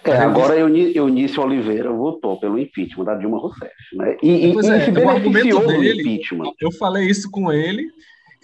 É, 0.04 0.17
agora. 0.17 0.56
Eunício 0.58 1.41
Oliveira 1.41 1.91
votou 1.91 2.39
pelo 2.39 2.60
impeachment 2.60 3.06
da 3.06 3.15
Dilma 3.15 3.39
Rousseff, 3.39 3.74
né? 3.93 4.17
E, 4.21 4.48
e, 4.48 4.52
é, 4.52 4.78
e 4.78 4.86
se 4.86 4.91
beneficiou 4.91 5.65
dele, 5.65 6.02
impeachment. 6.02 6.52
Eu 6.62 6.71
falei 6.71 7.08
isso 7.08 7.30
com 7.32 7.52
ele, 7.52 7.88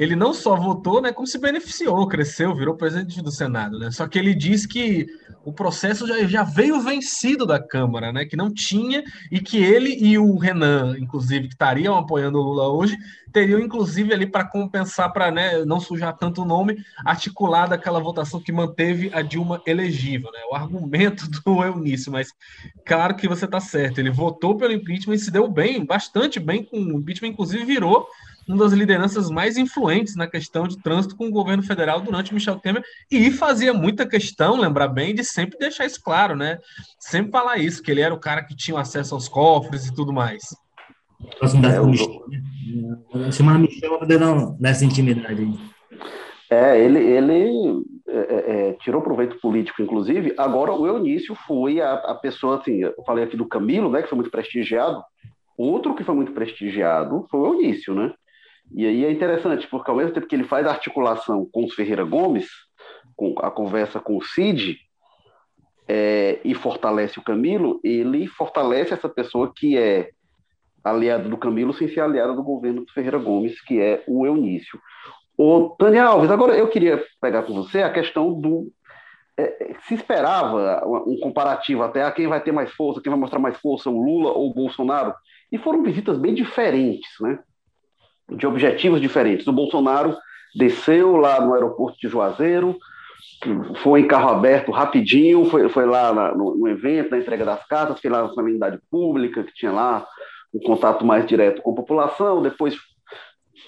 ele 0.01 0.15
não 0.15 0.33
só 0.33 0.55
votou, 0.55 0.99
né, 0.99 1.11
como 1.11 1.27
se 1.27 1.37
beneficiou, 1.37 2.07
cresceu, 2.07 2.55
virou 2.55 2.75
presidente 2.75 3.21
do 3.21 3.29
Senado, 3.29 3.77
né? 3.77 3.91
Só 3.91 4.07
que 4.07 4.17
ele 4.17 4.33
disse 4.33 4.67
que 4.67 5.05
o 5.45 5.53
processo 5.53 6.07
já, 6.07 6.23
já 6.25 6.41
veio 6.43 6.81
vencido 6.81 7.45
da 7.45 7.59
Câmara, 7.59 8.11
né? 8.11 8.25
Que 8.25 8.35
não 8.35 8.51
tinha 8.51 9.03
e 9.31 9.39
que 9.39 9.63
ele 9.63 9.95
e 10.01 10.17
o 10.17 10.39
Renan, 10.39 10.97
inclusive, 10.97 11.47
que 11.47 11.53
estariam 11.53 11.95
apoiando 11.95 12.39
o 12.39 12.41
Lula 12.41 12.67
hoje, 12.69 12.97
teriam 13.31 13.59
inclusive 13.59 14.11
ali 14.11 14.25
para 14.25 14.43
compensar, 14.43 15.13
para 15.13 15.29
né, 15.29 15.63
não 15.65 15.79
sujar 15.79 16.17
tanto 16.17 16.41
o 16.41 16.45
nome, 16.45 16.83
articulada 17.05 17.75
aquela 17.75 17.99
votação 17.99 18.41
que 18.41 18.51
manteve 18.51 19.11
a 19.13 19.21
Dilma 19.21 19.61
elegível, 19.67 20.31
né? 20.31 20.39
O 20.51 20.55
argumento 20.55 21.29
do 21.45 21.63
Eunício, 21.63 22.11
mas 22.11 22.33
claro 22.83 23.15
que 23.15 23.27
você 23.27 23.45
está 23.45 23.59
certo, 23.59 23.99
ele 23.99 24.09
votou 24.09 24.57
pelo 24.57 24.73
impeachment 24.73 25.13
e 25.13 25.19
se 25.19 25.29
deu 25.29 25.47
bem, 25.47 25.85
bastante 25.85 26.39
bem 26.39 26.63
com 26.63 26.77
o 26.77 26.97
impeachment, 26.97 27.29
inclusive 27.29 27.63
virou 27.63 28.07
uma 28.47 28.57
das 28.57 28.73
lideranças 28.73 29.29
mais 29.29 29.57
influentes 29.57 30.15
na 30.15 30.27
questão 30.27 30.67
de 30.67 30.81
trânsito 30.81 31.15
com 31.15 31.27
o 31.27 31.31
governo 31.31 31.63
federal 31.63 32.01
durante 32.01 32.33
Michel 32.33 32.59
Temer 32.59 32.83
e 33.09 33.31
fazia 33.31 33.73
muita 33.73 34.07
questão, 34.07 34.59
lembrar 34.59 34.87
bem, 34.87 35.13
de 35.13 35.23
sempre 35.23 35.57
deixar 35.57 35.85
isso 35.85 36.01
claro, 36.01 36.35
né? 36.35 36.57
Sempre 36.99 37.31
falar 37.31 37.57
isso, 37.57 37.81
que 37.81 37.91
ele 37.91 38.01
era 38.01 38.13
o 38.13 38.19
cara 38.19 38.43
que 38.43 38.55
tinha 38.55 38.79
acesso 38.79 39.13
aos 39.13 39.27
cofres 39.27 39.87
e 39.87 39.93
tudo 39.93 40.11
mais. 40.11 40.41
Michel, 41.85 42.25
né? 42.29 43.31
Chamar 43.31 43.59
Michel 43.59 43.99
nessa 44.59 44.85
intimidade 44.85 45.41
aí. 45.41 45.71
É, 46.49 46.83
ele, 46.83 46.99
ele 46.99 47.85
é, 48.07 48.17
é, 48.17 48.69
é, 48.69 48.73
tirou 48.73 49.01
proveito 49.01 49.39
político, 49.39 49.81
inclusive. 49.81 50.33
Agora, 50.37 50.73
o 50.73 50.85
Eunício 50.85 51.33
foi 51.47 51.79
a, 51.79 51.93
a 51.93 52.15
pessoa, 52.15 52.57
assim, 52.57 52.81
eu 52.81 52.93
falei 53.05 53.23
aqui 53.23 53.37
do 53.37 53.47
Camilo, 53.47 53.89
né, 53.89 54.01
que 54.01 54.09
foi 54.09 54.17
muito 54.17 54.31
prestigiado. 54.31 55.01
Outro 55.57 55.95
que 55.95 56.03
foi 56.03 56.13
muito 56.13 56.33
prestigiado 56.33 57.25
foi 57.31 57.39
o 57.39 57.45
Eunício, 57.53 57.93
né? 57.93 58.13
E 58.73 58.85
aí 58.85 59.05
é 59.05 59.11
interessante, 59.11 59.67
porque 59.67 59.89
ao 59.89 59.97
mesmo 59.97 60.13
tempo 60.13 60.27
que 60.27 60.35
ele 60.35 60.43
faz 60.43 60.65
a 60.65 60.71
articulação 60.71 61.47
com 61.51 61.65
os 61.65 61.73
Ferreira 61.73 62.03
Gomes, 62.03 62.47
com 63.15 63.35
a 63.39 63.51
conversa 63.51 63.99
com 63.99 64.17
o 64.17 64.23
Cid, 64.23 64.77
é, 65.87 66.39
e 66.43 66.53
fortalece 66.53 67.19
o 67.19 67.23
Camilo, 67.23 67.79
ele 67.83 68.25
fortalece 68.27 68.93
essa 68.93 69.09
pessoa 69.09 69.51
que 69.53 69.77
é 69.77 70.11
aliado 70.83 71.29
do 71.29 71.37
Camilo 71.37 71.73
sem 71.73 71.87
ser 71.87 71.99
aliado 71.99 72.35
do 72.35 72.43
governo 72.43 72.85
do 72.85 72.91
Ferreira 72.93 73.17
Gomes, 73.17 73.61
que 73.61 73.79
é 73.79 74.03
o 74.07 74.25
Eunício. 74.25 74.79
O 75.37 75.75
Daniel 75.79 76.07
Alves, 76.07 76.31
agora 76.31 76.57
eu 76.57 76.67
queria 76.67 77.03
pegar 77.19 77.43
com 77.43 77.53
você 77.53 77.81
a 77.81 77.91
questão 77.91 78.33
do. 78.33 78.71
É, 79.37 79.75
se 79.87 79.95
esperava 79.95 80.85
um 81.07 81.17
comparativo 81.19 81.83
até 81.83 82.03
a 82.03 82.11
quem 82.11 82.27
vai 82.27 82.41
ter 82.41 82.51
mais 82.51 82.71
força, 82.71 83.01
quem 83.01 83.09
vai 83.09 83.19
mostrar 83.19 83.39
mais 83.39 83.57
força, 83.57 83.89
o 83.89 84.01
Lula 84.01 84.31
ou 84.31 84.49
o 84.49 84.53
Bolsonaro, 84.53 85.13
e 85.51 85.57
foram 85.57 85.83
visitas 85.83 86.17
bem 86.17 86.33
diferentes, 86.33 87.09
né? 87.19 87.39
De 88.31 88.47
objetivos 88.47 89.01
diferentes. 89.01 89.47
O 89.47 89.53
Bolsonaro 89.53 90.17
desceu 90.55 91.15
lá 91.17 91.39
no 91.41 91.53
aeroporto 91.53 91.97
de 91.99 92.07
Juazeiro, 92.07 92.77
foi 93.81 94.01
em 94.01 94.07
carro 94.07 94.29
aberto 94.29 94.71
rapidinho, 94.71 95.45
foi, 95.45 95.67
foi 95.69 95.85
lá 95.85 96.13
na, 96.13 96.35
no, 96.35 96.55
no, 96.55 96.67
evento, 96.67 97.11
na 97.11 97.17
entrega 97.17 97.45
das 97.45 97.65
cartas, 97.67 97.99
foi 97.99 98.09
lá 98.09 98.23
na 98.23 98.29
comunidade 98.29 98.79
pública, 98.89 99.43
que 99.43 99.53
tinha 99.53 99.71
lá 99.71 100.05
um 100.53 100.59
contato 100.59 101.05
mais 101.05 101.25
direto 101.25 101.61
com 101.61 101.71
a 101.71 101.75
população, 101.75 102.41
depois 102.41 102.75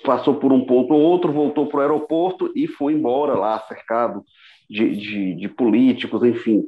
passou 0.03 0.35
por 0.35 0.51
um 0.51 0.65
ponto 0.65 0.93
ou 0.93 1.01
outro, 1.01 1.31
voltou 1.31 1.67
para 1.67 1.77
o 1.77 1.81
aeroporto 1.81 2.51
e 2.55 2.67
foi 2.67 2.93
embora 2.93 3.33
lá, 3.33 3.59
cercado 3.59 4.23
de, 4.69 4.95
de, 4.95 5.35
de 5.35 5.49
políticos, 5.49 6.23
enfim. 6.23 6.63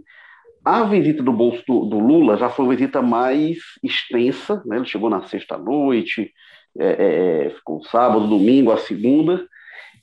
A 0.64 0.84
visita 0.84 1.22
do 1.22 1.32
bolso 1.32 1.64
do, 1.68 1.86
do, 1.86 2.00
Lula 2.00 2.38
já 2.38 2.50
foi 2.50 2.66
uma 2.66 2.76
visita 2.76 3.02
mais 3.02 3.58
extensa, 3.84 4.64
né? 4.66 4.78
ele 4.78 4.86
chegou 4.86 5.10
na 5.10 5.22
sexta-noite, 5.24 6.32
é, 6.78 7.46
é, 7.46 7.50
ficou 7.52 7.84
sábado, 7.86 8.28
domingo, 8.28 8.72
a 8.72 8.78
segunda, 8.78 9.48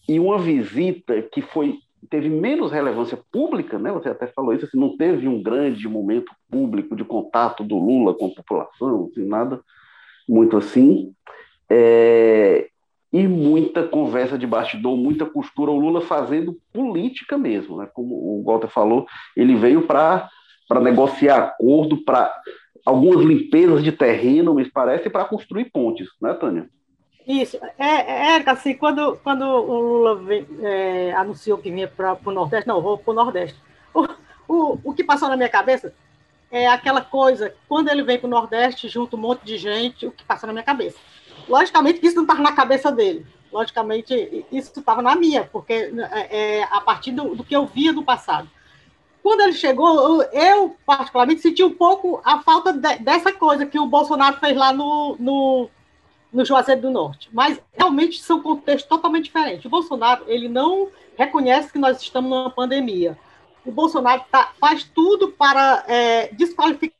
e 0.08 0.18
uma 0.18 0.38
visita 0.38 1.20
que 1.22 1.42
foi 1.42 1.78
teve 2.10 2.28
menos 2.28 2.72
relevância 2.72 3.18
pública, 3.30 3.78
né? 3.78 3.92
Você 3.92 4.08
até 4.08 4.26
falou 4.26 4.52
isso, 4.52 4.66
assim, 4.66 4.78
não 4.78 4.96
teve 4.96 5.28
um 5.28 5.40
grande 5.40 5.88
momento 5.88 6.32
público 6.50 6.96
de 6.96 7.04
contato 7.04 7.62
do 7.62 7.78
Lula 7.78 8.12
com 8.14 8.26
a 8.26 8.34
população, 8.34 9.08
assim, 9.10 9.24
nada 9.24 9.60
muito 10.28 10.56
assim. 10.56 11.12
É, 11.70 12.68
e 13.12 13.26
muita 13.28 13.86
conversa 13.86 14.36
de 14.38 14.46
bastidor, 14.46 14.96
muita 14.96 15.26
costura, 15.26 15.70
o 15.70 15.78
Lula 15.78 16.00
fazendo 16.00 16.58
política 16.72 17.38
mesmo, 17.38 17.76
né? 17.76 17.88
Como 17.92 18.14
o 18.14 18.42
Walter 18.44 18.68
falou, 18.68 19.06
ele 19.36 19.54
veio 19.54 19.86
para 19.86 20.28
negociar 20.80 21.38
acordo, 21.38 22.02
para 22.04 22.34
algumas 22.84 23.24
limpezas 23.24 23.82
de 23.82 23.92
terreno, 23.92 24.54
me 24.54 24.68
parece, 24.70 25.08
para 25.08 25.24
construir 25.24 25.70
pontes, 25.70 26.08
né, 26.20 26.34
Tânia? 26.34 26.68
Isso, 27.26 27.56
é, 27.78 28.36
é 28.36 28.50
assim, 28.50 28.74
quando, 28.74 29.16
quando 29.22 29.42
o 29.42 29.80
Lula 29.80 30.16
vem, 30.16 30.46
é, 30.60 31.12
anunciou 31.12 31.58
que 31.58 31.70
vinha 31.70 31.86
para 31.86 32.18
o 32.24 32.32
Nordeste, 32.32 32.66
não, 32.66 32.82
vou 32.82 32.98
para 32.98 33.12
o 33.12 33.14
Nordeste, 33.14 33.58
o, 34.48 34.78
o, 34.82 34.92
que 34.92 35.04
passou 35.04 35.28
na 35.28 35.36
minha 35.36 35.48
cabeça 35.48 35.94
é 36.50 36.66
aquela 36.66 37.00
coisa, 37.00 37.54
quando 37.68 37.88
ele 37.88 38.02
vem 38.02 38.18
para 38.18 38.26
o 38.26 38.30
Nordeste, 38.30 38.88
junto 38.88 39.16
um 39.16 39.20
monte 39.20 39.44
de 39.44 39.56
gente, 39.56 40.06
o 40.06 40.10
que 40.10 40.24
passou 40.24 40.46
na 40.46 40.52
minha 40.52 40.64
cabeça. 40.64 40.98
Logicamente 41.48 42.00
que 42.00 42.06
isso 42.06 42.16
não 42.16 42.24
estava 42.24 42.42
na 42.42 42.52
cabeça 42.52 42.92
dele, 42.92 43.24
logicamente 43.52 44.44
isso 44.50 44.72
estava 44.78 45.00
na 45.00 45.14
minha, 45.14 45.44
porque 45.44 45.72
é, 45.72 46.58
é, 46.58 46.62
a 46.64 46.80
partir 46.80 47.12
do, 47.12 47.34
do, 47.34 47.44
que 47.44 47.54
eu 47.54 47.66
via 47.66 47.92
no 47.92 48.04
passado. 48.04 48.48
Quando 49.22 49.42
ele 49.42 49.52
chegou, 49.52 50.22
eu, 50.24 50.76
particularmente 50.84 51.40
senti 51.40 51.62
um 51.62 51.72
pouco 51.74 52.20
a 52.24 52.40
falta 52.40 52.72
de, 52.72 52.96
dessa 52.96 53.32
coisa 53.32 53.64
que 53.64 53.78
o 53.78 53.86
Bolsonaro 53.86 54.38
fez 54.38 54.56
lá 54.56 54.72
no, 54.72 55.16
no 55.18 55.70
no 56.32 56.44
Juazeiro 56.44 56.80
do 56.80 56.90
Norte. 56.90 57.28
Mas 57.32 57.60
realmente 57.72 58.20
são 58.20 58.40
contextos 58.40 58.88
totalmente 58.88 59.24
diferentes. 59.24 59.64
O 59.66 59.70
Bolsonaro 59.70 60.24
ele 60.26 60.48
não 60.48 60.88
reconhece 61.16 61.70
que 61.70 61.78
nós 61.78 62.00
estamos 62.00 62.30
numa 62.30 62.50
pandemia. 62.50 63.18
O 63.64 63.70
Bolsonaro 63.70 64.24
tá, 64.30 64.52
faz 64.58 64.82
tudo 64.82 65.28
para 65.28 65.84
é, 65.86 66.28
desqualificar 66.32 66.96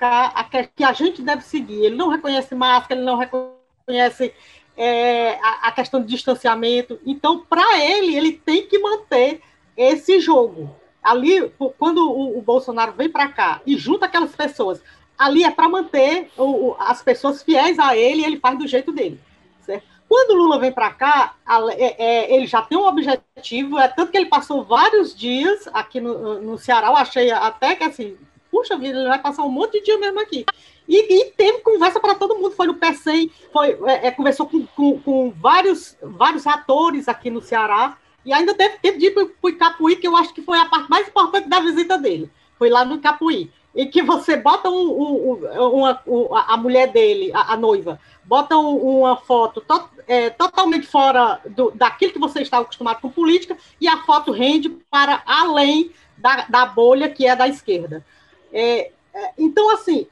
a 0.00 0.44
que, 0.44 0.82
a 0.82 0.92
gente 0.92 1.22
deve 1.22 1.42
seguir. 1.42 1.84
Ele 1.84 1.96
não 1.96 2.08
reconhece 2.08 2.54
máscara, 2.54 2.98
ele 2.98 3.06
não 3.06 3.16
reconhece 3.16 4.34
é, 4.76 5.38
a, 5.40 5.68
a, 5.68 5.72
questão 5.72 6.00
de 6.00 6.08
distanciamento. 6.08 6.98
Então, 7.06 7.44
para 7.44 7.78
ele, 7.80 8.16
ele 8.16 8.32
tem 8.32 8.66
que 8.66 8.78
manter 8.78 9.40
esse 9.76 10.18
jogo. 10.18 10.74
Ali, 11.04 11.52
quando 11.78 11.98
o, 11.98 12.38
o 12.38 12.42
Bolsonaro 12.42 12.92
vem 12.92 13.08
para 13.08 13.28
cá 13.28 13.60
e 13.66 13.76
junta 13.76 14.06
aquelas 14.06 14.34
pessoas 14.34 14.82
ali 15.18 15.44
é 15.44 15.50
para 15.50 15.68
manter 15.68 16.30
o, 16.36 16.70
o, 16.70 16.76
as 16.78 17.02
pessoas 17.02 17.42
fiéis 17.42 17.78
a 17.78 17.96
ele 17.96 18.22
e 18.22 18.24
ele 18.24 18.40
faz 18.40 18.58
do 18.58 18.66
jeito 18.66 18.90
dele. 18.92 19.20
Certo? 19.60 19.84
Quando 20.08 20.30
o 20.30 20.36
Lula 20.36 20.58
vem 20.58 20.72
para 20.72 20.90
cá, 20.90 21.34
a, 21.44 21.60
é, 21.72 21.96
é, 21.98 22.34
ele 22.34 22.46
já 22.46 22.62
tem 22.62 22.76
um 22.76 22.86
objetivo, 22.86 23.78
é 23.78 23.88
tanto 23.88 24.10
que 24.10 24.18
ele 24.18 24.26
passou 24.26 24.64
vários 24.64 25.14
dias 25.14 25.68
aqui 25.72 26.00
no, 26.00 26.40
no 26.40 26.58
Ceará, 26.58 26.88
eu 26.88 26.96
achei 26.96 27.30
até 27.30 27.74
que 27.74 27.84
assim, 27.84 28.16
puxa 28.50 28.76
vida, 28.76 28.98
ele 28.98 29.08
vai 29.08 29.20
passar 29.20 29.42
um 29.42 29.50
monte 29.50 29.78
de 29.78 29.86
dia 29.86 29.98
mesmo 29.98 30.20
aqui. 30.20 30.44
E, 30.86 31.20
e 31.20 31.30
teve 31.32 31.58
conversa 31.58 31.98
para 31.98 32.14
todo 32.14 32.36
mundo, 32.36 32.50
foi 32.50 32.66
no 32.66 32.74
PECEM, 32.74 33.30
foi, 33.52 33.78
é, 33.86 34.08
é, 34.08 34.10
conversou 34.10 34.46
com, 34.46 34.66
com, 34.66 35.00
com, 35.00 35.30
vários, 35.30 35.96
vários 36.02 36.46
atores 36.46 37.08
aqui 37.08 37.30
no 37.30 37.40
Ceará, 37.40 37.96
e 38.24 38.32
ainda 38.32 38.54
teve 38.54 38.78
tempo 38.78 38.98
de 38.98 39.06
ir 39.06 39.10
para 39.10 39.50
Icapuí, 39.50 39.96
que 39.96 40.06
eu 40.06 40.16
acho 40.16 40.32
que 40.32 40.42
foi 40.42 40.58
a 40.58 40.66
parte 40.66 40.88
mais 40.90 41.08
importante 41.08 41.48
da 41.48 41.60
visita 41.60 41.98
dele, 41.98 42.30
foi 42.58 42.70
lá 42.70 42.84
no 42.84 42.96
Icapuí 42.96 43.50
em 43.74 43.90
que 43.90 44.02
você 44.02 44.36
bota 44.36 44.70
um, 44.70 44.74
um, 44.74 45.32
uma, 45.72 46.00
um, 46.06 46.34
a 46.36 46.56
mulher 46.56 46.92
dele, 46.92 47.32
a, 47.34 47.54
a 47.54 47.56
noiva, 47.56 47.98
bota 48.24 48.56
uma 48.56 49.16
foto 49.16 49.60
to, 49.60 49.88
é, 50.06 50.30
totalmente 50.30 50.86
fora 50.86 51.40
do, 51.44 51.72
daquilo 51.72 52.12
que 52.12 52.18
você 52.18 52.42
está 52.42 52.58
acostumado 52.58 53.00
com 53.00 53.10
política, 53.10 53.56
e 53.80 53.88
a 53.88 53.98
foto 54.04 54.30
rende 54.30 54.68
para 54.68 55.22
além 55.26 55.90
da, 56.16 56.46
da 56.48 56.66
bolha 56.66 57.08
que 57.08 57.26
é 57.26 57.34
da 57.34 57.48
esquerda. 57.48 58.04
É, 58.52 58.92
é, 59.12 59.32
então, 59.36 59.68
assim, 59.70 60.06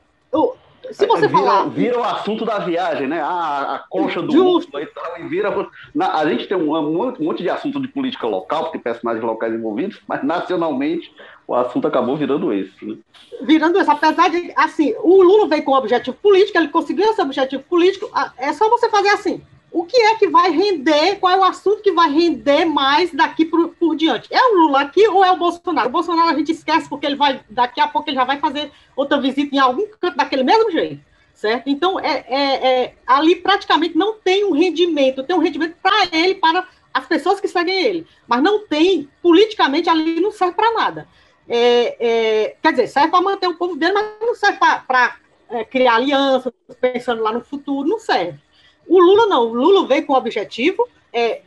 se 0.90 1.06
você 1.06 1.28
vira, 1.28 1.38
falar. 1.38 1.68
Vira 1.68 1.98
o 1.98 2.04
assunto 2.04 2.44
da 2.44 2.58
viagem, 2.58 3.06
né? 3.06 3.20
Ah, 3.20 3.76
a 3.76 3.78
concha 3.88 4.20
do 4.20 4.32
Justo. 4.32 4.78
e 4.78 4.86
tal, 4.86 5.20
e 5.20 5.28
vira. 5.28 5.68
Na, 5.94 6.14
a 6.18 6.28
gente 6.28 6.46
tem 6.46 6.56
um, 6.56 6.74
um, 6.76 7.14
monte 7.18 7.42
de 7.42 7.50
assunto 7.50 7.80
de 7.80 7.88
política 7.88 8.26
local, 8.26 8.64
porque 8.64 8.78
personagens 8.78 9.24
locais 9.24 9.54
envolvidos, 9.54 10.00
mas 10.08 10.22
nacionalmente 10.22 11.12
o 11.46 11.54
assunto 11.54 11.86
acabou 11.86 12.16
virando 12.16 12.52
esse. 12.52 12.84
Né? 12.84 12.96
Virando 13.42 13.78
esse, 13.78 13.90
apesar 13.90 14.28
de, 14.30 14.52
assim, 14.56 14.94
o 15.02 15.22
Lula 15.22 15.48
veio 15.48 15.62
com 15.64 15.72
um 15.72 15.76
objetivo 15.76 16.16
político, 16.22 16.58
ele 16.58 16.68
conseguiu 16.68 17.10
esse 17.10 17.20
objetivo 17.20 17.62
político, 17.64 18.10
é 18.36 18.52
só 18.52 18.68
você 18.68 18.88
fazer 18.88 19.10
assim. 19.10 19.42
O 19.72 19.84
que 19.84 19.96
é 19.96 20.14
que 20.16 20.28
vai 20.28 20.50
render? 20.50 21.16
Qual 21.16 21.32
é 21.32 21.38
o 21.38 21.44
assunto 21.44 21.82
que 21.82 21.92
vai 21.92 22.10
render 22.10 22.64
mais 22.64 23.12
daqui 23.12 23.44
por, 23.44 23.70
por 23.70 23.96
diante? 23.96 24.28
É 24.30 24.40
o 24.40 24.54
Lula 24.54 24.82
aqui 24.82 25.06
ou 25.08 25.24
é 25.24 25.32
o 25.32 25.36
Bolsonaro? 25.36 25.88
O 25.88 25.92
Bolsonaro 25.92 26.28
a 26.28 26.34
gente 26.34 26.52
esquece 26.52 26.88
porque 26.88 27.06
ele 27.06 27.16
vai, 27.16 27.40
daqui 27.48 27.80
a 27.80 27.88
pouco 27.88 28.08
ele 28.08 28.16
já 28.16 28.24
vai 28.24 28.38
fazer 28.38 28.70
outra 28.94 29.20
visita 29.20 29.54
em 29.56 29.58
algum 29.58 29.86
canto 30.00 30.16
daquele 30.16 30.42
mesmo 30.42 30.70
jeito, 30.70 31.02
certo? 31.32 31.68
Então, 31.68 31.98
é, 31.98 32.24
é, 32.28 32.68
é 32.68 32.94
ali 33.06 33.36
praticamente 33.36 33.96
não 33.96 34.14
tem 34.14 34.44
um 34.44 34.52
rendimento, 34.52 35.22
tem 35.22 35.34
um 35.34 35.40
rendimento 35.40 35.76
para 35.82 36.06
ele, 36.12 36.34
para 36.34 36.68
as 36.92 37.06
pessoas 37.06 37.40
que 37.40 37.48
seguem 37.48 37.82
ele, 37.82 38.06
mas 38.28 38.42
não 38.42 38.66
tem, 38.66 39.08
politicamente, 39.22 39.88
ali 39.88 40.20
não 40.20 40.30
serve 40.30 40.54
para 40.54 40.74
nada 40.74 41.08
é, 41.48 41.96
é, 41.98 42.56
quer 42.62 42.72
dizer, 42.72 42.86
serve 42.86 43.10
para 43.10 43.20
manter 43.20 43.46
o 43.46 43.56
povo 43.56 43.76
dele, 43.76 43.92
mas 43.92 44.06
não 44.20 44.34
serve 44.34 44.58
para 44.58 45.16
é, 45.50 45.64
criar 45.64 45.96
alianças, 45.96 46.52
pensando 46.80 47.22
lá 47.22 47.32
no 47.32 47.44
futuro, 47.44 47.88
não 47.88 47.98
serve. 47.98 48.38
O 48.86 49.00
Lula 49.00 49.26
não, 49.26 49.46
o 49.46 49.54
Lula 49.54 49.86
veio 49.86 50.04
com 50.06 50.12
o 50.12 50.16
objetivo, 50.16 50.88
é, 51.12 51.42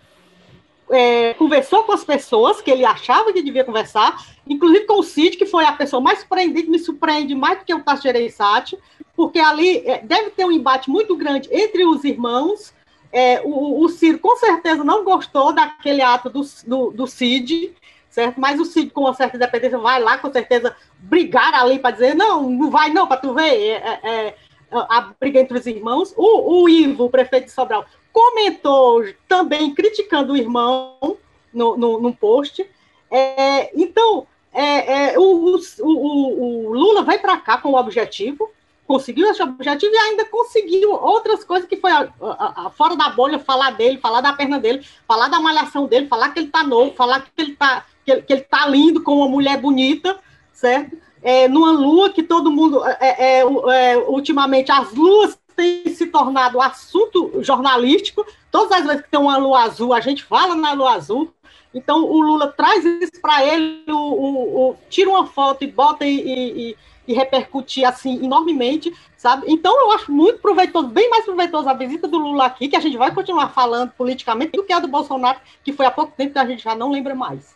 é, 0.90 1.34
conversou 1.34 1.84
com 1.84 1.92
as 1.92 2.04
pessoas 2.04 2.62
que 2.62 2.70
ele 2.70 2.86
achava 2.86 3.34
que 3.34 3.42
devia 3.42 3.64
conversar, 3.64 4.24
inclusive 4.48 4.86
com 4.86 5.00
o 5.00 5.04
Cid, 5.04 5.38
que 5.38 5.46
foi 5.46 5.66
a 5.66 5.72
pessoa 5.72 6.02
mais 6.02 6.20
surpreendente, 6.20 6.70
me 6.70 6.80
surpreende 6.80 7.34
mais 7.34 7.60
do 7.60 7.66
que 7.66 7.74
o 7.74 7.84
Tasso 7.84 8.04
Gereissati, 8.04 8.78
porque 9.16 9.40
ali 9.40 9.80
é, 9.86 10.00
deve 10.00 10.32
ter 10.32 10.46
um 10.46 10.52
embate 10.52 10.90
muito 10.90 11.16
grande 11.16 11.50
entre 11.52 11.86
os 11.86 12.04
irmãos. 12.04 12.74
É, 13.12 13.42
o, 13.44 13.82
o 13.82 13.90
Ciro 13.90 14.20
com 14.20 14.36
certeza 14.36 14.84
não 14.84 15.04
gostou 15.04 15.54
daquele 15.54 16.02
ato 16.02 16.30
do, 16.30 16.42
do, 16.68 16.92
do 16.92 17.08
Cid, 17.08 17.74
certo? 18.10 18.40
Mas 18.40 18.60
o 18.60 18.66
Cid, 18.66 18.92
com 18.92 19.02
uma 19.02 19.14
certa 19.14 19.38
independência, 19.38 19.78
vai 19.78 20.02
lá, 20.02 20.18
com 20.18 20.32
certeza, 20.32 20.76
brigar 21.00 21.54
ali 21.54 21.80
para 21.80 21.92
dizer, 21.92 22.14
não, 22.14 22.50
não 22.50 22.70
vai 22.70 22.90
não, 22.90 23.08
para 23.08 23.18
tu 23.18 23.34
ver, 23.34 23.52
é, 23.52 23.72
é, 23.72 24.00
é, 24.04 24.36
a 24.80 25.14
briga 25.20 25.40
entre 25.40 25.58
os 25.58 25.66
irmãos. 25.66 26.14
O, 26.16 26.64
o 26.64 26.70
Ivo, 26.70 27.06
o 27.06 27.10
prefeito 27.10 27.46
de 27.46 27.52
Sobral, 27.52 27.86
comentou 28.12 29.04
também 29.28 29.74
criticando 29.74 30.34
o 30.34 30.38
irmão 30.38 31.18
no, 31.54 31.78
no, 31.78 32.00
no 32.00 32.16
post. 32.16 32.66
É, 33.12 33.72
então, 33.80 34.28
é, 34.54 35.14
é, 35.14 35.20
o, 35.20 35.58
o, 35.80 35.90
o, 35.90 36.74
Lula 36.74 37.04
vai 37.04 37.20
para 37.20 37.38
cá 37.38 37.58
com 37.58 37.72
o 37.72 37.78
objetivo, 37.78 38.50
conseguiu 38.88 39.30
esse 39.30 39.44
objetivo 39.44 39.94
e 39.94 39.98
ainda 39.98 40.26
conseguiu 40.26 40.92
outras 40.92 41.44
coisas 41.44 41.68
que 41.68 41.76
foi 41.76 41.92
a, 41.92 42.10
a, 42.22 42.68
a, 42.68 42.70
fora 42.70 42.96
da 42.96 43.10
bolha, 43.10 43.38
falar 43.38 43.72
dele, 43.72 43.98
falar 43.98 44.22
da 44.22 44.32
perna 44.34 44.60
dele, 44.60 44.86
falar 45.08 45.28
da 45.28 45.40
malhação 45.40 45.88
dele, 45.88 46.08
falar 46.08 46.30
que 46.30 46.40
ele 46.40 46.50
tá 46.50 46.64
novo, 46.64 46.94
falar 46.94 47.22
que 47.22 47.42
ele 47.42 47.56
tá 47.56 47.86
que 48.06 48.22
que 48.22 48.34
ele 48.34 48.44
tá 48.44 48.68
lindo 48.68 49.02
com 49.02 49.18
uma 49.18 49.28
mulher 49.28 49.60
bonita, 49.60 50.18
certo? 50.54 50.98
É, 51.26 51.48
numa 51.48 51.72
lua 51.72 52.12
que 52.12 52.22
todo 52.22 52.52
mundo, 52.52 52.86
é, 52.86 52.98
é, 53.00 53.40
é, 53.40 53.94
é 53.94 53.98
ultimamente, 53.98 54.72
as 54.72 54.94
luas 54.94 55.36
têm 55.56 55.84
se 55.90 56.06
tornado 56.06 56.62
assunto 56.62 57.42
jornalístico. 57.42 58.24
Todas 58.52 58.72
as 58.72 58.86
vezes 58.86 59.02
que 59.02 59.10
tem 59.10 59.20
uma 59.20 59.36
lua 59.36 59.64
azul, 59.64 59.92
a 59.92 60.00
gente 60.00 60.24
fala 60.24 60.54
na 60.54 60.74
lua 60.74 60.94
azul. 60.94 61.34
Então, 61.74 62.06
o 62.06 62.22
Lula 62.22 62.54
traz 62.56 62.86
isso 62.86 63.20
para 63.22 63.44
ele, 63.44 63.84
o, 63.90 63.94
o, 63.94 64.70
o, 64.70 64.76
tira 64.90 65.10
uma 65.10 65.26
foto 65.26 65.64
e 65.64 65.68
bota 65.68 66.06
e, 66.06 66.70
e, 66.70 66.78
e 67.06 67.14
repercute 67.14 67.84
assim 67.84 68.24
enormemente, 68.24 68.94
sabe? 69.18 69.46
Então, 69.50 69.78
eu 69.82 69.92
acho 69.92 70.10
muito 70.10 70.40
proveitoso, 70.40 70.88
bem 70.88 71.10
mais 71.10 71.26
proveitoso 71.26 71.68
a 71.68 71.74
visita 71.74 72.08
do 72.08 72.18
Lula 72.18 72.46
aqui, 72.46 72.70
que 72.70 72.78
a 72.78 72.80
gente 72.80 72.96
vai 72.96 73.14
continuar 73.14 73.50
falando 73.50 73.92
politicamente, 73.92 74.54
do 74.54 74.64
que 74.64 74.72
a 74.72 74.80
do 74.80 74.88
Bolsonaro, 74.88 75.40
que 75.66 75.74
foi 75.74 75.86
há 75.86 75.92
pouco 75.92 76.14
tempo 76.16 76.32
que 76.32 76.40
a 76.40 76.46
gente 76.46 76.64
já 76.64 76.74
não 76.76 76.92
lembra 76.92 77.14
mais. 77.14 77.54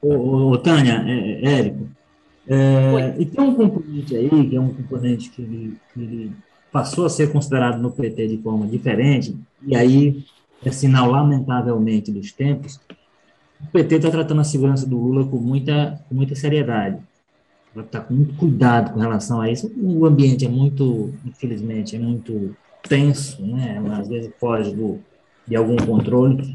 Ô, 0.00 0.52
ô, 0.52 0.58
Tânia, 0.58 1.04
é, 1.06 1.46
é, 1.46 1.58
Érico, 1.58 1.88
é, 2.48 3.16
e 3.18 3.26
tem 3.26 3.42
um 3.42 3.54
componente 3.54 4.16
aí, 4.16 4.48
que 4.48 4.56
é 4.56 4.60
um 4.60 4.72
componente 4.72 5.30
que 5.30 5.42
ele, 5.42 5.76
que 5.92 6.00
ele, 6.00 6.32
passou 6.70 7.06
a 7.06 7.10
ser 7.10 7.32
considerado 7.32 7.80
no 7.80 7.90
PT 7.90 8.28
de 8.28 8.38
forma 8.38 8.66
diferente, 8.66 9.34
e 9.66 9.74
aí 9.74 10.24
é 10.64 10.70
sinal, 10.70 11.10
lamentavelmente, 11.10 12.12
dos 12.12 12.32
tempos, 12.32 12.78
o 13.60 13.66
PT 13.72 13.96
está 13.96 14.10
tratando 14.10 14.40
a 14.42 14.44
segurança 14.44 14.86
do 14.86 14.98
Lula 14.98 15.26
com 15.26 15.38
muita, 15.38 16.00
com 16.08 16.14
muita 16.14 16.34
seriedade. 16.34 16.98
Está 17.74 18.00
com 18.00 18.14
muito 18.14 18.34
cuidado 18.34 18.92
com 18.92 19.00
relação 19.00 19.40
a 19.40 19.50
isso. 19.50 19.70
O 19.76 20.06
ambiente 20.06 20.44
é 20.44 20.48
muito, 20.48 21.12
infelizmente, 21.24 21.96
é 21.96 21.98
muito 21.98 22.54
tenso, 22.82 23.44
né? 23.44 23.82
às 23.98 24.08
vezes 24.08 24.30
foge 24.38 24.74
do, 24.74 24.98
de 25.46 25.56
algum 25.56 25.76
controle. 25.76 26.52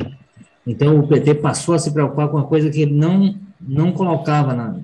Então, 0.66 1.00
o 1.00 1.08
PT 1.08 1.36
passou 1.36 1.76
a 1.76 1.80
se 1.80 1.92
preocupar 1.92 2.30
com 2.30 2.38
uma 2.38 2.48
coisa 2.48 2.70
que 2.70 2.82
ele 2.82 2.94
não, 2.94 3.36
não 3.60 3.92
colocava 3.92 4.54
na, 4.54 4.80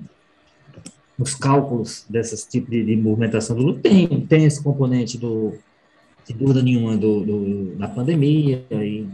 nos 1.18 1.34
cálculos 1.34 2.06
desses 2.08 2.44
tipos 2.44 2.70
de, 2.70 2.84
de, 2.84 2.96
movimentação 2.96 3.56
do 3.56 3.62
Lula, 3.62 3.78
tem, 3.80 4.06
tem 4.26 4.44
esse 4.44 4.62
componente 4.62 5.18
do, 5.18 5.54
de 6.24 6.32
dúvida 6.32 6.62
nenhuma, 6.62 6.96
do, 6.96 7.24
do 7.24 7.76
da 7.76 7.88
pandemia 7.88 8.64
e, 8.70 9.04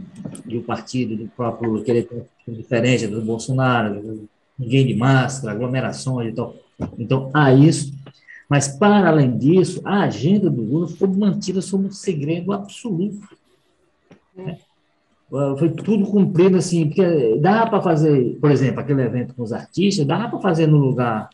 e, 0.47 0.59
o 0.59 0.63
partido 0.63 1.17
do 1.17 1.27
próprio 1.29 1.71
Lula 1.71 1.85
querer 1.85 2.03
ter 2.03 2.27
diferente 2.47 3.07
do 3.07 3.23
Bolsonaro, 3.23 4.29
ninguém 4.59 4.87
de 4.87 4.95
máscara, 4.95 5.55
aglomerações 5.55 6.33
e 6.33 6.35
tal. 6.35 6.55
Então, 6.99 7.31
há 7.33 7.53
isso. 7.55 7.95
Mas, 8.49 8.69
para 8.69 9.09
além 9.09 9.39
disso, 9.39 9.81
a 9.85 10.03
agenda 10.03 10.51
do 10.51 10.63
Lula 10.63 10.89
foi 10.89 11.09
mantida 11.09 11.63
sob 11.63 11.87
um 11.87 11.91
segredo 11.91 12.53
absoluto. 12.53 13.27
Né? 14.37 14.59
Foi 15.59 15.71
tudo 15.71 16.05
cumprido 16.05 16.59
assim, 16.59 16.87
porque 16.87 17.39
dava 17.41 17.71
para 17.71 17.83
fazer, 17.83 18.37
por 18.39 18.51
exemplo, 18.51 18.81
aquele 18.81 19.03
evento 19.03 19.35
com 19.35 19.43
os 19.43 19.53
artistas, 19.53 20.07
dava 20.07 20.29
para 20.29 20.41
fazer 20.41 20.67
no 20.67 20.77
lugar 20.77 21.31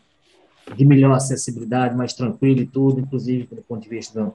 de 0.75 0.85
melhor 0.85 1.13
acessibilidade, 1.13 1.95
mais 1.95 2.13
tranquilo 2.13 2.61
e 2.61 2.65
tudo, 2.65 2.99
inclusive 2.99 3.47
do 3.51 3.61
ponto 3.61 3.81
de 3.81 3.89
vista 3.89 4.33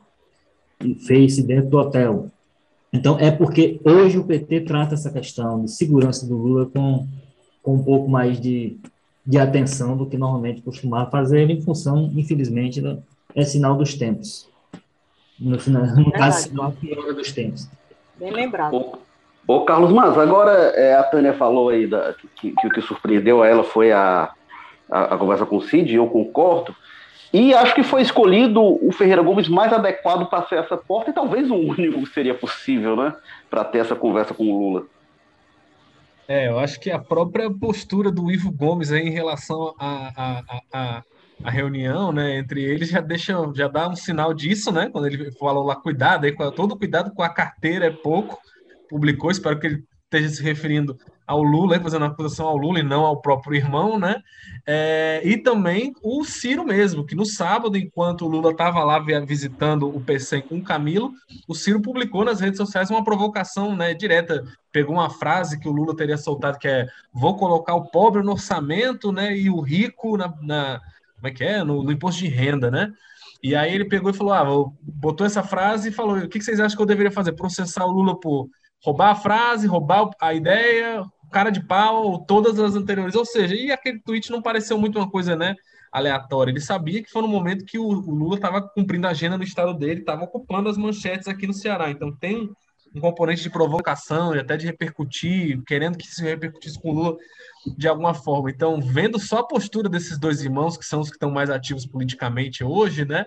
do 0.78 0.94
Face 1.06 1.42
dentro 1.42 1.70
do 1.70 1.78
hotel. 1.78 2.30
Então, 2.92 3.18
é 3.18 3.30
porque 3.30 3.80
hoje 3.84 4.18
o 4.18 4.24
PT 4.24 4.62
trata 4.62 4.94
essa 4.94 5.10
questão 5.10 5.64
de 5.64 5.70
segurança 5.70 6.26
do 6.26 6.36
Lula 6.36 6.66
com, 6.66 7.06
com 7.62 7.74
um 7.74 7.82
pouco 7.82 8.08
mais 8.08 8.40
de, 8.40 8.76
de 9.26 9.38
atenção 9.38 9.96
do 9.96 10.06
que 10.06 10.16
normalmente 10.16 10.62
costumava 10.62 11.10
fazer, 11.10 11.50
em 11.50 11.60
função, 11.60 12.10
infelizmente, 12.14 12.80
do, 12.80 13.02
é 13.34 13.44
sinal 13.44 13.76
dos 13.76 13.94
tempos. 13.94 14.48
No, 15.38 15.56
no 15.96 16.12
caso, 16.12 16.48
sinal 16.48 16.72
pior 16.72 17.12
dos 17.12 17.32
tempos. 17.32 17.68
Bem 18.18 18.32
lembrado. 18.32 18.98
Ô, 19.46 19.64
Carlos 19.64 19.92
Mas, 19.92 20.16
agora 20.16 20.52
é, 20.74 20.94
a 20.94 21.04
Tânia 21.04 21.34
falou 21.34 21.68
aí 21.68 21.86
da, 21.86 22.14
que, 22.40 22.50
que 22.50 22.66
o 22.66 22.70
que 22.70 22.80
surpreendeu 22.80 23.42
a 23.42 23.46
ela 23.46 23.62
foi 23.62 23.92
a, 23.92 24.32
a, 24.90 25.14
a 25.14 25.18
conversa 25.18 25.46
com 25.46 25.56
o 25.56 25.62
Cid, 25.62 25.94
eu 25.94 26.06
concordo. 26.06 26.74
E 27.32 27.52
acho 27.52 27.74
que 27.74 27.82
foi 27.82 28.02
escolhido 28.02 28.62
o 28.62 28.92
Ferreira 28.92 29.22
Gomes 29.22 29.48
mais 29.48 29.72
adequado 29.72 30.28
para 30.28 30.46
ser 30.46 30.56
essa 30.56 30.76
porta 30.76 31.10
e 31.10 31.14
talvez 31.14 31.50
o 31.50 31.54
único 31.56 32.00
que 32.02 32.06
seria 32.06 32.34
possível, 32.34 32.96
né? 32.96 33.14
Para 33.50 33.64
ter 33.64 33.78
essa 33.78 33.94
conversa 33.94 34.32
com 34.32 34.44
o 34.44 34.58
Lula. 34.58 34.86
É, 36.28 36.48
eu 36.48 36.58
acho 36.58 36.80
que 36.80 36.90
a 36.90 36.98
própria 36.98 37.48
postura 37.50 38.10
do 38.10 38.30
Ivo 38.30 38.50
Gomes 38.50 38.90
aí 38.90 39.06
em 39.06 39.12
relação 39.12 39.74
à 39.78 40.12
a, 40.16 40.42
a, 40.72 41.02
a, 41.44 41.50
reunião, 41.50 42.10
né, 42.10 42.36
entre 42.36 42.64
eles 42.64 42.88
já 42.88 43.00
deixa, 43.00 43.34
já 43.54 43.68
dá 43.68 43.88
um 43.88 43.94
sinal 43.94 44.34
disso, 44.34 44.72
né? 44.72 44.88
Quando 44.90 45.06
ele 45.06 45.30
falou 45.32 45.64
lá, 45.64 45.76
cuidado, 45.76 46.24
aí, 46.24 46.34
todo 46.52 46.76
cuidado 46.76 47.12
com 47.14 47.22
a 47.22 47.28
carteira 47.28 47.86
é 47.86 47.90
pouco, 47.90 48.40
publicou, 48.88 49.30
espero 49.30 49.60
que 49.60 49.66
ele 49.66 49.84
esteja 50.16 50.36
se 50.36 50.42
referindo 50.42 50.98
ao 51.26 51.42
Lula, 51.42 51.80
fazendo 51.80 52.04
acusação 52.04 52.46
ao 52.46 52.56
Lula 52.56 52.78
e 52.78 52.84
não 52.84 53.04
ao 53.04 53.20
próprio 53.20 53.56
irmão, 53.56 53.98
né? 53.98 54.22
É, 54.64 55.20
e 55.24 55.36
também 55.36 55.92
o 56.02 56.24
Ciro 56.24 56.64
mesmo, 56.64 57.04
que 57.04 57.16
no 57.16 57.26
sábado, 57.26 57.76
enquanto 57.76 58.24
o 58.24 58.28
Lula 58.28 58.52
estava 58.52 58.84
lá 58.84 58.98
visitando 58.98 59.88
o 59.88 60.00
PC 60.00 60.42
com 60.42 60.58
o 60.58 60.62
Camilo, 60.62 61.12
o 61.48 61.54
Ciro 61.54 61.82
publicou 61.82 62.24
nas 62.24 62.40
redes 62.40 62.58
sociais 62.58 62.90
uma 62.90 63.02
provocação 63.02 63.74
né, 63.74 63.92
direta. 63.92 64.44
Pegou 64.70 64.96
uma 64.96 65.10
frase 65.10 65.58
que 65.58 65.68
o 65.68 65.72
Lula 65.72 65.96
teria 65.96 66.16
soltado, 66.16 66.58
que 66.58 66.68
é 66.68 66.86
vou 67.12 67.36
colocar 67.36 67.74
o 67.74 67.86
pobre 67.86 68.22
no 68.22 68.32
orçamento 68.32 69.10
né, 69.10 69.36
e 69.36 69.50
o 69.50 69.60
rico 69.60 70.16
na, 70.16 70.32
na 70.40 70.80
como 71.16 71.28
é 71.28 71.30
que 71.30 71.42
é? 71.42 71.64
No, 71.64 71.82
no, 71.82 71.90
imposto 71.90 72.22
de 72.22 72.28
renda, 72.28 72.70
né? 72.70 72.92
E 73.42 73.54
aí 73.54 73.74
ele 73.74 73.84
pegou 73.84 74.10
e 74.10 74.14
falou: 74.14 74.32
ah, 74.32 74.72
botou 74.82 75.26
essa 75.26 75.42
frase 75.42 75.88
e 75.88 75.92
falou: 75.92 76.18
o 76.18 76.28
que 76.28 76.40
vocês 76.40 76.60
acham 76.60 76.76
que 76.76 76.82
eu 76.82 76.86
deveria 76.86 77.10
fazer? 77.10 77.32
Processar 77.32 77.86
o 77.86 77.90
Lula 77.90 78.18
por 78.18 78.48
roubar 78.86 79.10
a 79.10 79.14
frase, 79.16 79.66
roubar 79.66 80.10
a 80.20 80.32
ideia, 80.32 81.04
cara 81.32 81.50
de 81.50 81.60
pau, 81.66 82.24
todas 82.24 82.56
as 82.60 82.76
anteriores. 82.76 83.16
Ou 83.16 83.26
seja, 83.26 83.52
e 83.56 83.72
aquele 83.72 83.98
tweet 83.98 84.30
não 84.30 84.40
pareceu 84.40 84.78
muito 84.78 84.96
uma 84.96 85.10
coisa, 85.10 85.34
né? 85.34 85.56
Aleatória. 85.90 86.52
Ele 86.52 86.60
sabia 86.60 87.02
que 87.02 87.10
foi 87.10 87.20
no 87.20 87.26
momento 87.26 87.64
que 87.64 87.80
o, 87.80 87.84
o 87.84 88.14
Lula 88.14 88.36
estava 88.36 88.62
cumprindo 88.62 89.08
a 89.08 89.10
agenda 89.10 89.36
no 89.36 89.42
estado 89.42 89.74
dele, 89.74 90.00
estava 90.00 90.22
ocupando 90.22 90.68
as 90.68 90.78
manchetes 90.78 91.26
aqui 91.26 91.48
no 91.48 91.52
Ceará. 91.52 91.90
Então 91.90 92.14
tem 92.14 92.48
um 92.94 93.00
componente 93.00 93.42
de 93.42 93.50
provocação 93.50 94.36
e 94.36 94.38
até 94.38 94.56
de 94.56 94.66
repercutir, 94.66 95.60
querendo 95.66 95.98
que 95.98 96.06
isso 96.06 96.22
repercutisse 96.22 96.80
com 96.80 96.90
o 96.90 96.94
Lula 96.94 97.16
de 97.76 97.88
alguma 97.88 98.14
forma. 98.14 98.50
Então, 98.50 98.80
vendo 98.80 99.18
só 99.18 99.38
a 99.38 99.46
postura 99.46 99.88
desses 99.88 100.16
dois 100.16 100.42
irmãos, 100.42 100.76
que 100.76 100.84
são 100.84 101.00
os 101.00 101.08
que 101.08 101.16
estão 101.16 101.30
mais 101.30 101.50
ativos 101.50 101.84
politicamente 101.84 102.62
hoje, 102.62 103.04
né? 103.04 103.26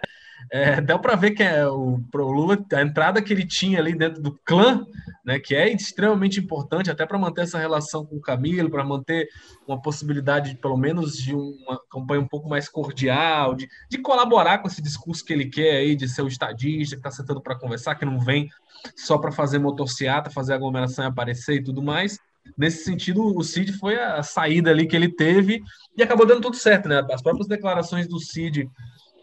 É, 0.51 0.81
deu 0.81 0.97
para 0.97 1.15
ver 1.15 1.31
que 1.31 1.43
é 1.43 1.67
o, 1.67 1.99
o 2.13 2.31
Lula, 2.31 2.57
a 2.73 2.81
entrada 2.81 3.21
que 3.21 3.31
ele 3.31 3.45
tinha 3.45 3.79
ali 3.79 3.95
dentro 3.95 4.21
do 4.21 4.31
clã, 4.43 4.85
né, 5.23 5.39
que 5.39 5.53
é 5.53 5.71
extremamente 5.71 6.39
importante 6.39 6.89
até 6.89 7.05
para 7.05 7.19
manter 7.19 7.41
essa 7.41 7.59
relação 7.59 8.05
com 8.05 8.15
o 8.15 8.21
Camilo, 8.21 8.69
para 8.69 8.83
manter 8.83 9.27
uma 9.67 9.79
possibilidade, 9.79 10.51
de, 10.51 10.57
pelo 10.57 10.77
menos, 10.77 11.17
de 11.17 11.35
uma 11.35 11.79
campanha 11.91 12.21
um 12.21 12.27
pouco 12.27 12.49
mais 12.49 12.67
cordial, 12.67 13.53
de, 13.53 13.69
de 13.89 13.97
colaborar 13.99 14.57
com 14.59 14.67
esse 14.67 14.81
discurso 14.81 15.23
que 15.23 15.33
ele 15.33 15.45
quer 15.45 15.77
aí, 15.77 15.95
de 15.95 16.07
ser 16.07 16.23
o 16.23 16.27
estadista, 16.27 16.95
que 16.95 16.99
está 16.99 17.11
sentando 17.11 17.41
para 17.41 17.57
conversar, 17.57 17.95
que 17.95 18.05
não 18.05 18.19
vem 18.19 18.49
só 18.95 19.17
para 19.17 19.31
fazer 19.31 19.59
motociata, 19.59 20.31
fazer 20.31 20.53
aglomeração 20.53 21.05
e 21.05 21.07
aparecer 21.07 21.55
e 21.55 21.63
tudo 21.63 21.83
mais. 21.83 22.17
Nesse 22.57 22.83
sentido, 22.83 23.23
o 23.37 23.43
Cid 23.43 23.73
foi 23.73 23.99
a 23.99 24.23
saída 24.23 24.71
ali 24.71 24.87
que 24.87 24.95
ele 24.95 25.09
teve 25.09 25.61
e 25.95 26.01
acabou 26.01 26.25
dando 26.25 26.41
tudo 26.41 26.55
certo, 26.55 26.89
né? 26.89 27.05
As 27.11 27.21
próprias 27.21 27.47
declarações 27.47 28.07
do 28.07 28.19
Cid 28.19 28.67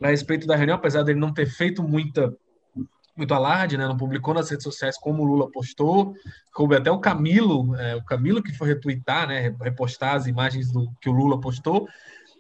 a 0.03 0.09
respeito 0.09 0.47
da 0.47 0.57
reunião, 0.57 0.77
apesar 0.77 1.03
dele 1.03 1.19
não 1.19 1.33
ter 1.33 1.47
feito 1.47 1.83
muita 1.83 2.33
muito 3.17 3.33
alarde, 3.33 3.79
né? 3.79 3.87
Não 3.87 3.97
publicou 3.97 4.35
nas 4.35 4.51
redes 4.51 4.65
sociais 4.65 4.99
como 4.99 5.23
o 5.23 5.27
Lula 5.27 5.51
postou, 5.51 6.15
coube 6.53 6.77
até 6.77 6.91
o 6.91 6.99
Camilo, 6.99 7.75
é, 7.77 7.97
o 7.97 8.05
Camilo 8.05 8.43
que 8.43 8.53
foi 8.53 8.69
retweetar, 8.69 9.27
né? 9.27 9.55
Repostar 9.63 10.15
as 10.17 10.27
imagens 10.27 10.71
do 10.71 10.91
que 11.01 11.09
o 11.09 11.13
Lula 11.13 11.41
postou. 11.41 11.89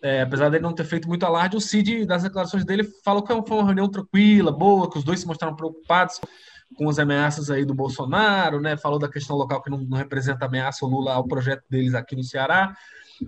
É, 0.03 0.21
apesar 0.21 0.51
dele 0.51 0.63
não 0.63 0.75
ter 0.75 0.85
feito 0.85 1.09
muito 1.09 1.25
alarde, 1.25 1.57
o 1.57 1.61
Cid, 1.61 2.05
das 2.05 2.23
declarações 2.23 2.65
dele, 2.65 2.85
falou 3.03 3.23
que 3.23 3.33
foi 3.49 3.57
uma 3.57 3.65
reunião 3.65 3.89
tranquila, 3.89 4.53
boa, 4.53 4.91
que 4.91 4.99
os 4.99 5.05
dois 5.05 5.21
se 5.21 5.27
mostraram 5.27 5.57
preocupados 5.57 6.21
com 6.77 6.89
as 6.89 6.99
ameaças 6.99 7.51
aí 7.51 7.65
do 7.65 7.75
Bolsonaro, 7.75 8.61
né? 8.61 8.77
Falou 8.77 8.99
da 8.99 9.09
questão 9.09 9.37
local 9.37 9.63
que 9.63 9.71
não, 9.71 9.79
não 9.79 9.97
representa 9.97 10.45
ameaça 10.45 10.85
o 10.85 10.89
Lula 10.89 11.15
ao 11.15 11.27
projeto 11.27 11.65
deles 11.71 11.95
aqui 11.95 12.15
no 12.15 12.23
Ceará. 12.23 12.77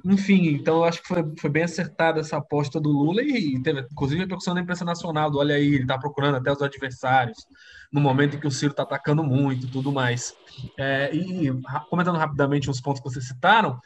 Enfim, 0.05 0.49
então 0.49 0.77
eu 0.77 0.85
acho 0.85 1.03
que 1.03 1.09
foi, 1.09 1.25
foi 1.39 1.51
bem 1.51 1.63
acertada 1.63 2.21
essa 2.21 2.37
aposta 2.37 2.81
do 2.81 2.91
Lula 2.91 3.23
e 3.23 3.61
teve, 3.63 3.81
inclusive, 3.81 4.21
a 4.21 4.25
repercussão 4.25 4.55
da 4.55 4.61
imprensa 4.61 4.85
nacional 4.85 5.31
do 5.31 5.39
olha 5.39 5.55
aí, 5.55 5.67
ele 5.67 5.83
está 5.83 5.99
procurando 5.99 6.37
até 6.37 6.53
os 6.53 6.61
adversários, 6.61 7.47
no 7.91 8.01
momento 8.01 8.37
em 8.37 8.41
que 8.41 8.47
o 8.47 8.51
Ciro 8.51 8.73
está 8.73 8.83
atacando 8.83 9.25
muito 9.25 9.67
e 9.67 9.71
tudo 9.71 9.91
mais. 9.91 10.35
É, 10.77 11.15
e 11.15 11.51
comentando 11.89 12.17
rapidamente 12.17 12.69
uns 12.69 12.81
pontos 12.81 13.01
que 13.01 13.09
vocês 13.09 13.27
citaram, 13.27 13.81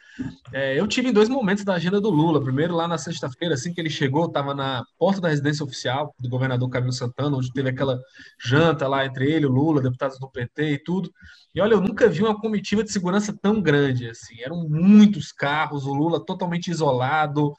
é, 0.51 0.79
eu 0.79 0.87
tive 0.87 1.09
em 1.09 1.13
dois 1.13 1.29
momentos 1.29 1.63
da 1.63 1.75
agenda 1.75 2.01
do 2.01 2.09
Lula. 2.09 2.41
Primeiro, 2.41 2.75
lá 2.75 2.87
na 2.87 2.97
sexta-feira, 2.97 3.53
assim 3.53 3.73
que 3.73 3.79
ele 3.79 3.89
chegou, 3.89 4.25
estava 4.25 4.53
na 4.53 4.83
porta 4.97 5.21
da 5.21 5.29
residência 5.29 5.63
oficial 5.63 6.13
do 6.19 6.29
governador 6.29 6.69
Camilo 6.69 6.91
Santana, 6.91 7.37
onde 7.37 7.53
teve 7.53 7.69
aquela 7.69 7.99
janta 8.43 8.87
lá 8.87 9.05
entre 9.05 9.31
ele, 9.31 9.45
o 9.45 9.51
Lula, 9.51 9.81
deputados 9.81 10.19
do 10.19 10.29
PT 10.29 10.73
e 10.73 10.83
tudo. 10.83 11.11
E 11.55 11.61
olha, 11.61 11.73
eu 11.73 11.81
nunca 11.81 12.09
vi 12.09 12.23
uma 12.23 12.39
comitiva 12.39 12.83
de 12.83 12.91
segurança 12.91 13.33
tão 13.41 13.61
grande 13.61 14.09
assim. 14.09 14.41
Eram 14.41 14.67
muitos 14.67 15.31
carros, 15.31 15.85
o 15.85 15.93
Lula 15.93 16.23
totalmente 16.23 16.69
isolado, 16.69 17.53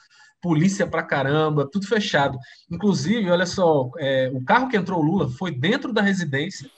polícia 0.44 0.86
pra 0.86 1.02
caramba, 1.02 1.66
tudo 1.72 1.88
fechado. 1.88 2.38
Inclusive, 2.70 3.30
olha 3.30 3.46
só, 3.46 3.90
é, 3.98 4.30
o 4.34 4.44
carro 4.44 4.68
que 4.68 4.76
entrou 4.76 5.00
o 5.00 5.02
Lula 5.02 5.30
foi 5.30 5.50
dentro 5.50 5.90
da 5.90 6.02
residência 6.02 6.70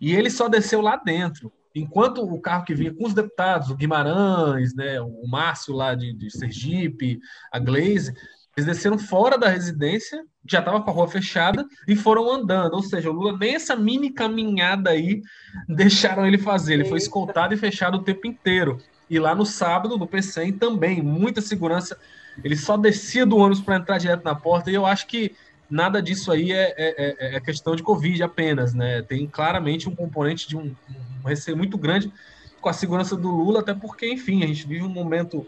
e 0.00 0.14
ele 0.14 0.30
só 0.30 0.48
desceu 0.48 0.80
lá 0.80 0.96
dentro. 0.96 1.52
Enquanto 1.74 2.24
o 2.24 2.40
carro 2.40 2.64
que 2.64 2.74
vinha 2.74 2.94
com 2.94 3.06
os 3.06 3.12
deputados, 3.12 3.68
o 3.68 3.76
Guimarães, 3.76 4.74
né, 4.74 4.98
o 5.02 5.28
Márcio 5.28 5.74
lá 5.74 5.94
de, 5.94 6.14
de 6.14 6.30
Sergipe, 6.30 7.20
a 7.52 7.58
Glaze, 7.58 8.14
eles 8.56 8.66
desceram 8.66 8.98
fora 8.98 9.36
da 9.36 9.48
residência, 9.48 10.24
já 10.48 10.60
estava 10.60 10.80
com 10.80 10.90
a 10.90 10.92
rua 10.94 11.08
fechada, 11.08 11.66
e 11.86 11.94
foram 11.94 12.30
andando. 12.30 12.74
Ou 12.74 12.82
seja, 12.82 13.10
o 13.10 13.12
Lula 13.12 13.36
nem 13.38 13.54
essa 13.54 13.76
mini 13.76 14.10
caminhada 14.10 14.90
aí 14.90 15.20
deixaram 15.68 16.26
ele 16.26 16.38
fazer. 16.38 16.74
Ele 16.74 16.84
foi 16.86 16.98
escoltado 16.98 17.52
e 17.52 17.58
fechado 17.58 17.96
o 17.96 18.02
tempo 18.02 18.26
inteiro. 18.26 18.78
E 19.08 19.18
lá 19.18 19.34
no 19.34 19.44
sábado, 19.44 19.98
no 19.98 20.06
PCM, 20.06 20.52
também, 20.52 21.02
muita 21.02 21.42
segurança. 21.42 21.98
Ele 22.42 22.56
só 22.56 22.76
descia 22.76 23.26
do 23.26 23.36
ônibus 23.36 23.60
para 23.60 23.76
entrar 23.76 23.98
direto 23.98 24.24
na 24.24 24.34
porta. 24.34 24.70
E 24.70 24.74
eu 24.74 24.86
acho 24.86 25.06
que 25.06 25.34
nada 25.68 26.02
disso 26.02 26.30
aí 26.30 26.52
é, 26.52 26.74
é, 26.76 26.94
é, 26.98 27.36
é 27.36 27.40
questão 27.40 27.74
de 27.74 27.82
Covid 27.82 28.22
apenas, 28.22 28.74
né? 28.74 29.02
Tem 29.02 29.26
claramente 29.26 29.88
um 29.88 29.94
componente 29.94 30.48
de 30.48 30.56
um, 30.56 30.74
um 31.22 31.26
receio 31.26 31.56
muito 31.56 31.78
grande 31.78 32.12
com 32.60 32.68
a 32.68 32.72
segurança 32.72 33.16
do 33.16 33.28
Lula, 33.28 33.60
até 33.60 33.74
porque, 33.74 34.10
enfim, 34.10 34.44
a 34.44 34.46
gente 34.46 34.66
vive 34.66 34.84
um 34.84 34.88
momento 34.88 35.46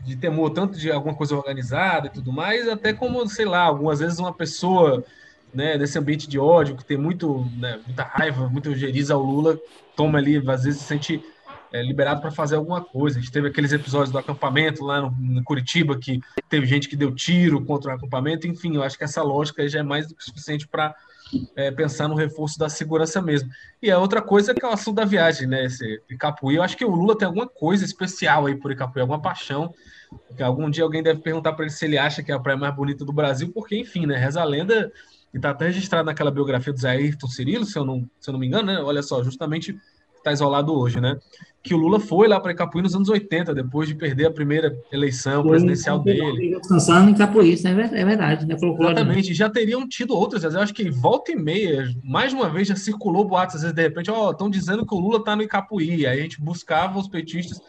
de 0.00 0.16
temor 0.16 0.50
tanto 0.50 0.78
de 0.78 0.90
alguma 0.90 1.14
coisa 1.14 1.36
organizada 1.36 2.08
e 2.08 2.10
tudo 2.10 2.32
mais, 2.32 2.68
até 2.68 2.92
como, 2.92 3.26
sei 3.28 3.44
lá, 3.44 3.62
algumas 3.62 4.00
vezes 4.00 4.18
uma 4.18 4.32
pessoa 4.32 5.04
né, 5.52 5.76
nesse 5.76 5.98
ambiente 5.98 6.28
de 6.28 6.38
ódio, 6.38 6.76
que 6.76 6.84
tem 6.84 6.96
muito, 6.96 7.46
né, 7.56 7.80
muita 7.86 8.02
raiva, 8.02 8.48
muito 8.48 8.74
geriza 8.74 9.14
ao 9.14 9.22
Lula, 9.22 9.58
toma 9.96 10.18
ali, 10.18 10.36
às 10.38 10.64
vezes 10.64 10.80
se 10.80 10.86
sente 10.86 11.22
é, 11.72 11.82
liberado 11.82 12.20
para 12.20 12.30
fazer 12.30 12.56
alguma 12.56 12.82
coisa. 12.82 13.18
A 13.18 13.20
gente 13.20 13.32
teve 13.32 13.48
aqueles 13.48 13.72
episódios 13.72 14.10
do 14.10 14.18
acampamento 14.18 14.84
lá 14.84 15.00
no, 15.00 15.10
no, 15.10 15.44
Curitiba, 15.44 15.98
que 15.98 16.20
teve 16.48 16.66
gente 16.66 16.88
que 16.88 16.96
deu 16.96 17.14
tiro 17.14 17.64
contra 17.64 17.92
o 17.92 17.94
acampamento, 17.94 18.46
enfim, 18.46 18.76
eu 18.76 18.82
acho 18.82 18.98
que 18.98 19.04
essa 19.04 19.22
lógica 19.22 19.66
já 19.68 19.80
é 19.80 19.82
mais 19.82 20.08
do 20.08 20.14
que 20.14 20.24
suficiente 20.24 20.66
para 20.66 20.94
é, 21.54 21.70
pensar 21.70 22.08
no 22.08 22.14
reforço 22.14 22.58
da 22.58 22.68
segurança 22.68 23.22
mesmo. 23.22 23.50
E 23.80 23.90
a 23.90 23.98
outra 23.98 24.20
coisa 24.20 24.52
é 24.52 24.54
que 24.54 24.64
é 24.64 24.68
o 24.68 24.72
assunto 24.72 24.96
da 24.96 25.04
viagem, 25.04 25.46
né? 25.46 25.64
Esse 25.64 26.02
Icapuí. 26.10 26.56
Eu 26.56 26.62
acho 26.62 26.76
que 26.76 26.84
o 26.84 26.94
Lula 26.94 27.16
tem 27.16 27.26
alguma 27.26 27.46
coisa 27.46 27.84
especial 27.84 28.46
aí 28.46 28.54
por 28.54 28.72
Icapuí, 28.72 29.00
alguma 29.00 29.20
paixão. 29.20 29.72
Que 30.36 30.42
algum 30.42 30.68
dia 30.68 30.82
alguém 30.82 31.04
deve 31.04 31.20
perguntar 31.20 31.52
para 31.52 31.66
ele 31.66 31.72
se 31.72 31.84
ele 31.84 31.96
acha 31.96 32.20
que 32.20 32.32
é 32.32 32.34
a 32.34 32.40
praia 32.40 32.58
mais 32.58 32.74
bonita 32.74 33.04
do 33.04 33.12
Brasil, 33.12 33.52
porque, 33.54 33.78
enfim, 33.78 34.06
né? 34.06 34.16
Reza 34.16 34.40
a 34.40 34.44
lenda, 34.44 34.90
e 35.32 35.36
está 35.36 35.50
até 35.50 35.66
registrado 35.66 36.06
naquela 36.06 36.30
biografia 36.30 36.72
do 36.72 36.80
Zé 36.80 36.90
Ayrton 36.90 37.28
Cirilo, 37.28 37.64
se 37.64 37.78
eu 37.78 37.84
não, 37.84 38.08
se 38.18 38.28
eu 38.28 38.32
não 38.32 38.40
me 38.40 38.48
engano, 38.48 38.66
né? 38.66 38.80
Olha 38.80 39.02
só, 39.02 39.22
justamente 39.22 39.78
está 40.20 40.32
isolado 40.32 40.72
hoje, 40.72 41.00
né? 41.00 41.16
Que 41.62 41.74
o 41.74 41.76
Lula 41.76 42.00
foi 42.00 42.26
lá 42.26 42.40
para 42.40 42.52
Icapuí 42.52 42.80
nos 42.80 42.94
anos 42.94 43.08
80, 43.08 43.54
depois 43.54 43.88
de 43.88 43.94
perder 43.94 44.26
a 44.26 44.30
primeira 44.30 44.74
eleição 44.90 45.42
foi, 45.42 45.50
presidencial 45.50 45.98
dele. 45.98 46.56
Descansando 46.58 47.10
em 47.10 47.12
Icapuí, 47.12 47.52
isso 47.52 47.68
é 47.68 47.74
verdade, 47.74 48.46
né? 48.46 48.56
Exatamente, 48.56 49.34
já 49.34 49.50
teriam 49.50 49.86
tido 49.86 50.16
outras, 50.16 50.42
eu 50.42 50.60
acho 50.60 50.72
que 50.72 50.90
volta 50.90 51.32
e 51.32 51.36
meia, 51.36 51.88
mais 52.02 52.32
uma 52.32 52.48
vez 52.48 52.68
já 52.68 52.76
circulou 52.76 53.24
boatos, 53.24 53.56
às 53.56 53.62
vezes 53.62 53.74
de 53.74 53.82
repente, 53.82 54.10
ó, 54.10 54.28
oh, 54.28 54.30
estão 54.30 54.48
dizendo 54.48 54.86
que 54.86 54.94
o 54.94 54.98
Lula 54.98 55.18
está 55.18 55.36
no 55.36 55.42
Icapuí, 55.42 56.06
aí 56.06 56.18
a 56.18 56.22
gente 56.22 56.40
buscava 56.40 56.98
os 56.98 57.08
petistas, 57.08 57.60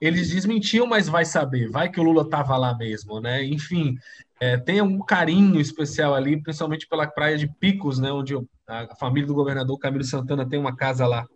eles 0.00 0.30
desmentiam, 0.30 0.86
mas 0.86 1.08
vai 1.08 1.24
saber, 1.24 1.70
vai 1.70 1.90
que 1.90 2.00
o 2.00 2.02
Lula 2.02 2.22
estava 2.22 2.56
lá 2.56 2.76
mesmo, 2.76 3.20
né? 3.20 3.44
Enfim, 3.44 3.96
é, 4.40 4.56
tem 4.56 4.80
um 4.80 4.98
carinho 5.00 5.60
especial 5.60 6.14
ali, 6.14 6.42
principalmente 6.42 6.88
pela 6.88 7.06
praia 7.06 7.36
de 7.36 7.46
Picos, 7.46 7.98
né? 7.98 8.10
Onde 8.10 8.34
a 8.66 8.94
família 8.98 9.26
do 9.26 9.34
governador 9.34 9.78
Camilo 9.78 10.02
Santana 10.02 10.48
tem 10.48 10.58
uma 10.58 10.74
casa 10.74 11.06
lá. 11.06 11.26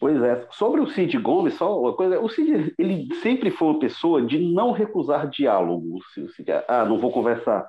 Pois 0.00 0.20
é. 0.22 0.46
Sobre 0.50 0.80
o 0.80 0.86
Cid 0.86 1.18
Gomes, 1.18 1.54
só 1.54 1.78
uma 1.78 1.92
coisa. 1.92 2.18
O 2.18 2.28
Cid, 2.30 2.74
ele 2.78 3.06
sempre 3.16 3.50
foi 3.50 3.68
uma 3.68 3.78
pessoa 3.78 4.22
de 4.22 4.38
não 4.38 4.72
recusar 4.72 5.28
diálogo. 5.28 5.98
Cid, 6.34 6.50
ah, 6.66 6.86
não 6.86 6.98
vou 6.98 7.12
conversar. 7.12 7.68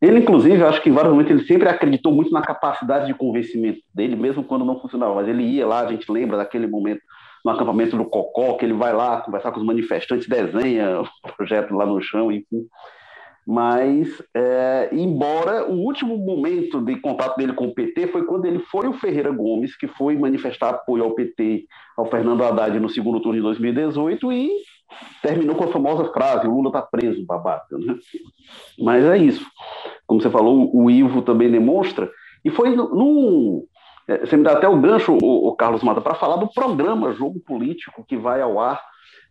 Ele, 0.00 0.18
inclusive, 0.18 0.62
acho 0.62 0.82
que 0.82 0.90
em 0.90 0.92
vários 0.92 1.12
momentos 1.12 1.30
ele 1.30 1.46
sempre 1.46 1.68
acreditou 1.68 2.12
muito 2.12 2.30
na 2.30 2.42
capacidade 2.42 3.06
de 3.06 3.14
convencimento 3.14 3.80
dele, 3.94 4.16
mesmo 4.16 4.44
quando 4.44 4.66
não 4.66 4.80
funcionava. 4.80 5.14
Mas 5.14 5.28
ele 5.28 5.44
ia 5.44 5.66
lá, 5.66 5.80
a 5.80 5.86
gente 5.86 6.12
lembra 6.12 6.36
daquele 6.36 6.66
momento 6.66 7.00
no 7.42 7.50
acampamento 7.50 7.96
do 7.96 8.04
Cocó, 8.04 8.54
que 8.54 8.66
ele 8.66 8.74
vai 8.74 8.92
lá 8.92 9.22
conversar 9.22 9.50
com 9.50 9.60
os 9.60 9.66
manifestantes, 9.66 10.28
desenha 10.28 11.00
o 11.00 11.32
projeto 11.36 11.74
lá 11.74 11.86
no 11.86 12.02
chão, 12.02 12.30
enfim. 12.30 12.66
Mas, 13.46 14.22
é, 14.34 14.88
embora 14.92 15.68
o 15.68 15.74
último 15.74 16.16
momento 16.16 16.80
de 16.80 16.96
contato 17.00 17.36
dele 17.36 17.52
com 17.52 17.66
o 17.66 17.74
PT 17.74 18.06
foi 18.08 18.24
quando 18.24 18.44
ele 18.46 18.60
foi 18.60 18.86
o 18.86 18.92
Ferreira 18.92 19.32
Gomes, 19.32 19.76
que 19.76 19.88
foi 19.88 20.16
manifestar 20.16 20.70
apoio 20.70 21.02
ao 21.02 21.14
PT, 21.14 21.66
ao 21.96 22.06
Fernando 22.06 22.44
Haddad 22.44 22.78
no 22.78 22.88
segundo 22.88 23.20
turno 23.20 23.38
de 23.38 23.42
2018 23.42 24.32
e 24.32 24.50
terminou 25.20 25.56
com 25.56 25.64
a 25.64 25.72
famosa 25.72 26.12
frase: 26.12 26.46
Lula 26.46 26.68
está 26.68 26.82
preso, 26.82 27.26
babaca. 27.26 27.76
Né? 27.78 27.96
Mas 28.78 29.04
é 29.04 29.18
isso. 29.18 29.44
Como 30.06 30.20
você 30.20 30.30
falou, 30.30 30.70
o 30.72 30.88
Ivo 30.88 31.22
também 31.22 31.50
demonstra. 31.50 32.08
E 32.44 32.50
foi 32.50 32.76
num. 32.76 33.64
É, 34.06 34.18
você 34.18 34.36
me 34.36 34.44
dá 34.44 34.52
até 34.52 34.68
o 34.68 34.80
gancho, 34.80 35.16
o, 35.20 35.48
o 35.48 35.56
Carlos 35.56 35.82
Mata, 35.82 36.00
para 36.00 36.14
falar 36.14 36.36
do 36.36 36.52
programa 36.52 37.12
Jogo 37.12 37.40
Político 37.40 38.04
que 38.06 38.16
vai 38.16 38.40
ao 38.40 38.60
ar 38.60 38.80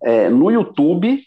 é, 0.03 0.29
no 0.29 0.49
YouTube, 0.49 1.21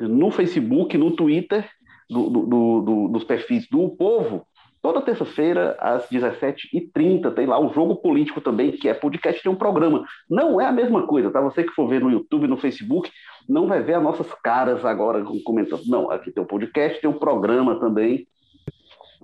no 0.00 0.30
Facebook, 0.30 0.96
no 0.96 1.10
Twitter 1.10 1.68
do, 2.12 2.30
do, 2.30 2.80
do, 2.82 3.08
dos 3.08 3.24
perfis 3.24 3.66
do 3.68 3.88
Povo, 3.90 4.46
toda 4.82 5.00
terça-feira, 5.00 5.76
às 5.78 6.08
17h30, 6.08 7.32
tem 7.34 7.46
lá 7.46 7.58
o 7.58 7.72
Jogo 7.72 7.96
Político 7.96 8.40
também, 8.40 8.72
que 8.72 8.88
é 8.88 8.94
podcast, 8.94 9.40
tem 9.40 9.50
um 9.50 9.56
programa. 9.56 10.04
Não 10.28 10.60
é 10.60 10.66
a 10.66 10.72
mesma 10.72 11.06
coisa, 11.06 11.30
tá? 11.30 11.40
Você 11.40 11.62
que 11.62 11.72
for 11.72 11.88
ver 11.88 12.00
no 12.00 12.10
YouTube, 12.10 12.48
no 12.48 12.56
Facebook, 12.56 13.10
não 13.48 13.68
vai 13.68 13.80
ver 13.82 13.94
as 13.94 14.02
nossas 14.02 14.26
caras 14.42 14.84
agora 14.84 15.24
comentando. 15.44 15.82
Não, 15.86 16.10
aqui 16.10 16.32
tem 16.32 16.42
um 16.42 16.46
podcast, 16.46 17.00
tem 17.00 17.08
um 17.08 17.18
programa 17.18 17.78
também. 17.78 18.26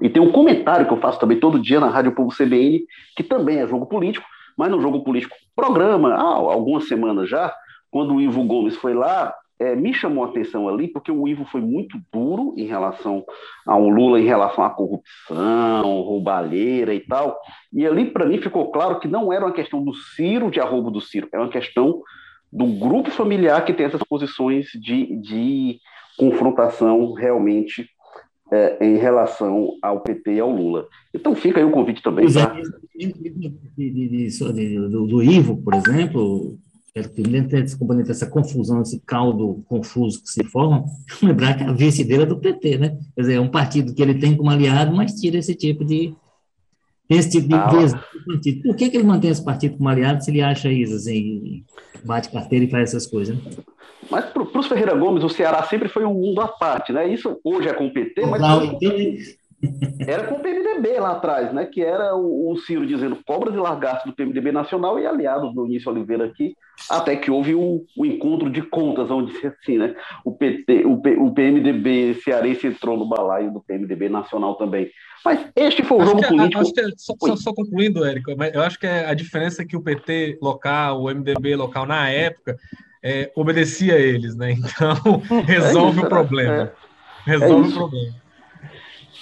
E 0.01 0.09
tem 0.09 0.23
um 0.23 0.31
comentário 0.31 0.87
que 0.87 0.93
eu 0.93 1.01
faço 1.01 1.19
também 1.19 1.41
todo 1.41 1.59
dia 1.59 1.81
na 1.81 1.89
Rádio 1.89 2.15
Povo 2.15 2.35
CBN, 2.35 2.85
que 3.17 3.25
também 3.25 3.59
é 3.59 3.67
jogo 3.67 3.87
político, 3.87 4.25
mas 4.57 4.71
no 4.71 4.81
jogo 4.81 5.03
político 5.03 5.35
programa, 5.57 6.15
há 6.15 6.23
algumas 6.23 6.87
semanas 6.87 7.29
já, 7.29 7.53
quando 7.91 8.15
o 8.15 8.21
Ivo 8.21 8.45
Gomes 8.45 8.77
foi 8.77 8.95
lá, 8.95 9.35
é, 9.59 9.75
me 9.75 9.93
chamou 9.93 10.25
a 10.25 10.29
atenção 10.29 10.69
ali, 10.69 10.89
porque 10.89 11.11
o 11.11 11.27
Ivo 11.27 11.45
foi 11.45 11.61
muito 11.61 11.99
duro 12.13 12.55
em 12.57 12.67
relação 12.67 13.25
ao 13.67 13.89
Lula, 13.89 14.21
em 14.21 14.25
relação 14.27 14.65
à 14.65 14.71
corrupção, 14.71 16.01
roubalheira 16.03 16.95
e 16.95 17.01
tal. 17.01 17.39
E 17.73 17.87
ali, 17.87 18.07
para 18.07 18.27
mim, 18.27 18.39
ficou 18.39 18.71
claro 18.71 19.01
que 19.01 19.09
não 19.09 19.33
era 19.33 19.45
uma 19.45 19.53
questão 19.53 19.83
do 19.83 19.95
Ciro, 19.95 20.51
de 20.51 20.61
arrobo 20.61 20.91
do 20.91 21.01
Ciro, 21.01 21.29
era 21.33 21.43
uma 21.43 21.51
questão 21.51 22.03
do 22.53 22.67
grupo 22.67 23.11
familiar 23.11 23.65
que 23.65 23.75
tem 23.75 23.87
essas 23.87 24.03
posições 24.03 24.67
de, 24.75 25.17
de 25.21 25.79
confrontação 26.17 27.13
realmente 27.13 27.87
é, 28.51 28.79
em 28.85 28.97
relação 28.97 29.77
ao 29.83 30.01
PT 30.01 30.35
e 30.35 30.41
ao 30.41 30.51
Lula. 30.51 30.87
Então 31.13 31.35
fica 31.35 31.61
aí 31.61 31.65
o 31.65 31.71
convite 31.71 32.03
também. 32.03 32.27
Tá? 32.33 32.57
Do, 34.89 35.07
do 35.07 35.23
Ivo, 35.23 35.57
por 35.63 35.75
exemplo, 35.75 36.59
que 37.05 37.23
dentro 37.23 37.51
desse 37.51 37.79
componente, 37.79 38.11
essa 38.11 38.27
confusão, 38.27 38.83
esse 38.83 39.01
caldo 39.01 39.63
confuso 39.69 40.23
que 40.23 40.31
se 40.31 40.45
forma, 40.45 40.85
lembrar 41.23 41.55
que 41.55 41.65
a 41.65 41.73
vice 41.73 42.05
dele 42.05 42.23
é 42.23 42.27
do 42.27 42.39
PT, 42.39 42.79
né? 42.79 42.99
Quer 43.15 43.21
dizer, 43.21 43.35
é 43.35 43.41
um 43.41 43.51
partido 43.51 43.95
que 43.95 44.03
ele 44.03 44.15
tem 44.15 44.37
como 44.37 44.51
aliado, 44.51 44.95
mas 44.95 45.15
tira 45.15 45.39
esse 45.39 45.55
tipo 45.55 45.85
de 45.85 46.15
esse 47.09 47.31
tipo 47.31 47.49
de 47.49 47.55
ah, 47.55 47.61
partido. 47.61 48.63
Por 48.63 48.77
que, 48.77 48.91
que 48.91 48.97
ele 48.99 49.07
mantém 49.07 49.31
esse 49.31 49.43
partido 49.43 49.79
como 49.79 49.89
aliado 49.89 50.23
se 50.23 50.31
ele 50.31 50.43
acha 50.43 50.71
isso, 50.71 50.95
assim, 50.95 51.65
bate 52.05 52.31
carteira 52.31 52.67
e 52.67 52.71
faz 52.71 52.91
essas 52.91 53.07
coisas, 53.07 53.35
né? 53.35 53.51
Mas 54.11 54.27
para 54.27 54.43
os 54.43 54.67
Ferreira 54.67 54.95
Gomes, 54.95 55.25
o 55.25 55.29
Ceará 55.29 55.63
sempre 55.63 55.89
foi 55.89 56.05
um 56.05 56.15
mundo 56.15 56.41
à 56.41 56.49
parte, 56.49 56.93
né? 56.93 57.09
Isso 57.09 57.39
hoje 57.43 57.69
é 57.69 57.73
com 57.73 57.87
o 57.87 57.93
PT, 57.93 58.27
mas... 58.27 58.41
Não, 58.41 58.79
era 60.07 60.25
com 60.29 60.37
o 60.37 60.41
PMDB 60.41 61.01
lá 61.01 61.13
atrás, 61.13 61.53
né? 61.53 61.67
Que 61.67 61.83
era 61.83 62.15
o, 62.15 62.53
o 62.53 62.57
Ciro 62.59 62.87
dizendo 62.87 63.19
cobras 63.27 63.55
e 63.55 63.59
lagartos 63.59 64.07
do 64.07 64.15
PMDB 64.15 64.53
nacional 64.53 64.99
e 64.99 65.07
aliados 65.07 65.53
do 65.53 65.67
Início 65.67 65.91
Oliveira 65.91 66.27
aqui, 66.27 66.55
até 66.89 67.17
que 67.17 67.31
houve 67.31 67.55
o, 67.55 67.85
o 67.97 68.07
encontro 68.07 68.49
de 68.51 68.63
contas, 68.63 69.11
onde 69.11 69.33
assim, 69.45 69.79
né? 69.79 69.97
O 70.25 70.33
PT, 70.33 70.85
o, 70.87 71.01
P, 71.01 71.17
o 71.17 71.33
PMDB 71.33 72.15
cearense 72.23 72.69
entrou 72.69 72.97
no 72.97 73.09
balaio 73.09 73.53
do 73.53 73.61
PMDB 73.61 74.09
nacional 74.09 74.55
também. 74.55 74.91
Mas 75.25 75.49
este 75.57 75.83
foi 75.83 75.99
o 75.99 76.07
jogo 76.07 76.23
que, 76.23 76.29
político. 76.29 76.61
Acho 76.63 76.73
que, 76.73 76.83
só, 76.97 77.15
só, 77.19 77.37
só, 77.37 77.53
concluindo, 77.53 78.05
Érico, 78.05 78.31
eu 78.31 78.63
acho 78.63 78.79
que 78.79 78.87
é 78.87 79.07
a 79.07 79.15
diferença 79.15 79.63
é 79.63 79.65
que 79.65 79.77
o 79.77 79.83
PT 79.83 80.39
local, 80.41 81.03
o 81.03 81.09
MDB 81.13 81.57
local 81.57 81.85
na 81.85 82.09
época, 82.09 82.57
é, 83.03 83.31
obedecia 83.35 83.95
a 83.95 83.99
eles, 83.99 84.37
né? 84.37 84.55
Então 84.63 85.21
resolve 85.43 85.99
é 85.99 86.03
isso, 86.03 86.07
o 86.07 86.09
problema. 86.09 86.73
É. 87.27 87.31
Resolve 87.31 87.71
o 87.71 87.75
problema. 87.75 88.28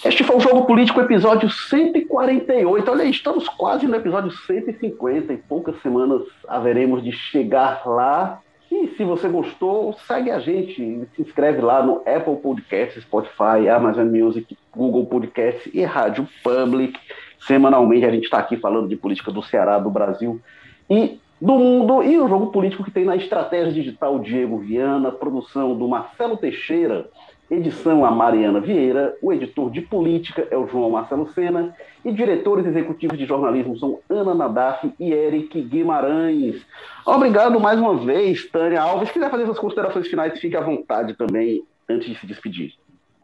Este 0.06 0.22
foi 0.22 0.36
o 0.36 0.40
Jogo 0.40 0.66
Político, 0.66 1.00
episódio 1.00 1.50
148. 1.50 2.88
Olha 2.88 3.02
aí, 3.02 3.10
estamos 3.10 3.48
quase 3.48 3.88
no 3.88 3.96
episódio 3.96 4.30
150. 4.30 5.32
Em 5.32 5.36
poucas 5.36 5.82
semanas 5.82 6.22
haveremos 6.46 7.02
de 7.02 7.10
chegar 7.10 7.82
lá. 7.84 8.40
E 8.70 8.86
se 8.96 9.02
você 9.02 9.26
gostou, 9.26 9.92
segue 10.06 10.30
a 10.30 10.38
gente. 10.38 11.08
Se 11.16 11.22
inscreve 11.22 11.60
lá 11.60 11.84
no 11.84 12.02
Apple 12.06 12.36
Podcasts, 12.36 13.02
Spotify, 13.02 13.68
Amazon 13.68 14.06
Music, 14.06 14.56
Google 14.70 15.06
Podcasts 15.06 15.74
e 15.74 15.82
Rádio 15.82 16.28
Public. 16.44 16.96
Semanalmente 17.40 18.06
a 18.06 18.10
gente 18.12 18.24
está 18.24 18.38
aqui 18.38 18.56
falando 18.56 18.86
de 18.88 18.94
política 18.94 19.32
do 19.32 19.42
Ceará, 19.42 19.76
do 19.76 19.90
Brasil 19.90 20.40
e 20.88 21.18
do 21.40 21.54
mundo. 21.54 22.04
E 22.04 22.16
o 22.16 22.28
jogo 22.28 22.52
político 22.52 22.84
que 22.84 22.92
tem 22.92 23.04
na 23.04 23.16
estratégia 23.16 23.72
digital 23.72 24.20
Diego 24.20 24.58
Viana, 24.58 25.10
produção 25.10 25.76
do 25.76 25.88
Marcelo 25.88 26.36
Teixeira 26.36 27.08
Edição 27.48 28.04
a 28.04 28.10
Mariana 28.10 28.60
Vieira, 28.60 29.16
o 29.22 29.32
editor 29.32 29.70
de 29.70 29.80
política 29.80 30.48
é 30.50 30.56
o 30.56 30.66
João 30.66 30.90
Marcelo 30.90 31.28
Sena 31.28 31.76
e 32.04 32.10
diretores 32.10 32.66
executivos 32.66 33.16
de 33.16 33.24
jornalismo 33.24 33.78
são 33.78 34.00
Ana 34.10 34.34
Nadaf 34.34 34.92
e 34.98 35.12
Eric 35.12 35.62
Guimarães. 35.62 36.66
Obrigado 37.06 37.60
mais 37.60 37.78
uma 37.78 37.96
vez, 37.98 38.50
Tânia 38.50 38.82
Alves. 38.82 39.08
Se 39.08 39.14
quiser 39.14 39.30
fazer 39.30 39.44
suas 39.44 39.60
considerações 39.60 40.08
finais, 40.08 40.40
fique 40.40 40.56
à 40.56 40.60
vontade 40.60 41.14
também 41.14 41.62
antes 41.88 42.08
de 42.08 42.18
se 42.18 42.26
despedir. 42.26 42.74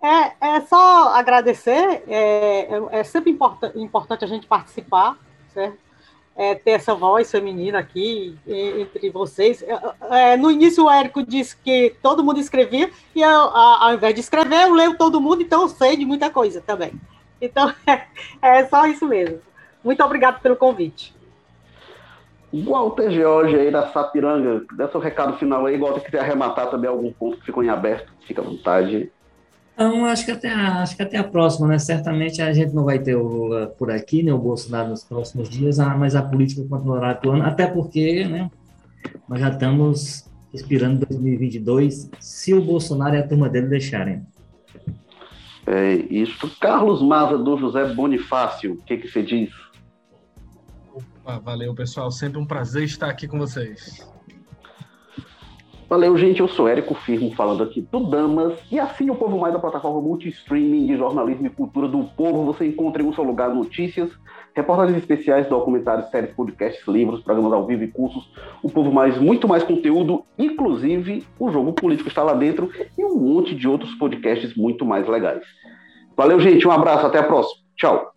É, 0.00 0.56
é 0.56 0.60
só 0.62 1.14
agradecer, 1.14 2.04
é, 2.06 2.68
é 2.92 3.02
sempre 3.02 3.30
importante 3.30 4.24
a 4.24 4.28
gente 4.28 4.46
participar, 4.46 5.16
certo? 5.48 5.78
É, 6.36 6.54
ter 6.54 6.72
essa 6.72 6.94
voz 6.94 7.30
feminina 7.30 7.78
aqui 7.78 8.36
entre 8.46 9.10
vocês. 9.10 9.62
É, 9.62 10.32
é, 10.32 10.36
no 10.36 10.50
início, 10.50 10.84
o 10.84 10.90
Érico 10.90 11.22
disse 11.22 11.56
que 11.56 11.94
todo 12.02 12.24
mundo 12.24 12.40
escrevia, 12.40 12.90
e 13.14 13.20
eu, 13.20 13.28
ao 13.28 13.94
invés 13.94 14.14
de 14.14 14.20
escrever, 14.20 14.62
eu 14.62 14.74
leio 14.74 14.96
todo 14.96 15.20
mundo, 15.20 15.42
então 15.42 15.62
eu 15.62 15.68
sei 15.68 15.96
de 15.96 16.04
muita 16.04 16.30
coisa 16.30 16.60
também. 16.60 16.92
Então, 17.40 17.72
é, 17.86 18.06
é 18.42 18.66
só 18.66 18.86
isso 18.86 19.06
mesmo. 19.06 19.40
Muito 19.84 20.02
obrigado 20.02 20.40
pelo 20.40 20.56
convite. 20.56 21.14
Walter 22.52 23.10
George 23.10 23.56
aí 23.56 23.70
da 23.70 23.88
Sapiranga, 23.88 24.64
dá 24.76 24.86
seu 24.86 25.00
recado 25.00 25.38
final 25.38 25.64
aí, 25.64 25.74
igual 25.74 25.98
quiser 25.98 26.20
arrematar 26.20 26.70
também 26.70 26.88
algum 26.88 27.10
ponto 27.10 27.38
que 27.38 27.46
ficou 27.46 27.64
em 27.64 27.70
aberto, 27.70 28.12
fica 28.26 28.42
à 28.42 28.44
vontade. 28.44 29.10
Então, 29.74 30.04
acho 30.04 30.24
que, 30.24 30.32
até 30.32 30.50
a, 30.50 30.82
acho 30.82 30.96
que 30.96 31.02
até 31.02 31.16
a 31.16 31.24
próxima, 31.24 31.66
né? 31.66 31.78
Certamente 31.78 32.42
a 32.42 32.52
gente 32.52 32.74
não 32.74 32.84
vai 32.84 32.98
ter 32.98 33.16
o 33.16 33.22
Lula 33.22 33.66
por 33.78 33.90
aqui, 33.90 34.22
né? 34.22 34.32
O 34.32 34.38
Bolsonaro 34.38 34.90
nos 34.90 35.02
próximos 35.02 35.48
dias, 35.48 35.80
ah, 35.80 35.96
mas 35.96 36.14
a 36.14 36.22
política 36.22 36.64
continuará 36.68 37.10
atuando, 37.10 37.42
até 37.44 37.66
porque, 37.66 38.24
né? 38.24 38.50
Nós 39.28 39.40
já 39.40 39.48
estamos 39.48 40.30
respirando 40.52 41.06
2022, 41.06 42.10
se 42.20 42.52
o 42.52 42.62
Bolsonaro 42.62 43.16
e 43.16 43.18
a 43.18 43.26
turma 43.26 43.48
dele 43.48 43.68
deixarem. 43.68 44.22
É 45.66 45.94
isso. 45.94 46.50
Carlos 46.60 47.00
Maza 47.00 47.38
do 47.38 47.56
José 47.56 47.94
Bonifácio, 47.94 48.74
o 48.74 48.82
que, 48.82 48.98
que 48.98 49.08
você 49.08 49.22
diz? 49.22 49.50
Opa, 50.94 51.38
valeu, 51.38 51.74
pessoal. 51.74 52.10
Sempre 52.10 52.38
um 52.38 52.44
prazer 52.44 52.82
estar 52.82 53.08
aqui 53.08 53.26
com 53.26 53.38
vocês. 53.38 54.11
Valeu, 55.92 56.16
gente. 56.16 56.40
Eu 56.40 56.48
sou 56.48 56.66
Érico 56.66 56.94
Firmo, 56.94 57.34
falando 57.34 57.64
aqui 57.64 57.82
do 57.82 58.00
Damas. 58.00 58.58
E 58.70 58.80
assim 58.80 59.10
o 59.10 59.14
Povo 59.14 59.38
Mais 59.38 59.52
da 59.52 59.58
plataforma 59.58 60.00
multi-streaming 60.00 60.86
de 60.86 60.96
jornalismo 60.96 61.46
e 61.46 61.50
cultura 61.50 61.86
do 61.86 62.02
povo. 62.16 62.46
Você 62.46 62.66
encontra 62.66 63.02
em 63.02 63.06
um 63.06 63.12
só 63.12 63.20
lugar 63.20 63.54
notícias, 63.54 64.10
reportagens 64.56 64.96
especiais, 64.96 65.46
documentários, 65.48 66.08
séries, 66.08 66.32
podcasts, 66.32 66.88
livros, 66.88 67.22
programas 67.22 67.52
ao 67.52 67.66
vivo 67.66 67.84
e 67.84 67.88
cursos. 67.88 68.26
O 68.62 68.70
Povo 68.70 68.90
Mais, 68.90 69.18
muito 69.18 69.46
mais 69.46 69.62
conteúdo, 69.64 70.24
inclusive 70.38 71.26
o 71.38 71.50
jogo 71.50 71.74
político 71.74 72.08
está 72.08 72.22
lá 72.22 72.32
dentro 72.32 72.70
e 72.96 73.04
um 73.04 73.18
monte 73.18 73.54
de 73.54 73.68
outros 73.68 73.94
podcasts 73.96 74.56
muito 74.56 74.86
mais 74.86 75.06
legais. 75.06 75.44
Valeu, 76.16 76.40
gente. 76.40 76.66
Um 76.66 76.72
abraço. 76.72 77.04
Até 77.04 77.18
a 77.18 77.24
próxima. 77.24 77.60
Tchau. 77.76 78.14